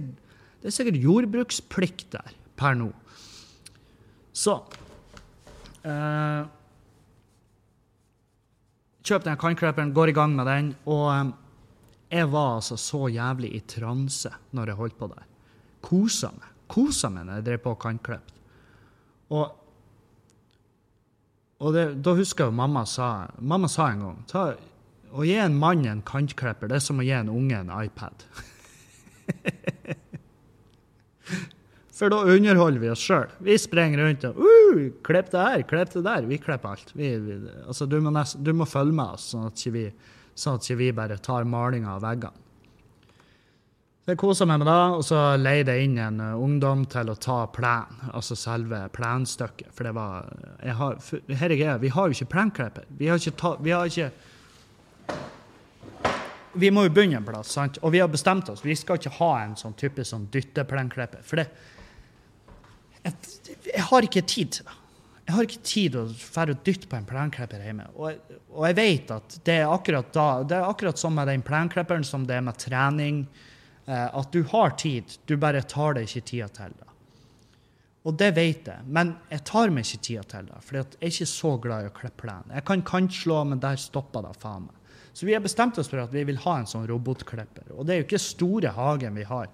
det 0.61 0.71
er 0.71 0.73
sikkert 0.73 0.97
jordbruksplikt 1.03 2.11
der 2.11 2.33
per 2.57 2.73
nå. 2.73 2.89
Så 4.33 4.55
eh, 5.85 6.41
Kjøp 9.09 9.25
den 9.25 9.39
kantklipperen, 9.41 9.93
går 9.93 10.11
i 10.11 10.13
gang 10.13 10.35
med 10.37 10.45
den. 10.45 10.73
Og 10.85 11.07
eh, 11.13 11.31
jeg 12.19 12.29
var 12.29 12.59
altså 12.59 12.77
så 12.77 13.07
jævlig 13.09 13.53
i 13.57 13.63
transe 13.65 14.29
når 14.53 14.71
jeg 14.71 14.79
holdt 14.81 14.99
på 14.99 15.09
der. 15.09 15.25
Kosa 15.85 16.29
meg. 16.35 16.51
Kosa 16.69 17.09
meg 17.13 17.25
når 17.25 17.39
jeg 17.39 17.47
drev 17.47 17.63
på 17.63 17.73
og 17.73 17.81
kantklippet. 17.81 18.35
Og 19.33 19.55
og 21.59 21.73
det, 21.75 21.83
da 21.99 22.13
husker 22.15 22.47
jeg 22.47 22.55
mamma 22.55 22.85
sa 22.87 23.27
Mamma 23.43 23.67
sa 23.67 23.89
en 23.91 24.03
gang 24.05 24.19
ta, 24.31 24.43
å 25.11 25.25
gi 25.27 25.35
en 25.41 25.57
mann 25.59 25.83
en 25.89 25.99
kantklipper, 26.05 26.69
det 26.69 26.77
er 26.77 26.85
som 26.85 27.01
å 27.01 27.03
gi 27.03 27.11
en 27.17 27.31
unge 27.33 27.57
en 27.57 27.73
iPad. 27.73 28.23
For 31.99 32.11
da 32.11 32.21
underholder 32.23 32.79
vi 32.79 32.89
oss 32.93 33.01
sjøl. 33.03 33.27
Vi 33.43 33.57
springer 33.59 33.99
rundt 33.99 34.23
og 34.29 34.37
uh, 34.39 34.83
'Klipp 35.03 35.31
det 35.33 35.39
her, 35.43 35.63
klipp 35.67 35.91
det 35.91 36.03
der.' 36.05 36.27
Vi 36.29 36.37
klipper 36.39 36.71
alt. 36.71 36.91
Vi, 36.95 37.09
vi, 37.19 37.39
altså, 37.67 37.85
du, 37.85 37.99
må 37.99 38.13
nest, 38.15 38.37
du, 38.39 38.53
må 38.55 38.67
følge 38.69 38.95
med 38.95 39.17
oss, 39.17 39.31
sånn 39.33 39.49
at 39.49 39.63
vi, 39.73 39.89
sånn 40.31 40.61
at 40.61 40.69
vi 40.79 40.93
bare 40.95 41.17
tar 41.19 41.43
malinga 41.43 41.97
av 41.97 42.05
veggene. 42.05 42.45
Så 43.99 44.13
jeg 44.13 44.19
kosa 44.21 44.45
meg 44.47 44.61
med 44.61 44.69
det, 44.71 44.77
og 44.95 45.03
så 45.05 45.23
leide 45.37 45.75
jeg 45.75 45.89
inn 45.89 45.97
en 45.99 46.21
uh, 46.23 46.39
ungdom 46.39 46.85
til 46.89 47.11
å 47.11 47.17
ta 47.19 47.41
plen, 47.51 47.97
altså 48.13 48.37
selve 48.39 48.79
plenstykket. 48.95 49.73
For 49.75 49.89
det 49.89 49.91
var 49.97 50.29
jeg 50.63 50.77
har, 50.79 51.01
for, 51.03 51.33
Herregud, 51.41 51.81
vi 51.83 51.91
har 51.97 52.07
jo 52.07 52.15
ikke 52.15 52.31
plenklipper. 52.31 52.87
Vi 53.01 53.11
har 53.11 53.19
ikke, 53.19 53.35
ta, 53.43 53.51
vi 53.59 53.75
har 53.75 53.91
ikke 53.91 54.11
vi 56.59 56.71
må 56.73 56.85
jo 56.87 56.93
begynne 56.95 57.19
en 57.19 57.27
plass, 57.27 57.51
sant? 57.53 57.77
og 57.83 57.91
vi 57.93 57.99
har 58.01 58.09
bestemt 58.09 58.47
oss. 58.49 58.63
Vi 58.65 58.75
skal 58.77 58.97
ikke 58.97 59.17
ha 59.19 59.33
en 59.43 59.59
sånn 59.59 59.75
type 59.77 60.03
sånn 60.07 60.25
dytteplenklipper. 60.33 61.21
For 61.27 61.43
det 61.43 61.49
jeg, 63.03 63.13
jeg, 63.73 63.85
har 63.89 64.07
ikke 64.07 64.25
tid 64.27 64.53
til 64.57 64.67
det. 64.67 64.75
Jeg 65.29 65.35
har 65.35 65.45
ikke 65.45 65.67
tid 65.69 65.95
å 65.99 66.03
fære 66.09 66.55
og 66.55 66.61
dytte 66.65 66.89
på 66.89 66.97
en 66.97 67.05
plenklipper 67.05 67.61
hjemme. 67.61 67.85
Og, 67.93 68.35
og, 68.49 68.63
jeg 68.65 68.77
vet 68.79 69.11
at 69.13 69.35
det 69.45 69.59
er 69.61 69.69
akkurat 69.69 70.09
da, 70.15 70.27
det 70.41 70.57
er 70.57 70.65
akkurat 70.65 70.97
som 70.97 71.13
med 71.13 71.29
den 71.29 71.45
plenklipperen 71.45 72.05
som 72.07 72.25
det 72.25 72.39
er 72.39 72.45
med 72.47 72.57
trening. 72.57 73.23
Eh, 73.85 74.07
at 74.07 74.33
du 74.33 74.41
har 74.49 74.73
tid, 74.81 75.17
du 75.29 75.35
bare 75.37 75.61
tar 75.61 75.99
deg 75.99 76.09
ikke 76.09 76.25
tida 76.31 76.49
til 76.57 76.73
det. 76.73 76.89
Og 78.09 78.15
det 78.17 78.31
vet 78.37 78.67
jeg, 78.71 78.85
men 78.87 79.11
jeg 79.29 79.43
tar 79.45 79.69
meg 79.75 79.85
ikke 79.85 80.03
tida 80.07 80.25
til 80.33 80.49
det. 80.49 80.59
For 80.65 80.79
jeg 80.79 80.87
er 80.97 81.13
ikke 81.13 81.29
så 81.29 81.55
glad 81.61 81.85
i 81.85 81.89
å 81.91 81.95
klippe 81.95 82.23
plen. 82.23 82.53
Jeg 82.55 82.65
kan 82.65 82.85
kantslå, 82.89 83.41
men 83.51 83.61
der 83.61 83.77
stopper 83.81 84.25
det 84.25 84.37
faen 84.41 84.65
meg. 84.65 84.93
Så 85.13 85.27
vi 85.27 85.35
har 85.35 85.43
bestemt 85.43 85.77
oss 85.81 85.89
for 85.91 86.01
at 86.01 86.13
vi 86.13 86.23
vil 86.25 86.39
ha 86.45 86.55
en 86.57 86.69
sånn 86.69 86.87
robotklipper. 86.89 87.73
Og 87.75 87.85
det 87.85 87.93
er 87.93 88.01
jo 88.01 88.07
ikke 88.07 88.21
store 88.23 88.71
hagen 88.73 89.17
vi 89.19 89.25
har. 89.27 89.49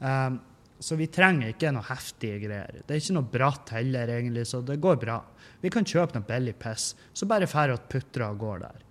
Um, 0.00 0.40
så 0.78 0.96
vi 0.98 1.06
trenger 1.12 1.52
ikke 1.52 1.72
noe 1.72 1.86
heftige 1.86 2.40
greier. 2.42 2.80
Det 2.82 2.94
er 2.94 3.02
ikke 3.02 3.16
noe 3.16 3.30
bratt 3.32 3.74
heller, 3.76 4.10
egentlig, 4.10 4.46
så 4.50 4.60
det 4.66 4.80
går 4.82 4.98
bra. 5.00 5.18
Vi 5.62 5.70
kan 5.72 5.86
kjøpe 5.86 6.18
noe 6.18 6.28
billig 6.28 6.56
piss, 6.60 6.92
så 7.14 7.28
bare 7.30 7.48
drar 7.48 7.74
og 7.76 7.86
putrer 7.90 8.26
og 8.28 8.40
går 8.42 8.64
der. 8.64 8.82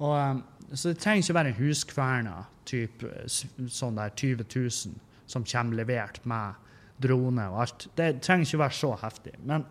Og, 0.00 0.16
um, 0.16 0.42
så 0.72 0.92
det 0.92 1.00
trenger 1.02 1.24
ikke 1.24 1.38
være 1.38 1.52
en 1.52 1.60
huskverna 1.60 2.34
typ, 2.68 3.04
sånn 3.26 3.98
der 3.98 4.12
20 4.14 4.44
000 4.46 4.98
som 5.30 5.46
kommer 5.46 5.80
levert 5.80 6.20
med 6.28 6.68
drone 7.00 7.46
og 7.50 7.62
alt. 7.64 7.86
Det 7.96 8.10
trenger 8.22 8.46
ikke 8.46 8.64
være 8.64 8.78
så 8.78 8.92
heftig. 9.00 9.34
Men 9.46 9.64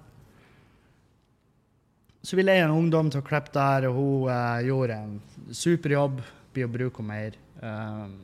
så 2.21 2.35
vi 2.35 2.43
leier 2.43 2.65
en 2.65 2.75
ungdom 2.75 3.11
til 3.11 3.21
å 3.21 3.27
klippe 3.27 3.53
der, 3.55 3.87
og 3.87 3.95
hun 3.95 4.27
uh, 4.27 4.59
gjorde 4.65 4.97
en 4.97 5.53
super 5.55 5.95
jobb. 5.95 6.19
Blir 6.53 6.67
å 6.67 6.73
bruke 6.73 7.03
henne 7.03 7.13
mer. 7.13 7.37
Um, 7.61 8.17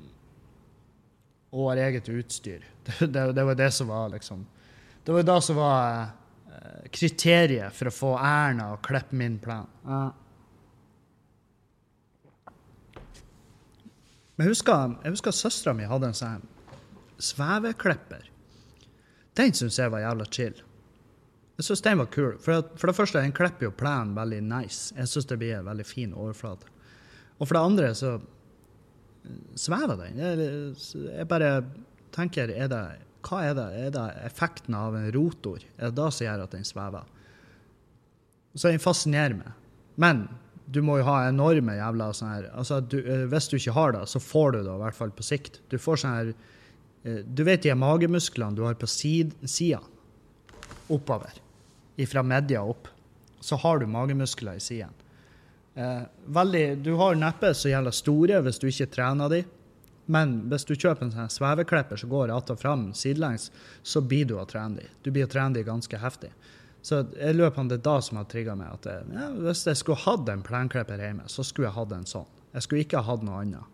og 1.55 1.71
har 1.71 1.85
eget 1.87 2.09
utstyr. 2.11 2.65
Det, 2.85 3.07
det, 3.07 3.31
det, 3.33 3.43
var 3.43 3.55
det 3.57 3.71
som 3.71 3.87
var 3.87 4.09
liksom 4.13 4.45
Det 5.05 5.13
var 5.13 5.23
det 5.23 5.41
som 5.41 5.55
var 5.55 6.03
uh, 6.03 6.83
kriteriet 6.91 7.73
for 7.73 7.89
å 7.89 7.93
få 7.93 8.11
Erna 8.19 8.73
å 8.73 8.81
klippe 8.83 9.15
min 9.15 9.39
plan. 9.39 9.65
Uh. 9.85 10.11
Men 14.35 14.45
jeg 14.45 14.57
husker, 14.57 14.95
jeg 15.03 15.15
husker 15.15 15.33
søstera 15.33 15.73
mi 15.77 15.87
hadde 15.87 16.11
en 16.11 16.17
sånn 16.17 16.45
sveveklipper. 17.23 18.29
Den 19.35 19.53
syns 19.55 19.79
jeg 19.79 19.91
var 19.93 20.03
jævla 20.03 20.27
chill. 20.31 20.57
Jeg 21.55 21.67
syns 21.69 21.83
den 21.85 22.01
var 22.01 22.11
kul. 22.11 22.33
For, 22.43 22.65
for, 22.75 22.91
det 22.91 22.97
første, 22.97 23.21
den 23.23 23.35
klipper 23.35 23.69
jo 23.69 23.75
plenen 23.75 24.15
veldig 24.17 24.41
nice. 24.43 24.91
Jeg 24.97 25.07
syns 25.11 25.29
det 25.29 25.39
blir 25.39 25.57
en 25.57 25.69
veldig 25.69 25.87
fin 25.87 26.13
overflate. 26.13 26.67
Og 27.39 27.47
for 27.47 27.55
det 27.55 27.63
andre 27.63 27.91
så 27.95 28.17
svever 29.59 29.99
den. 29.99 30.21
Jeg, 30.21 31.27
bare 31.29 31.51
tenker 32.15 32.51
er 32.53 32.71
det, 32.71 32.85
Hva 33.25 33.41
er 33.41 33.57
det? 33.57 33.67
Er 33.87 33.93
det 33.95 34.05
effekten 34.25 34.77
av 34.77 34.95
en 34.97 35.11
rotor? 35.15 35.63
Er 35.77 35.91
det 35.91 35.99
det 35.99 36.09
som 36.13 36.27
gjør 36.27 36.45
at 36.45 36.55
den 36.55 36.67
svever? 36.67 37.05
Så 38.55 38.71
den 38.71 38.83
fascinerer 38.83 39.35
meg. 39.37 39.53
Men 39.99 40.27
du 40.65 40.81
må 40.81 40.99
jo 40.99 41.07
ha 41.07 41.27
enorme 41.29 41.75
jævla 41.77 42.09
sånn 42.15 42.31
her 42.31 42.45
altså 42.57 42.79
du, 42.81 42.97
eh, 42.99 43.25
Hvis 43.29 43.49
du 43.51 43.57
ikke 43.59 43.75
har 43.75 43.93
det, 43.93 44.05
så 44.09 44.21
får 44.21 44.55
du 44.55 44.59
det 44.63 44.73
i 44.73 44.81
hvert 44.81 44.97
fall 44.97 45.13
på 45.13 45.25
sikt. 45.25 45.61
Du 45.69 45.77
får 45.81 46.01
sånn 46.01 46.15
her 46.15 46.31
eh, 47.05 47.21
Du 47.25 47.43
vet 47.45 47.63
de 47.65 47.75
magemusklene 47.77 48.57
du 48.57 48.63
har 48.65 48.77
på 48.79 48.89
sida 48.89 49.81
oppover, 50.89 51.33
fra 52.09 52.21
media 52.21 52.61
opp, 52.61 52.87
så 53.41 53.57
har 53.57 53.79
du 53.81 53.87
magemuskler 53.89 54.59
i 54.59 54.61
sidene. 54.61 55.04
Eh, 55.75 56.01
veldig, 56.25 56.77
du 56.83 56.93
har 56.95 57.17
neppe 57.19 57.51
så 57.53 57.69
jævla 57.69 57.91
store 57.91 58.39
hvis 58.45 58.59
du 58.61 58.69
ikke 58.69 58.91
trener 58.95 59.31
de. 59.31 59.43
Men 60.05 60.35
hvis 60.51 60.67
du 60.69 60.75
kjøper 60.75 61.07
en 61.07 61.13
sånn 61.13 61.31
sveveklipper 61.33 61.99
som 61.99 62.11
går 62.11 62.31
att 62.31 62.51
og 62.53 62.59
fram 62.61 62.91
sidelengs, 62.93 63.49
så 63.83 64.01
blir 64.05 64.27
du 64.29 64.35
å 64.37 64.45
trene 64.47 64.83
de. 64.83 64.89
Du 65.03 65.09
blir 65.11 65.25
å 65.25 65.31
trene 65.31 65.57
de 65.57 65.65
ganske 65.65 65.99
heftig. 65.99 66.31
Så 66.85 67.01
jeg 67.17 67.33
lurer 67.33 67.49
på 67.49 67.63
om 67.63 67.69
det 67.69 67.79
er 67.79 67.87
da 67.87 67.95
som 68.05 68.19
har 68.19 68.27
trigga 68.29 68.53
meg. 68.55 68.69
at 68.77 68.85
jeg, 68.85 69.05
ja, 69.17 69.29
Hvis 69.41 69.65
jeg 69.65 69.79
skulle 69.81 70.03
hatt 70.03 70.29
en 70.29 70.43
plenklipper 70.45 71.01
hjemme, 71.01 71.25
så 71.25 71.43
skulle 71.43 71.67
jeg 71.67 71.77
hatt 71.79 71.91
en 71.91 72.05
sånn. 72.05 72.27
Jeg 72.53 72.61
skulle 72.61 72.83
ikke 72.85 73.01
hatt 73.01 73.23
noe 73.25 73.41
annet. 73.41 73.71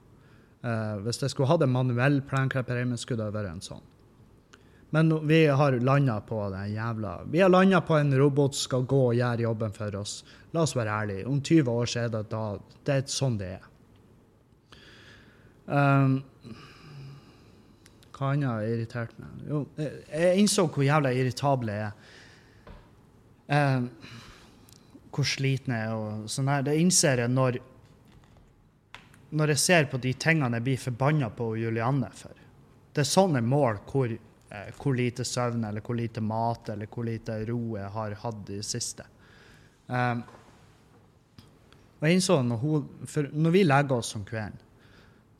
Uh, 0.64 1.02
hvis 1.04 1.20
jeg 1.22 1.34
skulle 1.34 1.50
hatt 1.50 1.66
en 1.66 1.74
manuell 1.74 2.22
plenklipper 2.22 2.80
hjemme, 2.80 2.98
skulle 2.98 3.28
det 3.28 3.36
vært 3.36 3.52
en 3.52 3.66
sånn. 3.66 3.84
Men 4.94 5.28
vi 5.28 5.46
har 5.48 5.72
landa 5.80 6.18
på 6.22 6.50
den 6.50 6.74
jævla 6.74 7.22
Vi 7.32 7.40
har 7.40 7.50
landa 7.50 7.82
på 7.82 7.96
en 7.96 8.12
robot 8.20 8.56
skal 8.56 8.84
gå 8.84 9.00
og 9.08 9.16
gjøre 9.16 9.46
jobben 9.46 9.72
for 9.72 9.96
oss. 9.96 10.18
La 10.52 10.66
oss 10.66 10.76
være 10.76 10.92
ærlige. 10.92 11.28
Om 11.28 11.42
20 11.42 11.72
år 11.72 11.86
så 11.86 12.00
er 12.00 12.10
det 12.12 12.26
da 12.32 12.46
Det 12.84 12.98
er 12.98 13.06
sånn 13.08 13.38
det 13.40 13.52
er. 13.56 13.68
Um, 15.72 16.18
hva 18.12 18.34
annet 18.34 18.50
har 18.50 18.66
irritert 18.68 19.14
meg? 19.22 19.46
Jo, 19.48 19.62
jeg 19.78 20.42
innså 20.42 20.66
hvor 20.68 20.84
jævla 20.84 21.14
irritabel 21.16 21.72
jeg 21.72 21.86
er. 21.86 22.18
Um, 23.52 23.88
hvor 25.12 25.28
sliten 25.28 25.76
jeg 25.76 25.88
er 25.88 25.96
og 25.96 26.28
sånn 26.32 26.52
her. 26.52 26.66
Det 26.68 26.76
innser 26.82 27.24
jeg 27.24 27.32
når 27.32 27.62
når 29.32 29.54
jeg 29.54 29.64
ser 29.64 29.88
på 29.88 30.00
de 30.04 30.12
tingene 30.20 30.60
jeg 30.60 30.66
blir 30.66 30.80
forbanna 30.82 31.30
på 31.32 31.54
Julianne 31.56 32.10
for. 32.16 32.36
Det 32.92 33.06
er 33.06 33.08
sånne 33.08 33.40
mål 33.40 33.80
hvor 33.88 34.12
hvor 34.82 34.96
lite 34.98 35.26
søvn 35.28 35.64
eller 35.68 35.84
hvor 35.86 35.98
lite 35.98 36.22
mat 36.24 36.70
eller 36.74 36.90
hvor 36.92 37.08
lite 37.08 37.38
ro 37.48 37.78
jeg 37.78 37.92
har 37.96 38.16
hatt 38.24 38.50
i 38.50 38.60
det 38.60 38.68
siste. 38.68 39.06
Um, 39.88 40.24
og 42.00 42.08
jeg 42.08 42.18
innså 42.18 42.40
når, 42.44 42.62
hun, 42.62 42.88
når 43.32 43.54
vi 43.54 43.64
legger 43.64 44.02
oss 44.02 44.16
om 44.18 44.26
kvelden, 44.28 44.58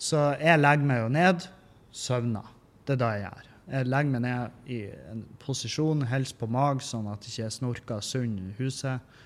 så 0.02 0.32
jeg 0.42 0.62
legger 0.62 0.88
meg 0.90 1.02
jo 1.04 1.10
ned, 1.14 1.48
søvner. 1.94 2.54
Det 2.86 2.96
er 2.96 3.02
det 3.02 3.10
jeg 3.12 3.24
gjør. 3.26 3.50
Jeg 3.72 3.88
legger 3.88 4.14
meg 4.14 4.24
ned 4.26 4.72
i 4.74 4.80
en 5.12 5.26
posisjon, 5.42 6.06
helst 6.10 6.38
på 6.40 6.50
mag, 6.52 6.82
sånn 6.84 7.10
at 7.12 7.26
jeg 7.28 7.36
ikke 7.36 7.58
snorker 7.58 8.06
sund 8.06 8.40
i 8.42 8.54
huset. 8.58 9.20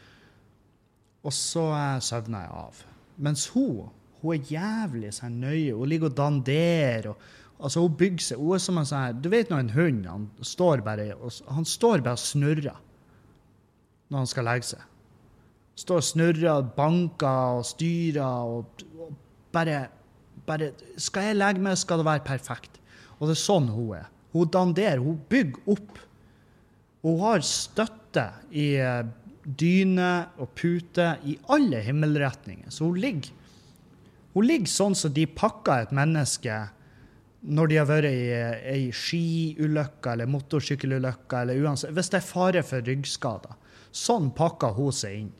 Og 1.25 1.33
så 1.33 1.63
eh, 1.73 2.01
søvner 2.03 2.43
jeg 2.45 2.57
av. 2.65 2.81
Mens 3.25 3.47
hun 3.53 3.85
hun 4.25 4.33
er 4.33 4.51
jævlig 4.55 5.11
sånn 5.13 5.39
nøye. 5.43 5.73
Hun 5.75 5.89
ligger 5.89 6.09
og 6.09 6.17
danderer. 6.17 7.11
og 7.11 7.17
Altså, 7.59 7.85
hun 7.85 7.95
bygger 7.97 8.23
seg. 8.23 8.41
Hun 8.41 8.57
er 8.57 8.63
som 8.63 8.79
en 8.79 8.87
sånn 8.89 9.21
Du 9.23 9.29
vet 9.31 9.51
når 9.51 9.63
en 9.63 9.75
hund 9.75 10.07
han 10.09 10.27
står 10.43 10.83
bare 10.85 11.11
og, 11.15 11.31
han 11.55 11.67
står 11.67 12.03
bare 12.03 12.19
og 12.19 12.23
snurrer 12.23 12.81
når 14.11 14.21
han 14.21 14.29
skal 14.29 14.45
legge 14.45 14.69
seg. 14.73 14.81
Står 15.75 16.01
og 16.01 16.07
snurrer, 16.07 16.67
banker 16.75 17.59
og 17.59 17.65
styrer 17.67 18.47
og, 18.47 18.83
og 18.99 19.15
bare, 19.55 19.87
bare 20.47 20.73
Skal 21.01 21.31
jeg 21.31 21.39
legge 21.39 21.63
meg, 21.63 21.79
skal 21.79 22.01
det 22.01 22.07
være 22.07 22.27
perfekt. 22.27 22.79
Og 23.17 23.29
det 23.29 23.37
er 23.37 23.43
sånn 23.45 23.71
hun 23.71 23.95
er. 23.97 24.09
Hun 24.35 24.51
danderer. 24.51 25.03
Hun 25.03 25.17
bygger 25.31 25.71
opp. 25.71 25.99
Hun 27.05 27.19
har 27.21 27.43
støtte 27.45 28.27
i 28.51 28.73
eh, 28.81 29.05
dyne 29.45 30.11
og 30.41 30.51
pute 30.57 31.13
i 31.23 31.37
alle 31.53 31.79
himmelretninger. 31.85 32.69
Så 32.73 32.89
hun 32.89 32.99
ligger, 32.99 33.31
hun 34.35 34.47
ligger 34.47 34.71
sånn 34.71 34.97
som 34.97 35.13
de 35.15 35.27
pakker 35.29 35.85
et 35.85 35.93
menneske 35.95 36.65
når 37.45 37.69
de 37.69 37.77
har 37.77 37.89
vært 37.89 38.09
i 38.09 38.29
ei 38.73 38.87
skiulykke 38.95 40.15
eller 40.15 40.29
motorsykkelulykke, 40.31 41.41
eller 41.41 41.61
uansett, 41.61 41.93
hvis 41.93 42.09
det 42.09 42.19
er 42.19 42.25
fare 42.25 42.63
for 42.65 42.85
ryggskader. 42.85 43.53
Sånn 43.95 44.31
pakker 44.35 44.73
hun 44.75 44.95
seg 44.95 45.19
inn. 45.21 45.31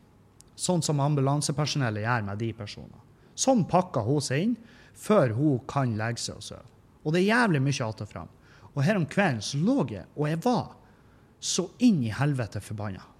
Sånn 0.56 0.82
som 0.84 1.02
ambulansepersonellet 1.04 2.06
gjør 2.06 2.22
med 2.28 2.40
de 2.40 2.52
personene. 2.56 3.02
Sånn 3.36 3.66
pakker 3.68 4.06
hun 4.06 4.22
seg 4.24 4.46
inn 4.46 4.54
før 4.96 5.34
hun 5.36 5.58
kan 5.68 5.92
legge 5.98 6.22
seg 6.22 6.38
og 6.38 6.46
sove. 6.46 6.64
Og 7.04 7.14
det 7.14 7.22
er 7.22 7.32
jævlig 7.34 7.60
mye 7.62 7.86
att 7.86 8.00
og 8.00 8.08
fram. 8.08 8.28
Og 8.74 8.82
her 8.82 8.96
om 8.96 9.06
kvelden 9.06 9.42
så 9.42 9.58
lå 9.58 9.86
jeg, 9.90 10.04
og 10.16 10.28
jeg 10.28 10.38
var 10.44 10.76
så 11.40 11.70
inn 11.78 12.02
i 12.02 12.10
helvete 12.10 12.60
forbanna. 12.60 13.02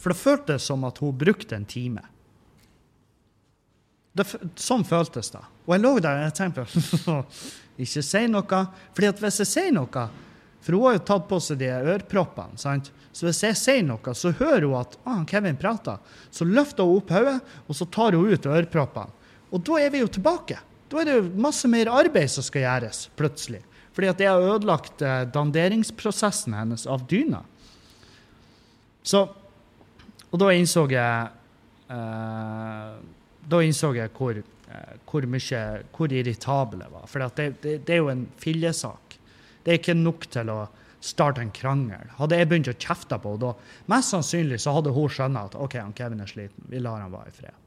For 0.00 0.12
det 0.12 0.20
føltes 0.20 0.62
som 0.62 0.84
at 0.84 0.98
hun 0.98 1.18
brukte 1.18 1.56
en 1.56 1.64
time. 1.64 2.02
Det, 4.16 4.24
sånn 4.56 4.84
føltes 4.88 5.28
det. 5.34 5.42
Og 5.66 5.74
jeg 5.74 5.82
lå 5.84 5.92
der 6.04 6.22
og 6.24 6.36
tenkte 6.36 6.64
Ikke 7.84 8.00
si 8.00 8.22
noe. 8.32 8.60
fordi 8.96 9.08
at 9.10 9.18
hvis 9.20 9.42
jeg 9.42 9.50
sier 9.50 9.74
noe 9.76 10.06
For 10.64 10.72
hun 10.72 10.86
har 10.86 10.96
jo 10.96 11.02
tatt 11.10 11.26
på 11.28 11.40
seg 11.44 11.58
de 11.60 11.68
øreproppene. 11.74 12.56
sant? 12.58 12.88
Så 13.12 13.28
hvis 13.28 13.42
jeg 13.44 13.56
sier 13.56 13.84
noe, 13.84 14.14
så 14.16 14.32
hører 14.36 14.64
hun 14.66 14.80
at 14.80 14.96
ah, 15.08 15.20
Kevin 15.28 15.56
prater. 15.56 16.00
Så 16.30 16.44
løfter 16.48 16.84
hun 16.84 16.98
opp 17.00 17.12
hodet, 17.14 17.38
og 17.68 17.76
så 17.78 17.86
tar 17.88 18.16
hun 18.16 18.32
ut 18.32 18.48
øreproppene. 18.48 19.12
Og 19.54 19.62
da 19.64 19.78
er 19.80 19.92
vi 19.94 20.02
jo 20.02 20.10
tilbake. 20.10 20.58
Da 20.90 21.00
er 21.00 21.08
det 21.08 21.14
jo 21.14 21.28
masse 21.40 21.68
mer 21.70 21.88
arbeid 21.92 22.28
som 22.32 22.44
skal 22.44 22.66
gjøres, 22.66 23.06
plutselig. 23.16 23.62
Fordi 23.96 24.10
at 24.10 24.20
jeg 24.20 24.28
har 24.28 24.44
ødelagt 24.56 25.02
eh, 25.06 25.22
danderingsprosessen 25.32 26.56
hennes 26.58 26.84
av 26.90 27.06
dyna. 27.08 27.40
Så 29.06 29.28
Og 30.34 30.40
da 30.42 30.50
innså 30.52 30.82
jeg 30.90 31.28
eh, 31.94 32.96
Da 33.46 33.60
innså 33.62 33.92
jeg 33.94 34.10
hvor, 34.16 34.38
eh, 34.38 34.96
hvor 35.06 35.26
mye 35.30 35.62
Hvor 35.96 36.12
irritabel 36.12 36.82
jeg 36.82 36.92
var. 36.92 37.06
For 37.06 37.22
det, 37.22 37.46
det, 37.62 37.76
det, 37.86 37.94
er 37.94 38.02
jo 38.02 38.10
en 38.12 38.26
fillesak. 38.42 39.18
Det 39.64 39.72
er 39.72 39.80
ikke 39.80 39.98
nok 39.98 40.26
til 40.30 40.50
å 40.50 40.64
starte 41.00 41.42
en 41.42 41.52
krangel. 41.54 42.10
Hadde 42.18 42.38
jeg 42.38 42.48
begynt 42.50 42.72
å 42.72 42.74
kjefte 42.74 43.18
på 43.22 43.34
henne 43.34 43.44
da, 43.44 43.52
mest 43.92 44.14
sannsynlig 44.14 44.58
så 44.62 44.74
hadde 44.74 44.94
hun 44.96 45.12
skjønt 45.12 45.38
at 45.38 45.54
OK, 45.60 45.78
han 45.78 45.94
Kevin 45.94 46.24
er 46.24 46.30
sliten, 46.30 46.66
vi 46.70 46.80
lar 46.82 47.02
han 47.02 47.14
være 47.14 47.30
i 47.30 47.36
fred. 47.36 47.62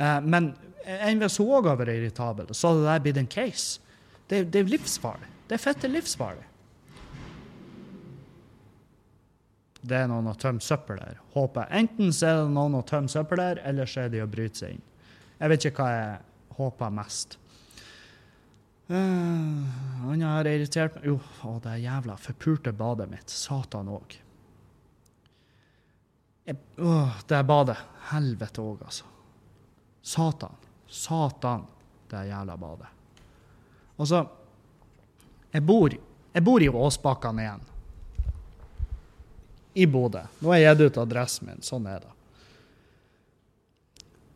Eh, 0.00 0.18
men 0.26 0.52
enn 0.86 1.22
hvis 1.22 1.38
hun 1.38 1.52
òg 1.58 1.70
har 1.70 1.78
vært 1.78 1.94
irritabel, 1.94 2.50
så 2.56 2.72
hadde 2.72 2.86
det 2.88 3.02
blitt 3.04 3.20
en 3.22 3.30
case. 3.30 3.82
Det, 4.30 4.44
det 4.50 4.62
er 4.62 4.72
livsfarlig. 4.72 5.30
Det 5.50 5.58
er 5.58 5.62
fette 5.62 5.90
livsfarlig. 5.90 6.46
Det 9.80 9.96
er 9.96 10.08
noen 10.10 10.28
å 10.28 10.36
tømme 10.36 10.60
søppel 10.60 10.98
der, 11.00 11.20
håper 11.34 11.64
jeg. 11.64 11.84
Enten 11.84 12.12
så 12.12 12.28
er 12.28 12.40
det 12.42 12.54
noen 12.54 12.76
å 12.76 12.86
tømme 12.86 13.08
søppel 13.08 13.40
der, 13.40 13.60
eller 13.64 13.88
så 13.88 14.04
er 14.04 14.10
de 14.12 14.20
å 14.20 14.28
bryte 14.28 14.60
seg 14.60 14.76
inn. 14.76 14.82
Jeg 15.40 15.52
vet 15.52 15.66
ikke 15.70 15.86
hva 15.86 15.92
jeg 15.94 16.56
håper 16.58 16.92
mest. 16.92 17.38
Uh, 18.90 19.64
han 20.02 20.24
har 20.26 20.48
irritert 20.50 20.96
meg 20.98 21.04
Jo, 21.06 21.14
å, 21.46 21.54
det 21.62 21.76
jævla 21.84 22.16
forpulte 22.18 22.72
badet 22.76 23.06
mitt. 23.12 23.30
Satan 23.30 23.88
òg. 23.94 24.16
Det 27.30 27.40
badet. 27.46 27.78
Helvete 28.10 28.64
òg, 28.64 28.82
altså. 28.84 29.06
Satan. 30.02 30.58
Satan, 30.90 31.64
det 32.10 32.24
jævla 32.26 32.56
badet. 32.58 32.90
Altså 34.00 34.24
Jeg 35.52 35.62
bor, 35.66 35.94
jeg 36.34 36.44
bor 36.46 36.62
i 36.62 36.68
Åsbakkene 36.68 37.42
igjen. 37.42 37.69
I 39.74 39.86
Bodø. 39.86 40.22
Nå 40.40 40.52
har 40.52 40.58
jeg 40.60 40.76
gitt 40.76 40.86
ut 40.86 41.02
adressen 41.04 41.50
min. 41.50 41.62
Sånn 41.64 41.86
er 41.90 42.02
det. 42.02 42.14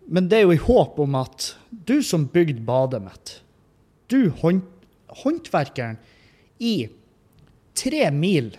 Men 0.04 0.28
det 0.28 0.38
er 0.38 0.44
jo 0.44 0.54
i 0.54 0.60
håp 0.60 0.98
om 1.00 1.16
at 1.16 1.54
du 1.70 2.02
som 2.04 2.26
bygde 2.28 2.60
badet 2.66 3.00
mitt, 3.02 3.38
du 4.12 4.28
hånd, 4.42 4.60
håndverkeren 5.24 5.96
i 6.60 6.90
tre 7.74 8.10
mil 8.14 8.52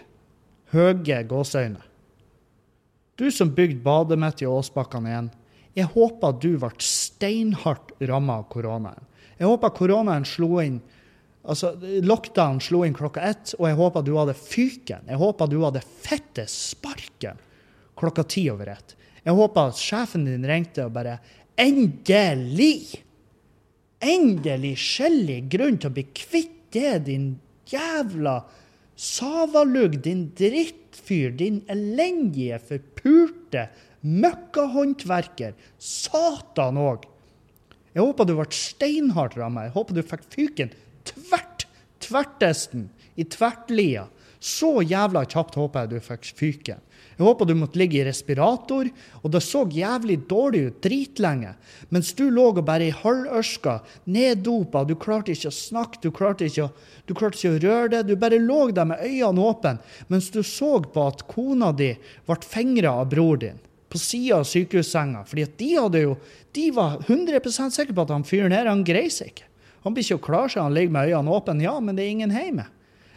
høye 0.74 1.22
gåseøyne 1.30 1.84
Du 3.16 3.30
som 3.32 3.54
bygde 3.56 3.84
badet 3.86 4.18
mitt 4.20 4.42
i 4.42 4.50
Åsbakken 4.50 5.06
igjen, 5.08 5.30
jeg 5.76 5.92
håper 5.94 6.34
du 6.42 6.56
ble 6.60 6.72
steinhardt 6.84 7.94
ramma 8.10 8.42
av 8.42 8.50
koronaen. 8.52 9.06
Jeg 9.38 9.48
håper 9.48 9.72
koronaen 9.76 10.26
slo 10.28 10.60
inn 10.64 10.82
altså 11.46 11.74
Lockdown 12.06 12.60
slo 12.64 12.84
inn 12.86 12.96
klokka 12.98 13.24
ett, 13.26 13.56
og 13.60 13.68
jeg 13.70 13.78
håper 13.80 14.06
du 14.06 14.14
hadde 14.18 14.36
fyken. 14.38 15.08
Jeg 15.10 15.22
håper 15.22 15.50
du 15.52 15.60
hadde 15.64 15.84
fette 15.84 16.48
sparken 16.52 17.42
klokka 17.96 18.26
ti 18.28 18.48
over 18.52 18.74
ett. 18.74 18.96
Jeg 19.26 19.38
håper 19.38 19.72
at 19.72 19.80
sjefen 19.82 20.28
din 20.28 20.46
ringte 20.48 20.86
og 20.86 20.96
bare 20.98 21.18
Endelig! 21.56 23.02
Endelig 24.06 24.74
skjellig 24.82 25.46
grunn 25.54 25.80
til 25.80 25.90
å 25.90 25.96
bli 25.96 26.04
kvitt 26.12 26.52
det, 26.76 27.06
din 27.08 27.30
jævla 27.72 28.42
savalugg, 29.00 30.02
din 30.04 30.28
drittfyr, 30.38 31.32
din 31.40 31.62
elendige, 31.72 32.60
forpulte 32.60 33.70
Møkkahåndverker. 34.06 35.56
Satan 35.82 36.78
òg. 36.78 37.08
Jeg 37.96 38.04
håper 38.04 38.28
du 38.28 38.36
ble 38.36 38.46
steinhardt 38.54 39.38
ramma. 39.40 39.66
Jeg 39.66 39.74
håper 39.78 39.96
du 39.96 40.04
fikk 40.06 40.28
fyken 40.36 40.74
tvert, 41.12 41.68
tvertesten, 42.04 42.90
i 43.16 43.24
tvertlia. 43.24 44.08
Så 44.40 44.82
jævla 44.86 45.24
kjapt 45.26 45.56
håper 45.58 45.86
jeg 45.86 45.94
du 45.96 46.04
fikk 46.06 46.28
fyken. 46.38 46.82
Jeg 47.16 47.24
håper 47.24 47.48
du 47.48 47.54
måtte 47.56 47.80
ligge 47.80 48.02
i 48.02 48.04
respirator, 48.04 48.90
og 49.24 49.32
det 49.32 49.40
så 49.42 49.62
jævlig 49.72 50.18
dårlig 50.28 50.66
ut 50.68 50.82
dritlenge. 50.84 51.54
Mens 51.96 52.12
du 52.18 52.26
lå 52.28 52.50
og 52.52 52.60
bare 52.68 52.90
i 52.90 52.96
halvørska, 52.96 53.78
neddopa, 54.12 54.84
du 54.84 54.98
klarte 55.00 55.32
ikke 55.32 55.48
å 55.48 55.56
snakke, 55.56 56.02
du 56.04 56.10
klarte 56.12 56.50
ikke 56.50 56.68
å, 56.68 56.74
klarte 57.14 57.40
ikke 57.40 57.54
å 57.54 57.62
røre 57.64 57.94
deg. 57.94 58.10
Du 58.10 58.20
bare 58.20 58.42
lå 58.44 58.66
der 58.76 58.90
med 58.92 59.06
øynene 59.06 59.48
åpne 59.48 59.78
mens 60.12 60.28
du 60.34 60.42
så 60.44 60.76
på 60.84 61.08
at 61.08 61.24
kona 61.32 61.72
di 61.72 61.94
ble 62.28 62.38
fingra 62.44 62.98
av 63.00 63.10
bror 63.16 63.40
din 63.40 63.64
på 63.96 64.02
sida 64.02 64.42
av 64.42 64.48
sykehussenga. 64.50 65.24
fordi 65.24 65.46
de 65.58 65.72
hadde 65.78 66.02
jo, 66.04 66.16
de 66.52 66.70
var 66.76 67.00
100% 67.08 67.72
sikre 67.72 67.96
på 67.96 68.04
at 68.04 68.12
han 68.12 68.28
fyren 68.28 68.52
her 68.52 68.68
han 68.68 68.84
greier 68.84 69.14
seg 69.14 69.32
ikke. 69.32 69.48
Han 69.86 69.94
blir 69.94 70.04
ikke 70.04 70.18
å 70.18 70.26
klare 70.26 70.50
seg, 70.50 70.64
han 70.66 70.74
ligger 70.76 70.96
med 70.96 71.12
øynene 71.12 71.36
åpne. 71.38 71.64
Ja, 71.64 71.76
men 71.80 71.98
det 71.98 72.06
er 72.06 72.16
ingen 72.16 72.34
hjemme. 72.34 72.66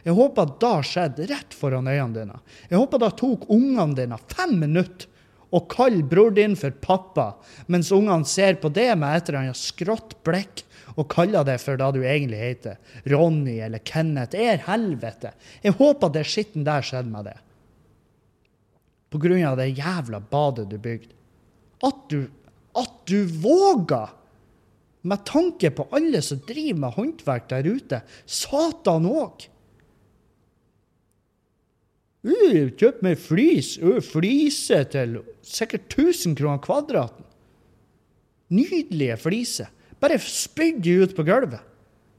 Jeg 0.05 0.15
håper 0.17 0.45
at 0.45 0.59
det 0.63 0.75
skjedde 0.89 1.29
rett 1.31 1.55
foran 1.57 1.89
øynene 1.89 2.15
dine. 2.15 2.41
Jeg 2.69 2.79
håper 2.79 3.03
det 3.03 3.15
tok 3.19 3.49
ungene 3.53 3.97
dine 3.99 4.19
fem 4.31 4.55
minutter 4.61 5.09
å 5.49 5.63
kalle 5.65 6.05
bror 6.05 6.35
din 6.37 6.55
for 6.61 6.75
pappa, 6.85 7.31
mens 7.73 7.89
ungene 7.95 8.29
ser 8.29 8.59
på 8.61 8.69
det 8.69 8.91
med 9.01 9.17
et 9.17 9.31
eller 9.31 9.47
annet 9.47 9.61
skrått 9.61 10.19
blikk 10.27 10.65
og 10.99 11.09
kaller 11.13 11.47
det 11.47 11.57
for 11.63 11.81
det 11.81 11.89
du 11.97 12.03
egentlig 12.03 12.41
heter. 12.43 12.77
Ronny 13.09 13.59
eller 13.65 13.81
Kenneth. 13.87 14.37
Er 14.37 14.61
helvete. 14.67 15.33
Jeg 15.63 15.77
håper 15.79 16.13
det 16.13 16.27
skitten 16.29 16.67
der 16.67 16.85
skjedde 16.85 17.13
med 17.13 17.31
det 17.31 17.39
På 19.09 19.21
grunn 19.23 19.45
av 19.47 19.57
det 19.57 19.71
jævla 19.73 20.21
badet 20.21 20.67
du 20.69 20.77
bygde. 20.77 21.15
At 21.87 22.09
du, 22.11 22.27
at 22.77 22.95
du 23.09 23.23
våga! 23.41 24.09
Med 25.07 25.23
tanke 25.29 25.71
på 25.71 25.87
alle 25.95 26.21
som 26.25 26.41
driver 26.47 26.81
med 26.83 26.97
håndverk 26.97 27.49
der 27.53 27.69
ute. 27.69 28.03
Satan 28.27 29.07
òg! 29.09 29.47
Uh, 32.27 32.69
Kjøp 32.75 33.03
meg 33.07 33.19
flis. 33.23 33.77
Uh, 33.79 34.01
flise 34.03 34.83
til 34.91 35.21
sikkert 35.47 35.87
1000 35.95 36.35
kroner 36.39 36.63
kvadraten. 36.65 37.27
Nydelige 38.51 39.19
fliser. 39.23 39.71
Bare 40.03 40.19
spydd 40.23 40.83
de 40.83 40.97
ut 41.05 41.15
på 41.15 41.27
gulvet. 41.27 41.63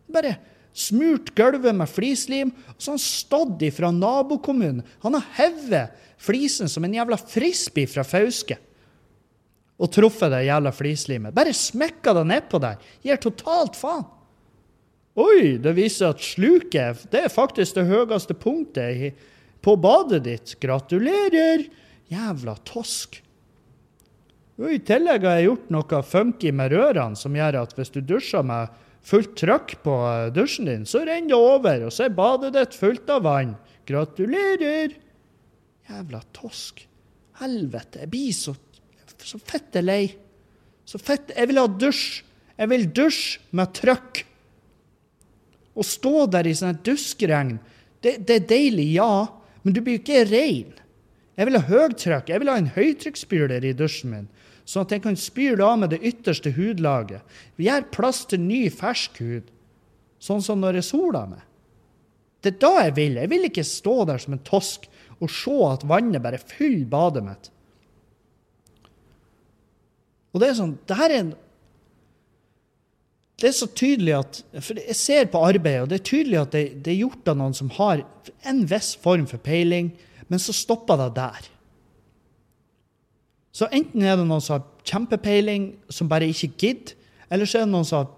Bare 0.09 0.38
Smurt 0.80 1.34
gulvet 1.36 1.75
med 1.75 1.89
flislim. 1.91 2.53
Og 2.71 2.77
så 2.77 2.91
har 2.91 2.97
han 2.97 3.03
stått 3.03 3.63
ifra 3.67 3.91
nabokommunen. 3.91 4.84
Han 5.03 5.17
har 5.17 5.25
hevet 5.39 5.97
flisen 6.21 6.69
som 6.71 6.86
en 6.86 6.95
jævla 6.95 7.17
frisbee 7.19 7.89
fra 7.89 8.05
Fauske. 8.07 8.59
Og 9.80 9.91
truffet 9.95 10.32
det 10.34 10.45
jævla 10.49 10.73
flislimet. 10.75 11.36
Bare 11.36 11.55
smekka 11.55 12.13
det 12.17 12.25
nedpå 12.34 12.59
der. 12.61 12.80
Gir 13.05 13.21
totalt 13.23 13.80
faen. 13.80 14.07
Oi, 15.19 15.57
det 15.59 15.73
viser 15.75 16.13
at 16.13 16.23
sluket 16.23 17.07
det 17.11 17.25
er 17.25 17.34
faktisk 17.34 17.75
det 17.75 17.88
høyeste 17.89 18.36
punktet 18.39 19.17
på 19.63 19.75
badet 19.80 20.21
ditt. 20.27 20.53
Gratulerer! 20.61 21.65
Jævla 22.09 22.55
tosk. 22.65 23.19
Og 24.59 24.73
I 24.75 24.80
tillegg 24.84 25.23
har 25.23 25.39
jeg 25.39 25.49
gjort 25.49 25.67
noe 25.71 25.99
funky 26.03 26.51
med 26.55 26.73
rørene 26.73 27.19
som 27.19 27.36
gjør 27.36 27.61
at 27.61 27.75
hvis 27.77 27.93
du 27.95 27.99
dusjer 28.03 28.43
med 28.43 28.71
fullt 29.07 29.36
trykk 29.39 29.77
på 29.86 29.95
eh, 30.09 30.32
dusjen 30.36 30.67
din, 30.67 30.88
så 30.89 31.05
renner 31.07 31.32
det 31.32 31.39
over, 31.39 31.86
og 31.88 31.93
så 31.95 32.07
er 32.07 32.15
badet 32.17 32.53
ditt 32.57 32.75
fullt 32.75 33.11
av 33.13 33.23
vann. 33.27 33.53
Gratulerer! 33.88 34.97
Jævla 35.89 36.19
tosk. 36.36 36.84
Helvete. 37.39 38.03
Jeg 38.03 38.11
blir 38.11 38.36
så, 38.36 38.53
så 39.26 39.39
fette 39.41 39.84
lei. 39.84 40.15
Så 40.88 40.99
fett. 41.01 41.34
Jeg 41.36 41.51
vil 41.51 41.61
ha 41.61 41.67
dusj. 41.67 42.24
Jeg 42.59 42.72
vil 42.72 42.88
dusje 42.91 43.55
med 43.55 43.74
trøkk. 43.78 44.24
Å 45.80 45.86
stå 45.86 46.26
der 46.34 46.49
i 46.49 46.55
sånn 46.57 46.82
duskregn, 46.84 47.57
det, 48.03 48.17
det, 48.28 48.36
er 48.36 48.47
deilig, 48.49 48.88
ja, 48.97 49.28
men 49.63 49.76
du 49.76 49.80
blir 49.84 49.99
ikke 49.99 50.26
rein. 50.28 50.74
Jeg 51.39 51.47
vil 51.47 51.55
ha 51.55 51.63
høytrykk. 51.67 52.32
Jeg 52.32 52.41
vil 52.41 52.51
ha 52.51 52.57
en 52.59 52.72
høytrykksspyler 52.76 53.67
i 53.67 53.76
dusjen 53.78 54.11
min 54.11 54.28
sånn 54.70 54.86
at 54.86 54.93
jeg 54.93 55.03
kan 55.03 55.17
spyle 55.17 55.65
av 55.65 55.80
med 55.82 55.93
det 55.93 56.01
ytterste 56.05 56.51
hudlaget. 56.53 57.24
Vi 57.57 57.65
gir 57.65 57.88
plass 57.93 58.22
til 58.30 58.43
ny, 58.43 58.67
fersk 58.70 59.17
hud, 59.24 59.47
sånn 60.22 60.43
som 60.45 60.61
når 60.61 60.80
jeg 60.80 60.89
soler 60.91 61.32
meg. 61.32 61.45
Det 62.39 62.53
er 62.53 62.59
da 62.61 62.74
jeg 62.86 62.95
vil. 62.99 63.17
Jeg 63.20 63.32
vil 63.32 63.47
ikke 63.49 63.65
stå 63.67 63.95
der 64.07 64.22
som 64.22 64.36
en 64.36 64.43
tosk 64.45 64.86
og 65.20 65.32
se 65.34 65.55
at 65.67 65.88
vannet 65.89 66.24
bare 66.24 66.39
fyller 66.39 66.86
badet 66.91 67.26
mitt. 67.26 67.49
Og 70.34 70.41
det 70.41 70.49
er 70.49 70.57
sånn 70.59 70.75
Det 70.88 70.97
her 70.99 71.13
er 71.13 71.23
en 71.23 71.32
Det 73.41 73.49
er 73.49 73.55
så 73.57 73.69
tydelig 73.71 74.15
at 74.17 74.41
For 74.59 74.82
jeg 74.82 74.97
ser 74.99 75.30
på 75.32 75.41
arbeidet, 75.47 75.86
og 75.86 75.91
det 75.91 75.99
er 75.99 76.09
tydelig 76.11 76.41
at 76.41 76.55
det, 76.55 76.65
det 76.86 76.93
er 76.93 77.03
gjort 77.05 77.32
av 77.32 77.39
noen 77.39 77.55
som 77.57 77.71
har 77.77 78.03
en 78.49 78.65
viss 78.69 78.93
form 78.99 79.25
for 79.30 79.41
peiling, 79.41 79.93
men 80.27 80.41
så 80.43 80.53
stopper 80.55 80.99
det 80.99 81.09
der. 81.15 81.47
Så 83.55 83.67
enten 83.75 84.03
er 84.03 84.19
det 84.19 84.27
noen 84.27 84.43
som 84.43 84.59
har 84.59 84.67
kjempepeiling, 84.88 85.71
som 85.91 86.11
bare 86.11 86.27
ikke 86.30 86.51
gidder, 86.59 86.93
eller 87.32 87.49
så 87.49 87.61
er 87.61 87.65
det 87.65 87.73
noen 87.73 87.88
som, 87.88 88.11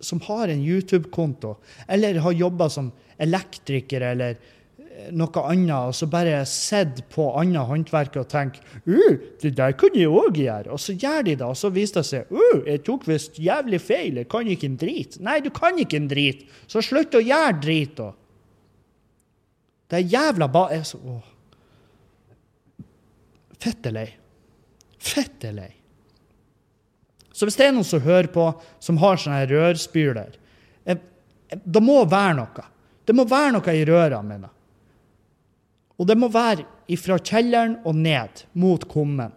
som 0.00 0.22
har 0.28 0.50
en 0.52 0.62
YouTube-konto, 0.64 1.56
eller 1.90 2.22
har 2.24 2.38
jobba 2.38 2.70
som 2.72 2.92
elektriker 3.18 4.06
eller 4.12 4.38
noe 5.14 5.42
annet, 5.46 5.90
og 5.90 5.94
så 5.96 6.08
bare 6.10 6.40
sett 6.48 7.04
på 7.12 7.28
annet 7.38 7.68
håndverk 7.68 8.18
og 8.20 8.28
tenkt 8.32 8.60
uh, 8.88 9.14
det 9.42 9.54
der 9.58 9.76
kunne 9.78 10.00
jeg 10.00 10.10
òg 10.10 10.40
gjøre. 10.42 10.72
Og 10.74 10.82
så 10.82 10.96
gjør 10.96 11.26
de 11.28 11.36
det, 11.36 11.46
og 11.46 11.56
så 11.58 11.70
viser 11.74 12.00
det 12.00 12.08
seg 12.08 12.32
uh, 12.34 12.60
jeg 12.66 12.84
tok 12.86 13.08
visst 13.08 13.38
jævlig 13.42 13.80
feil, 13.82 14.22
jeg 14.22 14.30
kan 14.30 14.48
ikke 14.50 14.70
en 14.70 14.78
drit. 14.80 15.18
Nei, 15.24 15.38
du 15.44 15.50
kan 15.54 15.78
ikke 15.78 16.00
en 16.00 16.10
drit, 16.10 16.46
så 16.66 16.82
slutt 16.84 17.16
å 17.18 17.24
gjøre 17.24 17.58
drit, 17.62 17.98
da. 17.98 18.12
Det 19.88 20.02
er 20.02 20.10
jævla 20.12 20.50
ba... 20.52 20.66
Jeg 20.74 20.84
så, 20.84 21.00
åh. 21.00 21.34
Fette 23.58 23.90
lei. 23.90 24.08
Fette. 24.98 25.52
Så 27.32 27.46
hvis 27.46 27.56
det 27.58 27.68
er 27.68 27.74
noen 27.74 27.86
som 27.86 28.02
hører 28.02 28.28
på, 28.34 28.50
som 28.82 28.98
har 28.98 29.18
sånne 29.20 29.46
rørspyler 29.46 30.34
eh, 30.84 30.98
eh, 31.48 31.60
Det 31.62 31.82
må 31.82 32.00
være 32.10 32.36
noe. 32.40 32.64
Det 33.06 33.14
må 33.16 33.24
være 33.30 33.54
noe 33.56 33.74
i 33.74 33.84
rørene 33.86 34.22
mine. 34.26 34.50
Og 35.98 36.06
det 36.06 36.16
må 36.18 36.30
være 36.30 36.66
fra 37.00 37.18
kjelleren 37.18 37.78
og 37.86 37.96
ned 37.98 38.44
mot 38.54 38.84
kummen. 38.88 39.34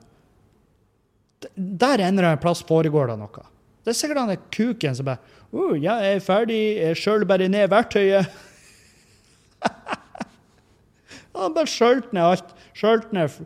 Der 1.55 2.03
en 2.03 2.14
eller 2.14 2.32
annen 2.32 2.43
plass 2.43 2.62
foregår 2.68 3.09
det 3.09 3.18
noe. 3.18 3.47
Det 3.82 3.93
er 3.93 3.97
sikkert 3.97 4.22
han 4.22 4.43
kuken 4.53 4.95
som 4.95 5.07
bare 5.07 5.18
oh, 5.51 5.74
'Jeg 5.74 6.16
er 6.16 6.20
ferdig. 6.22 6.62
Jeg 6.78 6.99
skjøler 7.01 7.26
bare 7.26 7.49
ned 7.49 7.70
verktøyet.' 7.70 8.30
han 11.41 11.53
bare 11.57 11.68
skjølte 11.68 12.14
ned 12.14 12.22
alt. 12.22 12.53
Skjølte 12.78 13.18
ned 13.18 13.41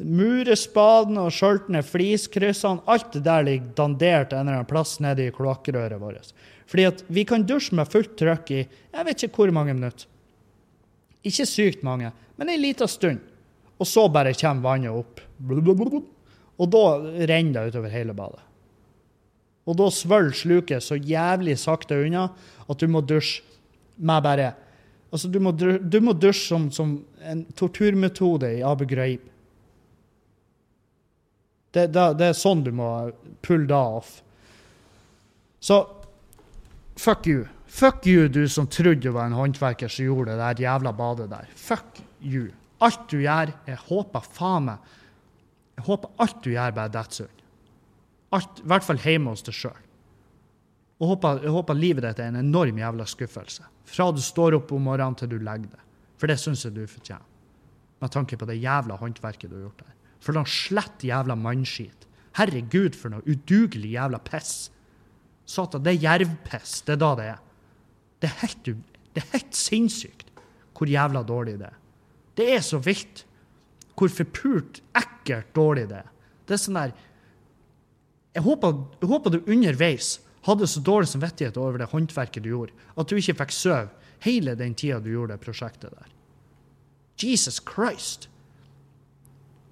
Murespaden 0.00 1.18
og 1.20 1.28
skjøltene, 1.34 1.82
fliskryssene, 1.84 2.80
alt 2.88 3.10
det 3.12 3.20
der 3.26 3.44
ligger 3.44 3.74
dandert 3.76 4.32
en 4.32 4.46
eller 4.46 4.62
annen 4.62 4.70
plass 4.70 4.96
nede 5.04 5.26
i 5.26 5.34
kloakkrøret 5.34 6.00
vårt. 6.00 6.30
Fordi 6.70 6.86
at 6.88 7.02
vi 7.12 7.26
kan 7.28 7.44
dusje 7.44 7.76
med 7.76 7.90
fullt 7.90 8.14
trykk 8.16 8.54
i 8.54 8.62
jeg 8.62 9.06
vet 9.06 9.26
ikke 9.26 9.42
hvor 9.42 9.52
mange 9.52 9.74
minutter. 9.76 10.06
Ikke 11.26 11.46
sykt 11.48 11.82
mange, 11.84 12.12
men 12.36 12.48
en 12.48 12.62
liten 12.62 12.88
stund. 12.88 13.20
Og 13.80 13.88
så 13.88 14.06
bare 14.12 14.36
kommer 14.36 14.64
vannet 14.64 14.92
opp. 14.92 15.20
Og 16.60 16.72
da 16.72 16.84
renner 17.28 17.56
det 17.56 17.72
utover 17.72 17.92
hele 17.92 18.16
badet. 18.16 18.42
Og 19.68 19.76
da 19.78 19.86
svølger 19.92 20.36
sluket 20.36 20.84
så 20.84 20.96
jævlig 20.96 21.56
sakte 21.60 21.98
unna 22.02 22.26
at 22.68 22.80
du 22.80 22.88
må 22.90 23.04
dusje 23.04 23.44
med 24.00 24.24
bare 24.24 24.52
Altså, 25.10 25.26
du 25.26 25.40
må, 25.42 25.50
du 25.50 25.96
må 26.00 26.12
dusje 26.14 26.46
som, 26.46 26.68
som 26.70 26.92
en 27.26 27.40
torturmetode 27.58 28.46
i 28.60 28.62
Abu 28.62 28.84
Ghraib. 28.86 29.24
Det, 31.74 31.88
det, 31.90 32.04
det, 32.20 32.28
er 32.28 32.38
sånn 32.38 32.62
du 32.62 32.70
må 32.70 33.10
pulle 33.42 33.66
da 33.66 33.80
off. 33.98 34.20
Så 35.58 35.80
fuck 36.94 37.26
you. 37.26 37.48
Fuck 37.70 38.06
you, 38.06 38.28
du 38.28 38.48
som 38.50 38.66
trodde 38.66 39.00
du 39.04 39.12
var 39.14 39.28
en 39.28 39.36
håndverker 39.38 39.88
som 39.88 40.08
gjorde 40.08 40.34
det 40.34 40.40
der 40.40 40.64
jævla 40.66 40.92
badet 40.96 41.28
der. 41.30 41.50
Fuck 41.54 42.00
you. 42.20 42.48
Alt 42.82 43.06
du 43.12 43.20
gjør, 43.20 43.52
jeg 43.68 43.78
håper 43.86 44.24
faen 44.24 44.66
meg 44.70 44.96
Jeg 45.76 45.84
håper 45.86 46.10
alt 46.20 46.40
du 46.44 46.50
gjør, 46.50 46.74
bare 46.76 46.92
detter 46.92 47.28
ut. 47.28 47.44
I 48.36 48.66
hvert 48.68 48.84
fall 48.84 48.98
hjemme 49.00 49.32
hos 49.32 49.44
deg 49.46 49.56
sjøl. 49.56 49.86
Og 51.00 51.14
håper, 51.14 51.40
jeg 51.46 51.54
håper 51.54 51.78
livet 51.78 52.04
ditt 52.04 52.18
er 52.20 52.28
en 52.28 52.40
enorm 52.42 52.78
jævla 52.78 53.06
skuffelse. 53.08 53.64
Fra 53.88 54.10
du 54.12 54.20
står 54.22 54.58
opp 54.58 54.74
om 54.76 54.84
morgenen 54.84 55.16
til 55.16 55.30
du 55.30 55.38
legger 55.38 55.70
deg. 55.72 55.86
For 56.20 56.28
det 56.28 56.36
syns 56.42 56.66
jeg 56.66 56.74
du 56.76 56.82
fortjener. 56.84 57.24
Med 58.00 58.12
tanke 58.12 58.36
på 58.36 58.48
det 58.48 58.58
jævla 58.60 58.98
håndverket 59.00 59.48
du 59.48 59.56
har 59.56 59.64
gjort 59.68 59.84
der. 59.86 59.94
For 60.20 60.36
noe 60.36 60.50
slett 60.50 61.06
jævla 61.06 61.36
mannskit. 61.38 62.04
Herregud, 62.36 62.98
for 62.98 63.14
noe 63.14 63.24
udugelig 63.24 63.94
jævla 63.94 64.20
piss. 64.26 64.68
Satan, 65.48 65.86
det 65.86 65.96
er 65.96 66.04
jervpiss. 66.04 66.82
Det 66.84 66.98
er 66.98 67.00
da 67.00 67.14
det 67.18 67.30
er. 67.32 67.40
Det 68.20 68.28
er 68.28 68.38
helt, 68.42 68.72
det 69.14 69.22
er 69.22 69.30
helt 69.34 69.56
sinnssykt 69.56 70.28
hvor 70.76 70.88
jævla 70.88 71.20
dårlig 71.28 71.58
det 71.60 71.68
er. 71.68 71.76
Det 72.38 72.46
er 72.54 72.62
så 72.64 72.78
vilt 72.80 73.26
hvor 73.98 74.08
forpult, 74.08 74.80
ekkelt 74.96 75.50
dårlig 75.56 75.88
det 75.90 75.98
er. 76.00 76.10
Det 76.48 76.56
er 76.56 76.62
sånn 76.62 76.78
der 76.78 76.94
jeg 78.30 78.44
håper, 78.46 78.76
jeg 79.02 79.10
håper, 79.10 79.34
du 79.34 79.50
underveis 79.50 80.20
hadde 80.46 80.68
så 80.70 80.80
dårlig 80.80 81.10
samvittighet 81.10 81.58
over 81.60 81.80
det 81.80 81.90
håndverket 81.90 82.44
du 82.44 82.52
gjorde, 82.52 82.76
at 82.96 83.10
du 83.10 83.18
ikke 83.18 83.36
fikk 83.42 83.54
sove 83.54 84.14
hele 84.24 84.54
den 84.56 84.76
tida 84.78 85.00
du 85.02 85.10
gjorde 85.10 85.34
det 85.34 85.44
prosjektet 85.44 85.92
der. 85.92 86.12
Jesus 87.20 87.58
Christ! 87.60 88.28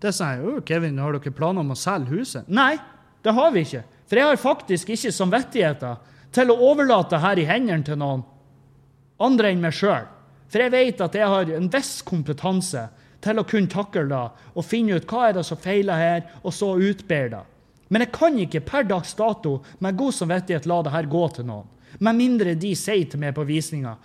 Det 0.03 0.12
sa 0.14 0.34
jeg. 0.36 0.44
Oh, 0.46 0.61
Kevin, 0.62 0.99
har 1.03 1.16
dere 1.16 1.34
planer 1.34 1.64
om 1.64 1.72
å 1.74 1.78
selge 1.78 2.12
huset? 2.12 2.51
Nei, 2.51 2.76
det 3.24 3.34
har 3.34 3.55
vi 3.55 3.64
ikke. 3.64 3.82
For 4.09 4.20
jeg 4.20 4.30
har 4.30 4.40
faktisk 4.40 4.92
ikke 4.94 5.14
samvittigheter 5.14 5.96
til 6.34 6.53
å 6.53 6.59
overlate 6.68 7.18
her 7.22 7.40
i 7.40 7.46
hendene 7.49 7.86
til 7.86 7.99
noen 7.99 8.22
andre 9.23 9.53
enn 9.53 9.62
meg 9.62 9.77
sjøl. 9.77 10.07
For 10.49 10.64
jeg 10.64 10.73
vet 10.73 11.05
at 11.05 11.16
jeg 11.19 11.29
har 11.29 11.53
en 11.53 11.71
viss 11.73 11.99
kompetanse 12.07 12.87
til 13.25 13.41
å 13.41 13.47
kunne 13.49 13.71
takle 13.71 14.07
det 14.09 14.25
og 14.55 14.66
finne 14.66 14.97
ut 14.97 15.09
hva 15.11 15.29
er 15.29 15.39
det 15.39 15.45
som 15.47 15.61
feiler 15.61 15.99
her, 16.01 16.27
og 16.43 16.55
så 16.55 16.75
utbedre 16.79 17.37
det. 17.37 17.45
Men 17.89 18.05
jeg 18.05 18.12
kan 18.12 18.37
ikke 18.37 18.64
per 18.69 18.85
dags 18.85 19.14
dato 19.16 19.59
med 19.81 19.97
god 19.97 20.14
samvittighet 20.14 20.66
la 20.69 20.83
det 20.85 20.93
her 20.93 21.09
gå 21.09 21.23
til 21.33 21.49
noen. 21.49 21.69
Med 21.99 22.18
mindre 22.18 22.55
de 22.55 22.74
sier 22.76 23.09
til 23.11 23.20
meg 23.22 23.34
på 23.36 23.47
visninga 23.49 23.97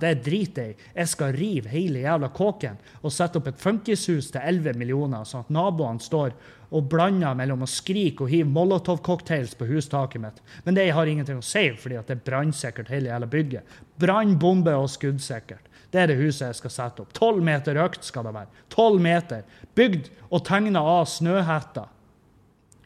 det 0.00 0.14
driter 0.24 0.70
jeg 0.70 0.76
jeg 0.96 1.10
skal 1.12 1.34
rive 1.36 1.70
hele 1.70 2.02
jævla 2.02 2.30
kåken 2.34 2.78
og 3.02 3.12
sette 3.12 3.38
opp 3.40 3.50
et 3.50 3.60
funkishus 3.60 4.30
til 4.32 4.40
11 4.42 4.76
millioner, 4.78 5.24
sånn 5.28 5.44
at 5.44 5.52
naboene 5.52 6.02
står 6.02 6.34
og 6.74 6.88
blander 6.90 7.36
mellom 7.38 7.62
å 7.62 7.70
skrike 7.70 8.24
og 8.24 8.32
hive 8.32 8.48
Molotov-cocktails 8.50 9.54
på 9.58 9.68
hustaket 9.70 10.22
mitt. 10.22 10.40
Men 10.64 10.74
det 10.78 10.88
har 10.90 11.06
ingenting 11.06 11.38
å 11.38 11.44
si, 11.44 11.68
fordi 11.78 12.00
det 12.08 12.16
er 12.16 12.24
brannsikkert 12.26 12.90
hele 12.90 13.12
jævla 13.12 13.30
bygget. 13.30 13.76
Brann, 14.02 14.34
bombe 14.40 14.74
og 14.74 14.90
skuddsikkert. 14.90 15.70
Det 15.94 16.02
er 16.02 16.10
det 16.10 16.18
huset 16.18 16.48
jeg 16.48 16.58
skal 16.58 16.74
sette 16.74 17.04
opp. 17.04 17.14
Tolv 17.16 17.44
meter 17.46 17.78
økt 17.84 18.04
skal 18.04 18.26
det 18.26 18.34
være. 18.34 18.64
Tolv 18.74 19.00
meter. 19.02 19.46
Bygd 19.78 20.10
og 20.26 20.42
tegna 20.48 20.82
av 20.82 21.06
snøhetta. 21.10 21.86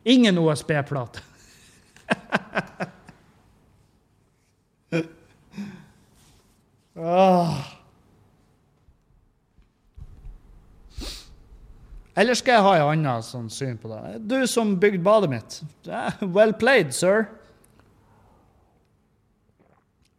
Ingen 0.05 0.39
OSB-plate. 0.41 1.25
Eller 12.21 12.35
skal 12.37 12.59
jeg 12.59 12.65
ha 12.67 12.73
et 12.77 12.85
annet 12.85 13.25
sånn 13.25 13.49
syn 13.53 13.79
på 13.81 13.89
det? 13.89 14.19
Du 14.29 14.43
som 14.51 14.75
bygde 14.81 15.03
badet 15.05 15.31
mitt. 15.33 15.61
Well 16.21 16.53
played, 16.53 16.93
sir. 16.93 17.29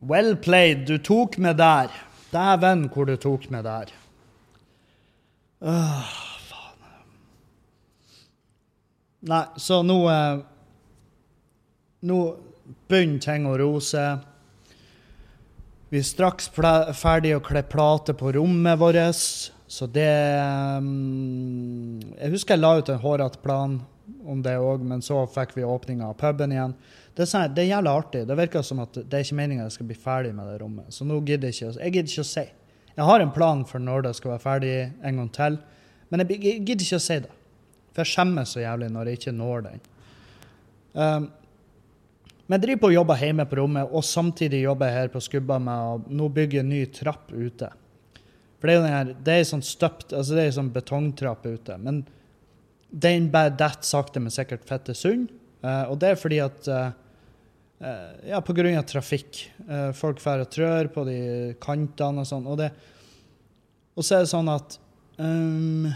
Well 0.01 0.35
played. 0.35 0.87
Du 0.89 0.97
tok 0.97 1.37
meg 1.37 1.59
der. 1.61 1.93
Dæven, 2.31 2.87
hvor 2.89 3.05
du 3.05 3.15
tok 3.21 3.49
meg 3.53 3.67
der. 3.67 3.91
Åh, 5.61 6.13
faen. 6.47 7.05
Nei, 9.29 9.43
så 9.61 9.83
nå 9.85 9.99
eh, 10.09 10.39
Nå 12.09 12.17
begynner 12.89 13.21
ting 13.21 13.45
å 13.45 13.53
roe 13.61 13.81
seg. 13.85 14.23
Vi 15.91 15.99
er 15.99 16.05
straks 16.07 16.45
ferdig 16.55 17.33
å 17.35 17.41
kle 17.43 17.65
plate 17.67 18.13
på 18.15 18.29
rommet 18.37 18.77
vårt, 18.79 19.23
så 19.67 19.87
det 19.91 20.11
um, 20.79 21.97
Jeg 22.15 22.31
husker 22.31 22.55
jeg 22.55 22.61
la 22.61 22.77
ut 22.79 22.91
en 22.93 23.01
hårete 23.01 23.41
plan 23.43 23.73
om 24.23 24.39
det 24.43 24.53
òg, 24.55 24.85
men 24.87 25.03
så 25.03 25.25
fikk 25.27 25.51
vi 25.57 25.65
åpninga 25.67 26.07
av 26.07 26.15
puben 26.21 26.53
igjen. 26.55 26.77
Det 27.11 27.25
er, 27.25 27.27
sånn, 27.27 27.51
det 27.51 27.65
er 27.65 27.73
jævlig 27.73 27.91
artig. 27.91 28.21
Det 28.29 28.37
virker 28.39 28.63
som 28.63 28.79
at 28.85 29.01
det 29.01 29.19
er 29.19 29.25
ikke 29.25 29.39
meninga 29.41 29.65
jeg 29.65 29.75
skal 29.75 29.89
bli 29.89 29.99
ferdig 30.05 30.31
med 30.37 30.47
det 30.47 30.61
rommet. 30.61 30.95
Så 30.95 31.07
nå 31.07 31.19
gidder 31.27 31.51
jeg 31.51 31.57
ikke, 31.57 31.73
jeg 31.83 31.95
gidder 31.97 32.13
ikke 32.13 32.23
å 32.23 32.31
si. 32.31 32.45
Jeg 32.95 33.09
har 33.11 33.25
en 33.25 33.35
plan 33.35 33.67
for 33.67 33.83
når 33.83 34.07
det 34.07 34.15
skal 34.21 34.35
være 34.37 34.45
ferdig 34.45 34.73
en 34.87 35.21
gang 35.21 35.29
til, 35.41 35.59
men 36.07 36.23
jeg 36.23 36.39
gidder 36.39 36.87
ikke 36.87 37.01
å 37.01 37.07
si 37.09 37.19
det. 37.27 37.35
For 37.91 38.05
jeg 38.05 38.13
skjemmes 38.13 38.55
så 38.55 38.63
jævlig 38.63 38.93
når 38.95 39.11
jeg 39.11 39.19
ikke 39.19 39.35
når 39.35 39.67
den. 39.67 39.85
Um, 40.95 41.29
men 42.51 42.59
jeg 42.59 42.65
driver 42.65 42.79
på 42.81 42.87
og 42.89 42.93
jobber 42.97 43.19
hjemme 43.23 43.43
på 43.47 43.55
rommet, 43.61 43.91
og 43.95 44.03
samtidig 44.03 44.65
jobber 44.65 44.89
jeg 44.89 44.95
her 44.97 45.11
på 45.13 45.21
Skubba 45.23 45.55
med 45.63 45.83
å 45.87 46.15
nå 46.19 46.25
bygge 46.35 46.59
en 46.59 46.67
ny 46.67 46.81
trapp 46.91 47.29
ute. 47.31 47.69
For 48.59 48.67
det 48.67 48.73
er 48.73 48.75
jo 48.75 48.81
den 48.83 48.91
her, 48.91 49.13
det 49.23 49.35
er 49.37 49.45
sånn 49.47 49.63
støpt, 49.63 50.11
altså 50.11 50.35
det 50.35 50.43
er 50.43 50.57
sånn 50.57 50.73
betongtrapp 50.75 51.47
ute. 51.47 51.77
Men 51.79 52.01
den 52.91 53.29
bare 53.31 53.53
detter 53.55 53.87
sakte, 53.87 54.19
men 54.19 54.35
sikkert 54.35 54.67
fette 54.67 54.97
sund. 54.99 55.31
Uh, 55.63 55.93
og 55.93 55.95
det 56.03 56.11
er 56.11 56.19
fordi 56.19 56.41
at 56.43 56.67
uh, 56.67 56.91
uh, 57.79 58.11
Ja, 58.27 58.43
på 58.43 58.57
grunn 58.57 58.75
av 58.75 58.83
trafikk. 58.89 59.45
Folk 59.95 60.19
drar 60.19 60.43
og 60.43 60.51
trør 60.51 60.91
på 60.91 61.07
de 61.07 61.17
kantene 61.63 62.25
og 62.25 62.27
sånn. 62.27 62.51
Og, 62.51 62.67
og 63.95 64.03
så 64.03 64.19
er 64.19 64.25
det 64.25 64.33
sånn 64.35 64.51
at 64.51 64.75
um, 65.23 65.87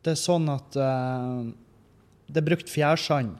Det 0.00 0.16
er 0.16 0.22
sånn 0.24 0.48
at 0.56 0.72
det 2.30 2.40
er 2.40 2.48
brukt 2.48 2.72
fjærsand 2.72 3.36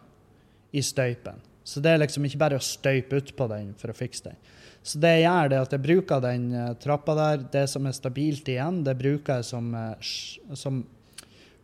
i 0.77 0.85
støypen. 0.85 1.41
Så 1.65 1.83
det 1.85 1.93
er 1.93 2.01
liksom 2.03 2.25
ikke 2.27 2.41
bare 2.41 2.59
å 2.59 2.65
støype 2.65 3.21
utpå 3.21 3.47
den 3.51 3.75
for 3.79 3.93
å 3.93 3.97
fikse 3.97 4.31
den. 4.31 4.39
Så 4.83 5.01
det 5.01 5.11
jeg 5.19 5.27
gjør, 5.27 5.51
det 5.51 5.59
er 5.59 5.67
at 5.67 5.75
jeg 5.77 5.85
bruker 5.85 6.23
den 6.25 6.47
eh, 6.57 6.71
trappa 6.81 7.17
der, 7.19 7.43
det 7.53 7.67
som 7.69 7.85
er 7.87 7.97
stabilt 7.97 8.49
igjen, 8.49 8.81
det 8.87 8.97
bruker 8.99 9.41
jeg 9.41 9.49
som, 9.51 9.75
eh, 9.77 10.13
som 10.57 10.81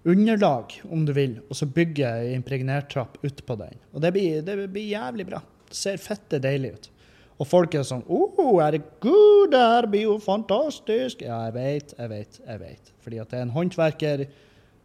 underlag, 0.06 0.74
om 0.92 1.06
du 1.08 1.14
vil, 1.16 1.38
og 1.48 1.56
så 1.58 1.66
bygger 1.66 2.20
jeg 2.20 2.36
impregnert-trapp 2.36 3.16
utpå 3.26 3.56
den. 3.58 3.80
Og 3.94 4.04
det 4.04 4.12
blir, 4.14 4.44
det 4.44 4.58
blir 4.68 4.92
jævlig 4.92 5.26
bra. 5.30 5.40
Det 5.66 5.78
ser 5.78 6.02
fette 6.02 6.42
deilig 6.44 6.74
ut. 6.76 6.90
Og 7.36 7.48
folk 7.48 7.74
er 7.76 7.84
sånn 7.84 8.04
oh, 8.08 8.60
herregud, 8.62 9.50
det 9.52 9.60
her 9.60 9.88
blir 9.92 10.06
jo 10.06 10.16
fantastisk. 10.22 11.24
Ja, 11.26 11.42
jeg 11.48 11.56
vet, 11.56 11.96
jeg 11.98 12.12
vet, 12.12 12.38
jeg 12.46 12.62
vet. 12.62 12.92
Fordi 13.04 13.20
at 13.20 13.32
det 13.32 13.40
er 13.40 13.44
en 13.44 13.56
håndverker 13.56 14.24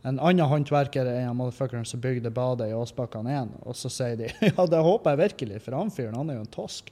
en 0.02 0.18
annen 0.18 0.50
håndverker 0.50 1.06
er 1.06 1.28
en 1.28 1.38
motherfuckeren 1.38 1.86
som 1.86 2.02
bygde 2.02 2.32
badet 2.34 2.72
i 2.72 2.78
Åsbakkan 2.78 3.28
1, 3.30 3.52
og 3.62 3.78
så 3.78 3.92
sier 3.94 4.18
de 4.20 4.30
ja, 4.50 4.66
det 4.66 4.82
håper 4.82 5.14
jeg 5.14 5.22
virkelig, 5.26 5.60
for 5.66 5.78
han 5.78 5.94
fyren 5.94 6.18
han 6.18 6.32
er 6.32 6.40
jo 6.40 6.46
en 6.46 6.54
tosk. 6.54 6.90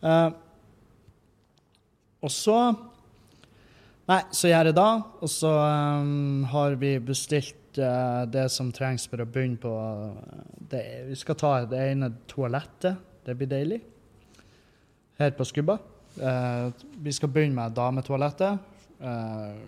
Uh, 0.00 0.30
og 2.24 2.32
så 2.34 2.60
Nei, 4.08 4.22
så 4.32 4.48
gjør 4.48 4.70
jeg 4.70 4.76
det, 4.78 4.90
og 5.20 5.28
så 5.28 5.50
um, 6.00 6.44
har 6.48 6.78
vi 6.80 6.94
bestilt 7.04 7.76
uh, 7.76 8.24
det 8.24 8.46
som 8.54 8.70
trengs 8.72 9.04
for 9.04 9.20
å 9.20 9.26
begynne 9.28 9.60
på 9.60 9.72
det, 10.72 10.80
Vi 11.10 11.18
skal 11.20 11.36
ta 11.36 11.50
det 11.68 11.82
ene 11.90 12.08
toalettet. 12.30 12.96
Det 13.26 13.34
blir 13.36 13.50
deilig. 13.50 13.82
Her 15.20 15.36
på 15.36 15.44
Skubba. 15.44 15.76
Uh, 16.16 16.72
vi 17.04 17.12
skal 17.12 17.28
begynne 17.34 17.58
med 17.58 17.76
dametoalettet. 17.76 18.64
Eh, 18.98 19.58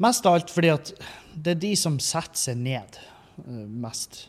Mest 0.00 0.26
av 0.26 0.38
alt 0.38 0.50
fordi 0.52 0.70
at 0.72 0.92
det 1.34 1.56
er 1.56 1.62
de 1.62 1.72
som 1.78 1.98
setter 2.02 2.38
seg 2.38 2.60
ned 2.60 2.98
eh, 3.44 3.64
mest. 3.66 4.26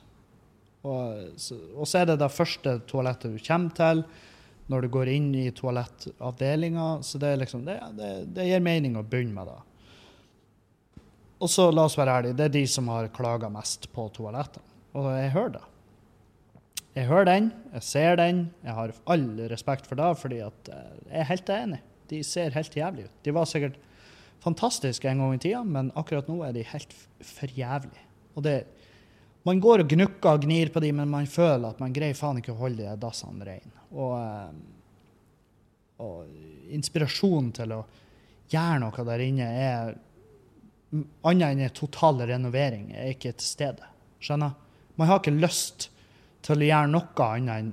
Og 0.83 1.39
så, 1.39 1.57
og 1.77 1.87
så 1.87 2.01
er 2.01 2.11
det 2.11 2.19
det 2.19 2.31
første 2.33 2.77
toalettet 2.89 3.35
du 3.35 3.43
kommer 3.43 3.75
til 3.77 4.03
når 4.71 4.85
du 4.85 4.91
går 4.91 5.11
inn 5.11 5.29
i 5.35 5.49
toalettavdelinga. 5.55 6.87
Så 7.03 7.19
det, 7.21 7.33
er 7.33 7.43
liksom, 7.43 7.63
det, 7.67 7.77
det, 7.97 8.11
det 8.35 8.47
gir 8.49 8.63
mening 8.63 8.97
å 8.99 9.05
begynne 9.07 9.35
med 9.35 9.51
det. 9.51 9.59
Og 11.43 11.51
så 11.51 11.67
la 11.71 11.87
oss 11.89 11.97
være 11.99 12.19
ærlige, 12.19 12.37
det 12.39 12.45
er 12.47 12.55
de 12.55 12.63
som 12.71 12.87
har 12.91 13.11
klaga 13.15 13.49
mest 13.51 13.89
på 13.91 14.07
toalettene. 14.15 14.69
Og 14.95 15.09
jeg 15.11 15.31
hører 15.33 15.55
det. 15.57 15.63
Jeg 16.93 17.09
hører 17.09 17.25
den, 17.25 17.47
jeg 17.73 17.85
ser 17.87 18.19
den. 18.19 18.43
Jeg 18.63 18.75
har 18.77 18.93
all 19.09 19.25
respekt 19.49 19.87
for 19.89 19.97
det, 19.97 20.11
fordi 20.21 20.43
at 20.45 20.69
eh, 20.69 20.91
jeg 21.07 21.23
er 21.23 21.29
helt 21.31 21.49
enig. 21.55 21.79
De 22.11 22.19
ser 22.27 22.53
helt 22.53 22.77
jævlig 22.77 23.07
ut. 23.07 23.15
De 23.25 23.33
var 23.33 23.49
sikkert 23.49 23.79
fantastiske 24.43 25.09
en 25.09 25.23
gang 25.23 25.35
i 25.37 25.41
tida, 25.41 25.63
men 25.63 25.91
akkurat 25.99 26.27
nå 26.27 26.41
er 26.43 26.55
de 26.55 26.65
helt 26.67 26.93
forjævlig. 26.93 27.23
for 27.23 27.57
jævlig. 27.57 28.03
Og 28.35 28.43
det, 28.43 28.65
man 29.45 29.59
går 29.59 29.83
og 29.83 29.91
gnukker 29.91 30.37
og 30.37 30.45
gnir 30.45 30.71
på 30.73 30.81
dem, 30.83 31.01
men 31.01 31.11
man 31.11 31.27
føler 31.27 31.69
at 31.69 31.81
man 31.83 31.93
greier 31.93 32.17
faen 32.17 32.39
ikke 32.39 32.53
å 32.55 32.61
holde 32.61 32.83
de 32.83 32.95
dassene 32.99 33.47
rene. 33.47 33.83
Og, 33.91 34.15
eh, 34.17 34.53
og 36.03 36.71
inspirasjonen 36.73 37.51
til 37.55 37.75
å 37.75 37.83
gjøre 38.51 38.79
noe 38.83 39.05
der 39.09 39.23
inne 39.23 39.49
er 39.67 39.93
annet 41.25 41.47
enn 41.47 41.63
en 41.65 41.75
total 41.75 42.21
renovering 42.29 42.91
er 42.93 43.13
ikke 43.13 43.33
til 43.37 43.47
stede. 43.47 43.87
Skjønner? 44.23 44.53
Man 44.95 45.09
har 45.09 45.21
ikke 45.21 45.33
lyst 45.33 45.89
til 46.45 46.61
å 46.61 46.67
gjøre 46.67 46.91
noe 46.91 47.29
annet 47.29 47.55
enn 47.55 47.71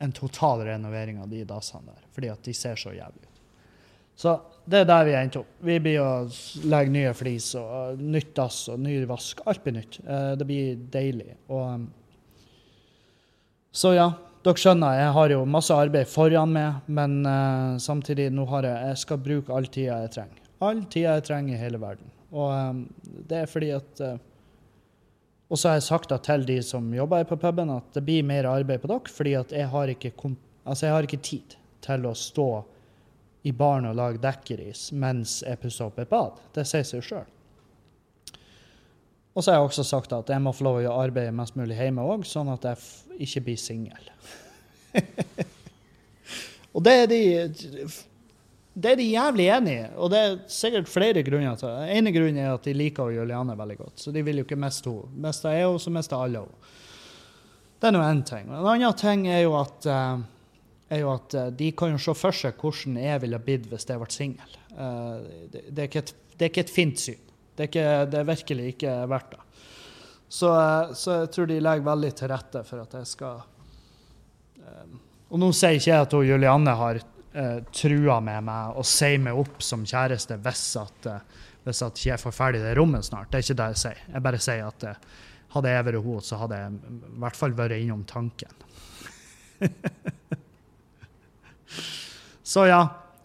en 0.00 0.14
total 0.16 0.62
renovering 0.64 1.18
av 1.20 1.28
de 1.28 1.42
dassene 1.44 1.92
der, 1.92 2.06
fordi 2.14 2.30
at 2.32 2.46
de 2.46 2.54
ser 2.56 2.78
så 2.80 2.94
jævlig 2.96 3.26
ut. 3.26 3.29
Så 4.20 4.36
det 4.70 4.82
er 4.82 4.88
der 4.90 5.06
vi 5.08 5.14
endte 5.16 5.40
opp. 5.40 5.52
Vi 5.64 5.78
blir 5.82 6.02
å 6.04 6.10
legge 6.68 6.92
nye 6.92 7.12
flis 7.16 7.54
og 7.58 7.70
uh, 7.70 8.00
nytt 8.00 8.34
dass 8.36 8.66
og 8.72 8.82
ny 8.84 8.98
vask. 9.08 9.40
Alt 9.48 9.64
blir 9.64 9.78
nytt. 9.78 10.00
Eh, 10.04 10.32
det 10.38 10.46
blir 10.46 10.82
deilig. 10.92 11.32
Og, 11.48 11.62
um, 11.64 11.86
så 13.72 13.94
ja, 13.96 14.10
dere 14.44 14.56
skjønner, 14.56 14.96
jeg 14.96 15.12
har 15.16 15.32
jo 15.34 15.40
masse 15.48 15.74
arbeid 15.76 16.08
foran 16.08 16.52
meg, 16.54 16.86
men 16.88 17.18
eh, 17.28 17.74
samtidig 17.82 18.30
nå 18.32 18.46
har 18.48 18.64
jeg, 18.64 18.88
jeg 18.88 19.00
skal 19.02 19.20
bruke 19.20 19.52
all 19.52 19.68
tida 19.68 19.98
jeg 20.04 20.12
trenger. 20.14 20.46
All 20.64 20.80
tida 20.92 21.16
jeg 21.18 21.26
trenger 21.28 21.56
i 21.56 21.60
hele 21.60 21.80
verden. 21.82 22.12
Og 22.32 22.48
um, 22.48 22.82
det 23.28 23.42
er 23.42 23.50
fordi 23.50 23.72
at 23.74 24.02
eh, 24.06 24.18
Og 25.50 25.58
så 25.58 25.66
har 25.66 25.80
jeg 25.80 25.88
sagt 25.88 26.12
til 26.22 26.44
de 26.46 26.60
som 26.62 26.92
jobber 26.94 27.24
på 27.26 27.36
puben, 27.42 27.72
at 27.74 27.96
det 27.96 28.04
blir 28.06 28.22
mer 28.22 28.46
arbeid 28.46 28.80
på 28.84 28.86
dere, 28.86 29.10
fordi 29.10 29.32
at 29.34 29.50
jeg 29.50 29.66
har 29.66 29.90
ikke, 29.90 30.12
altså 30.62 30.86
jeg 30.86 30.94
har 30.94 31.08
ikke 31.08 31.24
tid 31.26 31.56
til 31.82 32.06
å 32.06 32.12
stå 32.14 32.46
i 33.42 33.52
baren 33.56 33.88
og 33.88 33.96
lage 33.96 34.20
dekkeris 34.22 34.90
mens 34.92 35.40
jeg 35.46 35.60
pusser 35.62 35.86
opp 35.88 36.00
et 36.02 36.10
bad. 36.10 36.40
Det 36.54 36.66
sier 36.68 36.86
seg 36.86 37.04
sjøl. 37.04 37.28
Og 39.30 39.44
så 39.44 39.52
har 39.52 39.60
jeg 39.60 39.70
også 39.70 39.86
sagt 39.86 40.12
at 40.12 40.30
jeg 40.32 40.42
må 40.42 40.52
få 40.52 40.66
lov 40.66 40.80
å 40.84 40.98
arbeide 41.00 41.32
mest 41.32 41.56
mulig 41.56 41.78
hjemme 41.78 42.02
òg, 42.02 42.26
sånn 42.26 42.50
at 42.52 42.66
jeg 42.66 43.24
ikke 43.28 43.44
blir 43.46 43.60
singel. 43.62 44.10
og 46.74 46.82
det 46.84 46.96
er 47.04 47.10
de 47.10 47.20
det 48.80 48.92
er 48.92 48.98
de 49.00 49.06
jævlig 49.10 49.46
enig 49.50 49.72
i, 49.74 49.86
og 49.98 50.12
det 50.12 50.18
er 50.22 50.36
sikkert 50.50 50.88
flere 50.88 51.24
grunner 51.26 51.56
til 51.58 51.68
det. 51.68 51.88
Ene 51.96 52.12
grunnen 52.14 52.38
er 52.38 52.52
at 52.54 52.64
de 52.64 52.74
liker 52.76 53.10
Juliane 53.12 53.56
veldig 53.58 53.76
godt, 53.80 53.96
så 54.00 54.12
de 54.14 54.22
vil 54.24 54.40
jo 54.40 54.46
ikke 54.46 54.58
miste 54.60 54.92
henne. 54.92 55.22
Mister 55.26 55.56
jeg 55.56 55.66
henne, 55.66 55.80
så 55.82 55.92
mister 55.94 56.22
alle 56.22 56.44
henne. 56.44 56.76
Det 57.80 57.88
er 57.88 57.96
nå 57.96 58.02
én 58.04 58.20
ting. 58.28 58.46
En 58.52 58.68
annen 58.68 58.96
ting 59.00 59.26
er 59.28 59.42
jo 59.42 59.56
at, 59.58 59.86
eh, 59.88 60.22
er 60.90 61.04
jo 61.04 61.12
at 61.14 61.36
eh, 61.38 61.52
de 61.54 61.70
kan 61.76 61.94
jo 61.94 62.00
se 62.02 62.14
for 62.18 62.36
seg 62.36 62.58
hvordan 62.60 62.98
jeg 63.00 63.22
ville 63.24 63.42
blitt 63.44 63.68
hvis 63.70 63.86
jeg 63.88 64.00
ble 64.00 64.10
singel. 64.14 64.56
Eh, 64.74 65.28
det, 65.52 65.62
det, 65.76 65.86
det 66.34 66.46
er 66.46 66.50
ikke 66.50 66.66
et 66.66 66.74
fint 66.74 66.98
syn. 67.00 67.22
Det 67.54 67.66
er, 67.66 67.70
ikke, 67.70 67.86
det 68.10 68.18
er 68.20 68.28
virkelig 68.28 68.66
ikke 68.74 68.96
verdt 69.10 69.36
det. 69.36 69.46
Så, 70.30 70.50
eh, 70.50 70.92
så 70.98 71.20
jeg 71.22 71.32
tror 71.36 71.50
de 71.50 71.62
legger 71.62 71.86
veldig 71.86 72.12
til 72.18 72.32
rette 72.34 72.64
for 72.66 72.82
at 72.84 72.98
jeg 73.00 73.14
skal 73.14 73.46
Og 75.30 75.38
nå 75.38 75.48
sier 75.54 75.78
ikke 75.78 75.90
jeg 75.90 76.04
at 76.04 76.14
hun 76.14 76.26
Julianne 76.26 76.76
har 76.78 77.00
trua 77.70 78.16
med 78.26 78.42
meg 78.42 78.78
og 78.78 78.86
sier 78.90 79.20
meg 79.22 79.38
opp 79.38 79.60
som 79.62 79.84
kjæreste 79.86 80.34
hvis 80.42 80.64
at, 80.80 81.06
hvis 81.62 81.82
at 81.86 81.98
ikke 82.00 82.08
jeg 82.08 82.22
får 82.24 82.34
ferdig 82.34 82.62
det 82.64 82.72
rommet 82.74 83.06
snart. 83.06 83.30
Det 83.30 83.38
er 83.38 83.44
ikke 83.44 83.58
det 83.60 83.68
jeg 83.70 83.80
sier. 83.84 84.00
Jeg 84.10 84.24
bare 84.24 84.40
sier 84.42 84.66
at 84.66 84.86
hadde 85.54 85.70
jeg 85.70 85.86
vært 85.86 86.00
henne, 86.02 86.24
så 86.26 86.40
hadde 86.40 86.58
jeg 86.58 86.74
i 86.74 87.20
hvert 87.22 87.38
fall 87.38 87.54
vært 87.58 87.76
innom 87.78 88.02
tanken. 88.10 88.66
så 92.42 92.66
ja. 92.68 92.80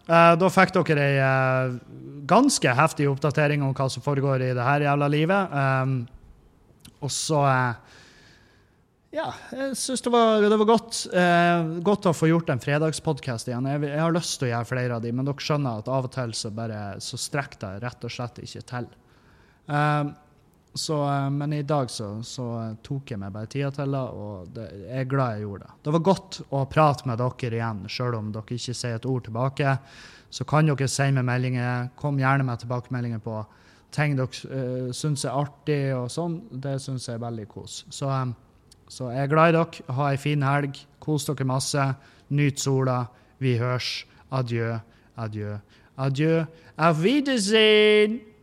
eh, 0.06 0.34
da 0.38 0.50
fikk 0.52 0.74
dere 0.76 1.06
ei 1.06 1.16
eh, 1.22 1.78
ganske 2.26 2.74
heftig 2.78 3.08
oppdatering 3.10 3.62
om 3.64 3.74
hva 3.76 3.88
som 3.90 4.04
foregår 4.04 4.44
i 4.48 4.52
det 4.56 4.66
her 4.66 4.86
jævla 4.86 5.08
livet. 5.10 5.54
Um, 5.54 5.98
og 7.04 7.12
så 7.12 7.42
eh, 7.46 7.94
Ja, 9.16 9.30
jeg 9.54 9.76
syns 9.78 10.02
det, 10.04 10.12
det 10.44 10.58
var 10.60 10.68
godt. 10.68 11.00
Eh, 11.14 11.70
godt 11.86 12.10
å 12.10 12.14
få 12.16 12.28
gjort 12.28 12.50
en 12.52 12.60
fredagspodkast 12.62 13.48
igjen. 13.48 13.68
Jeg, 13.70 13.86
jeg 13.88 14.02
har 14.02 14.14
lyst 14.14 14.38
til 14.40 14.48
å 14.48 14.52
gjøre 14.52 14.70
flere 14.72 14.98
av 14.98 15.04
de, 15.06 15.14
men 15.14 15.28
dere 15.28 15.46
skjønner 15.46 15.80
at 15.80 15.90
av 15.92 16.08
og 16.08 16.14
til 16.16 16.34
så 16.36 16.52
bare 16.54 16.80
så 17.02 17.20
strekker 17.20 17.62
det 17.62 17.86
rett 17.86 18.06
og 18.06 18.12
slett 18.12 18.42
ikke 18.44 18.64
til. 18.74 18.88
Eh, 19.72 20.04
Så, 20.76 20.96
eh, 21.08 21.30
men 21.30 21.52
i 21.52 21.62
dag 21.62 21.90
så, 21.90 22.10
så 22.22 22.46
tok 22.84 23.12
jeg 23.12 23.20
meg 23.20 23.32
bare 23.34 23.48
tida 23.50 23.70
til 23.74 23.96
det, 23.96 24.04
og 24.12 24.48
det, 24.54 24.66
jeg 24.84 25.04
er 25.04 25.10
glad 25.10 25.36
jeg 25.36 25.46
gjorde 25.46 25.66
det. 25.66 25.76
Det 25.86 25.94
var 25.96 26.04
godt 26.10 26.40
å 26.50 26.64
prate 26.70 27.08
med 27.08 27.22
dere 27.22 27.58
igjen, 27.60 27.84
sjøl 27.90 28.18
om 28.18 28.32
dere 28.34 28.58
ikke 28.58 28.76
sier 28.76 28.98
et 28.98 29.08
ord 29.08 29.26
tilbake. 29.28 29.76
Så 30.30 30.44
kan 30.48 30.68
dere 30.68 30.88
sende 30.90 31.22
meg 31.22 31.30
meldinger. 31.30 31.88
Kom 31.98 32.18
gjerne 32.20 32.44
med 32.46 32.60
tilbakemeldinger 32.60 33.22
på 33.24 33.38
ting 33.96 34.16
dere 34.18 34.50
uh, 34.50 34.90
syns 34.92 35.24
er 35.24 35.38
artig 35.38 35.80
og 35.96 36.10
sånn. 36.12 36.40
Det 36.50 36.76
syns 36.82 37.06
jeg 37.08 37.16
er 37.16 37.24
veldig 37.24 37.46
kos. 37.48 37.78
Så, 37.94 38.10
um, 38.10 38.34
så 38.90 39.12
jeg 39.14 39.24
er 39.24 39.32
glad 39.32 39.54
i 39.54 39.56
dere. 39.56 39.86
Ha 39.96 40.10
ei 40.10 40.18
en 40.18 40.24
fin 40.26 40.44
helg. 40.44 40.82
Kos 41.00 41.28
dere 41.30 41.48
masse. 41.48 41.88
Nyt 42.36 42.60
sola. 42.60 43.04
Vi 43.40 43.56
hørs. 43.60 44.04
Adjø, 44.34 44.74
adjø, 45.22 45.58
adjø. 46.02 46.40
Auf 46.76 46.98
Wiedersehen! 47.04 48.35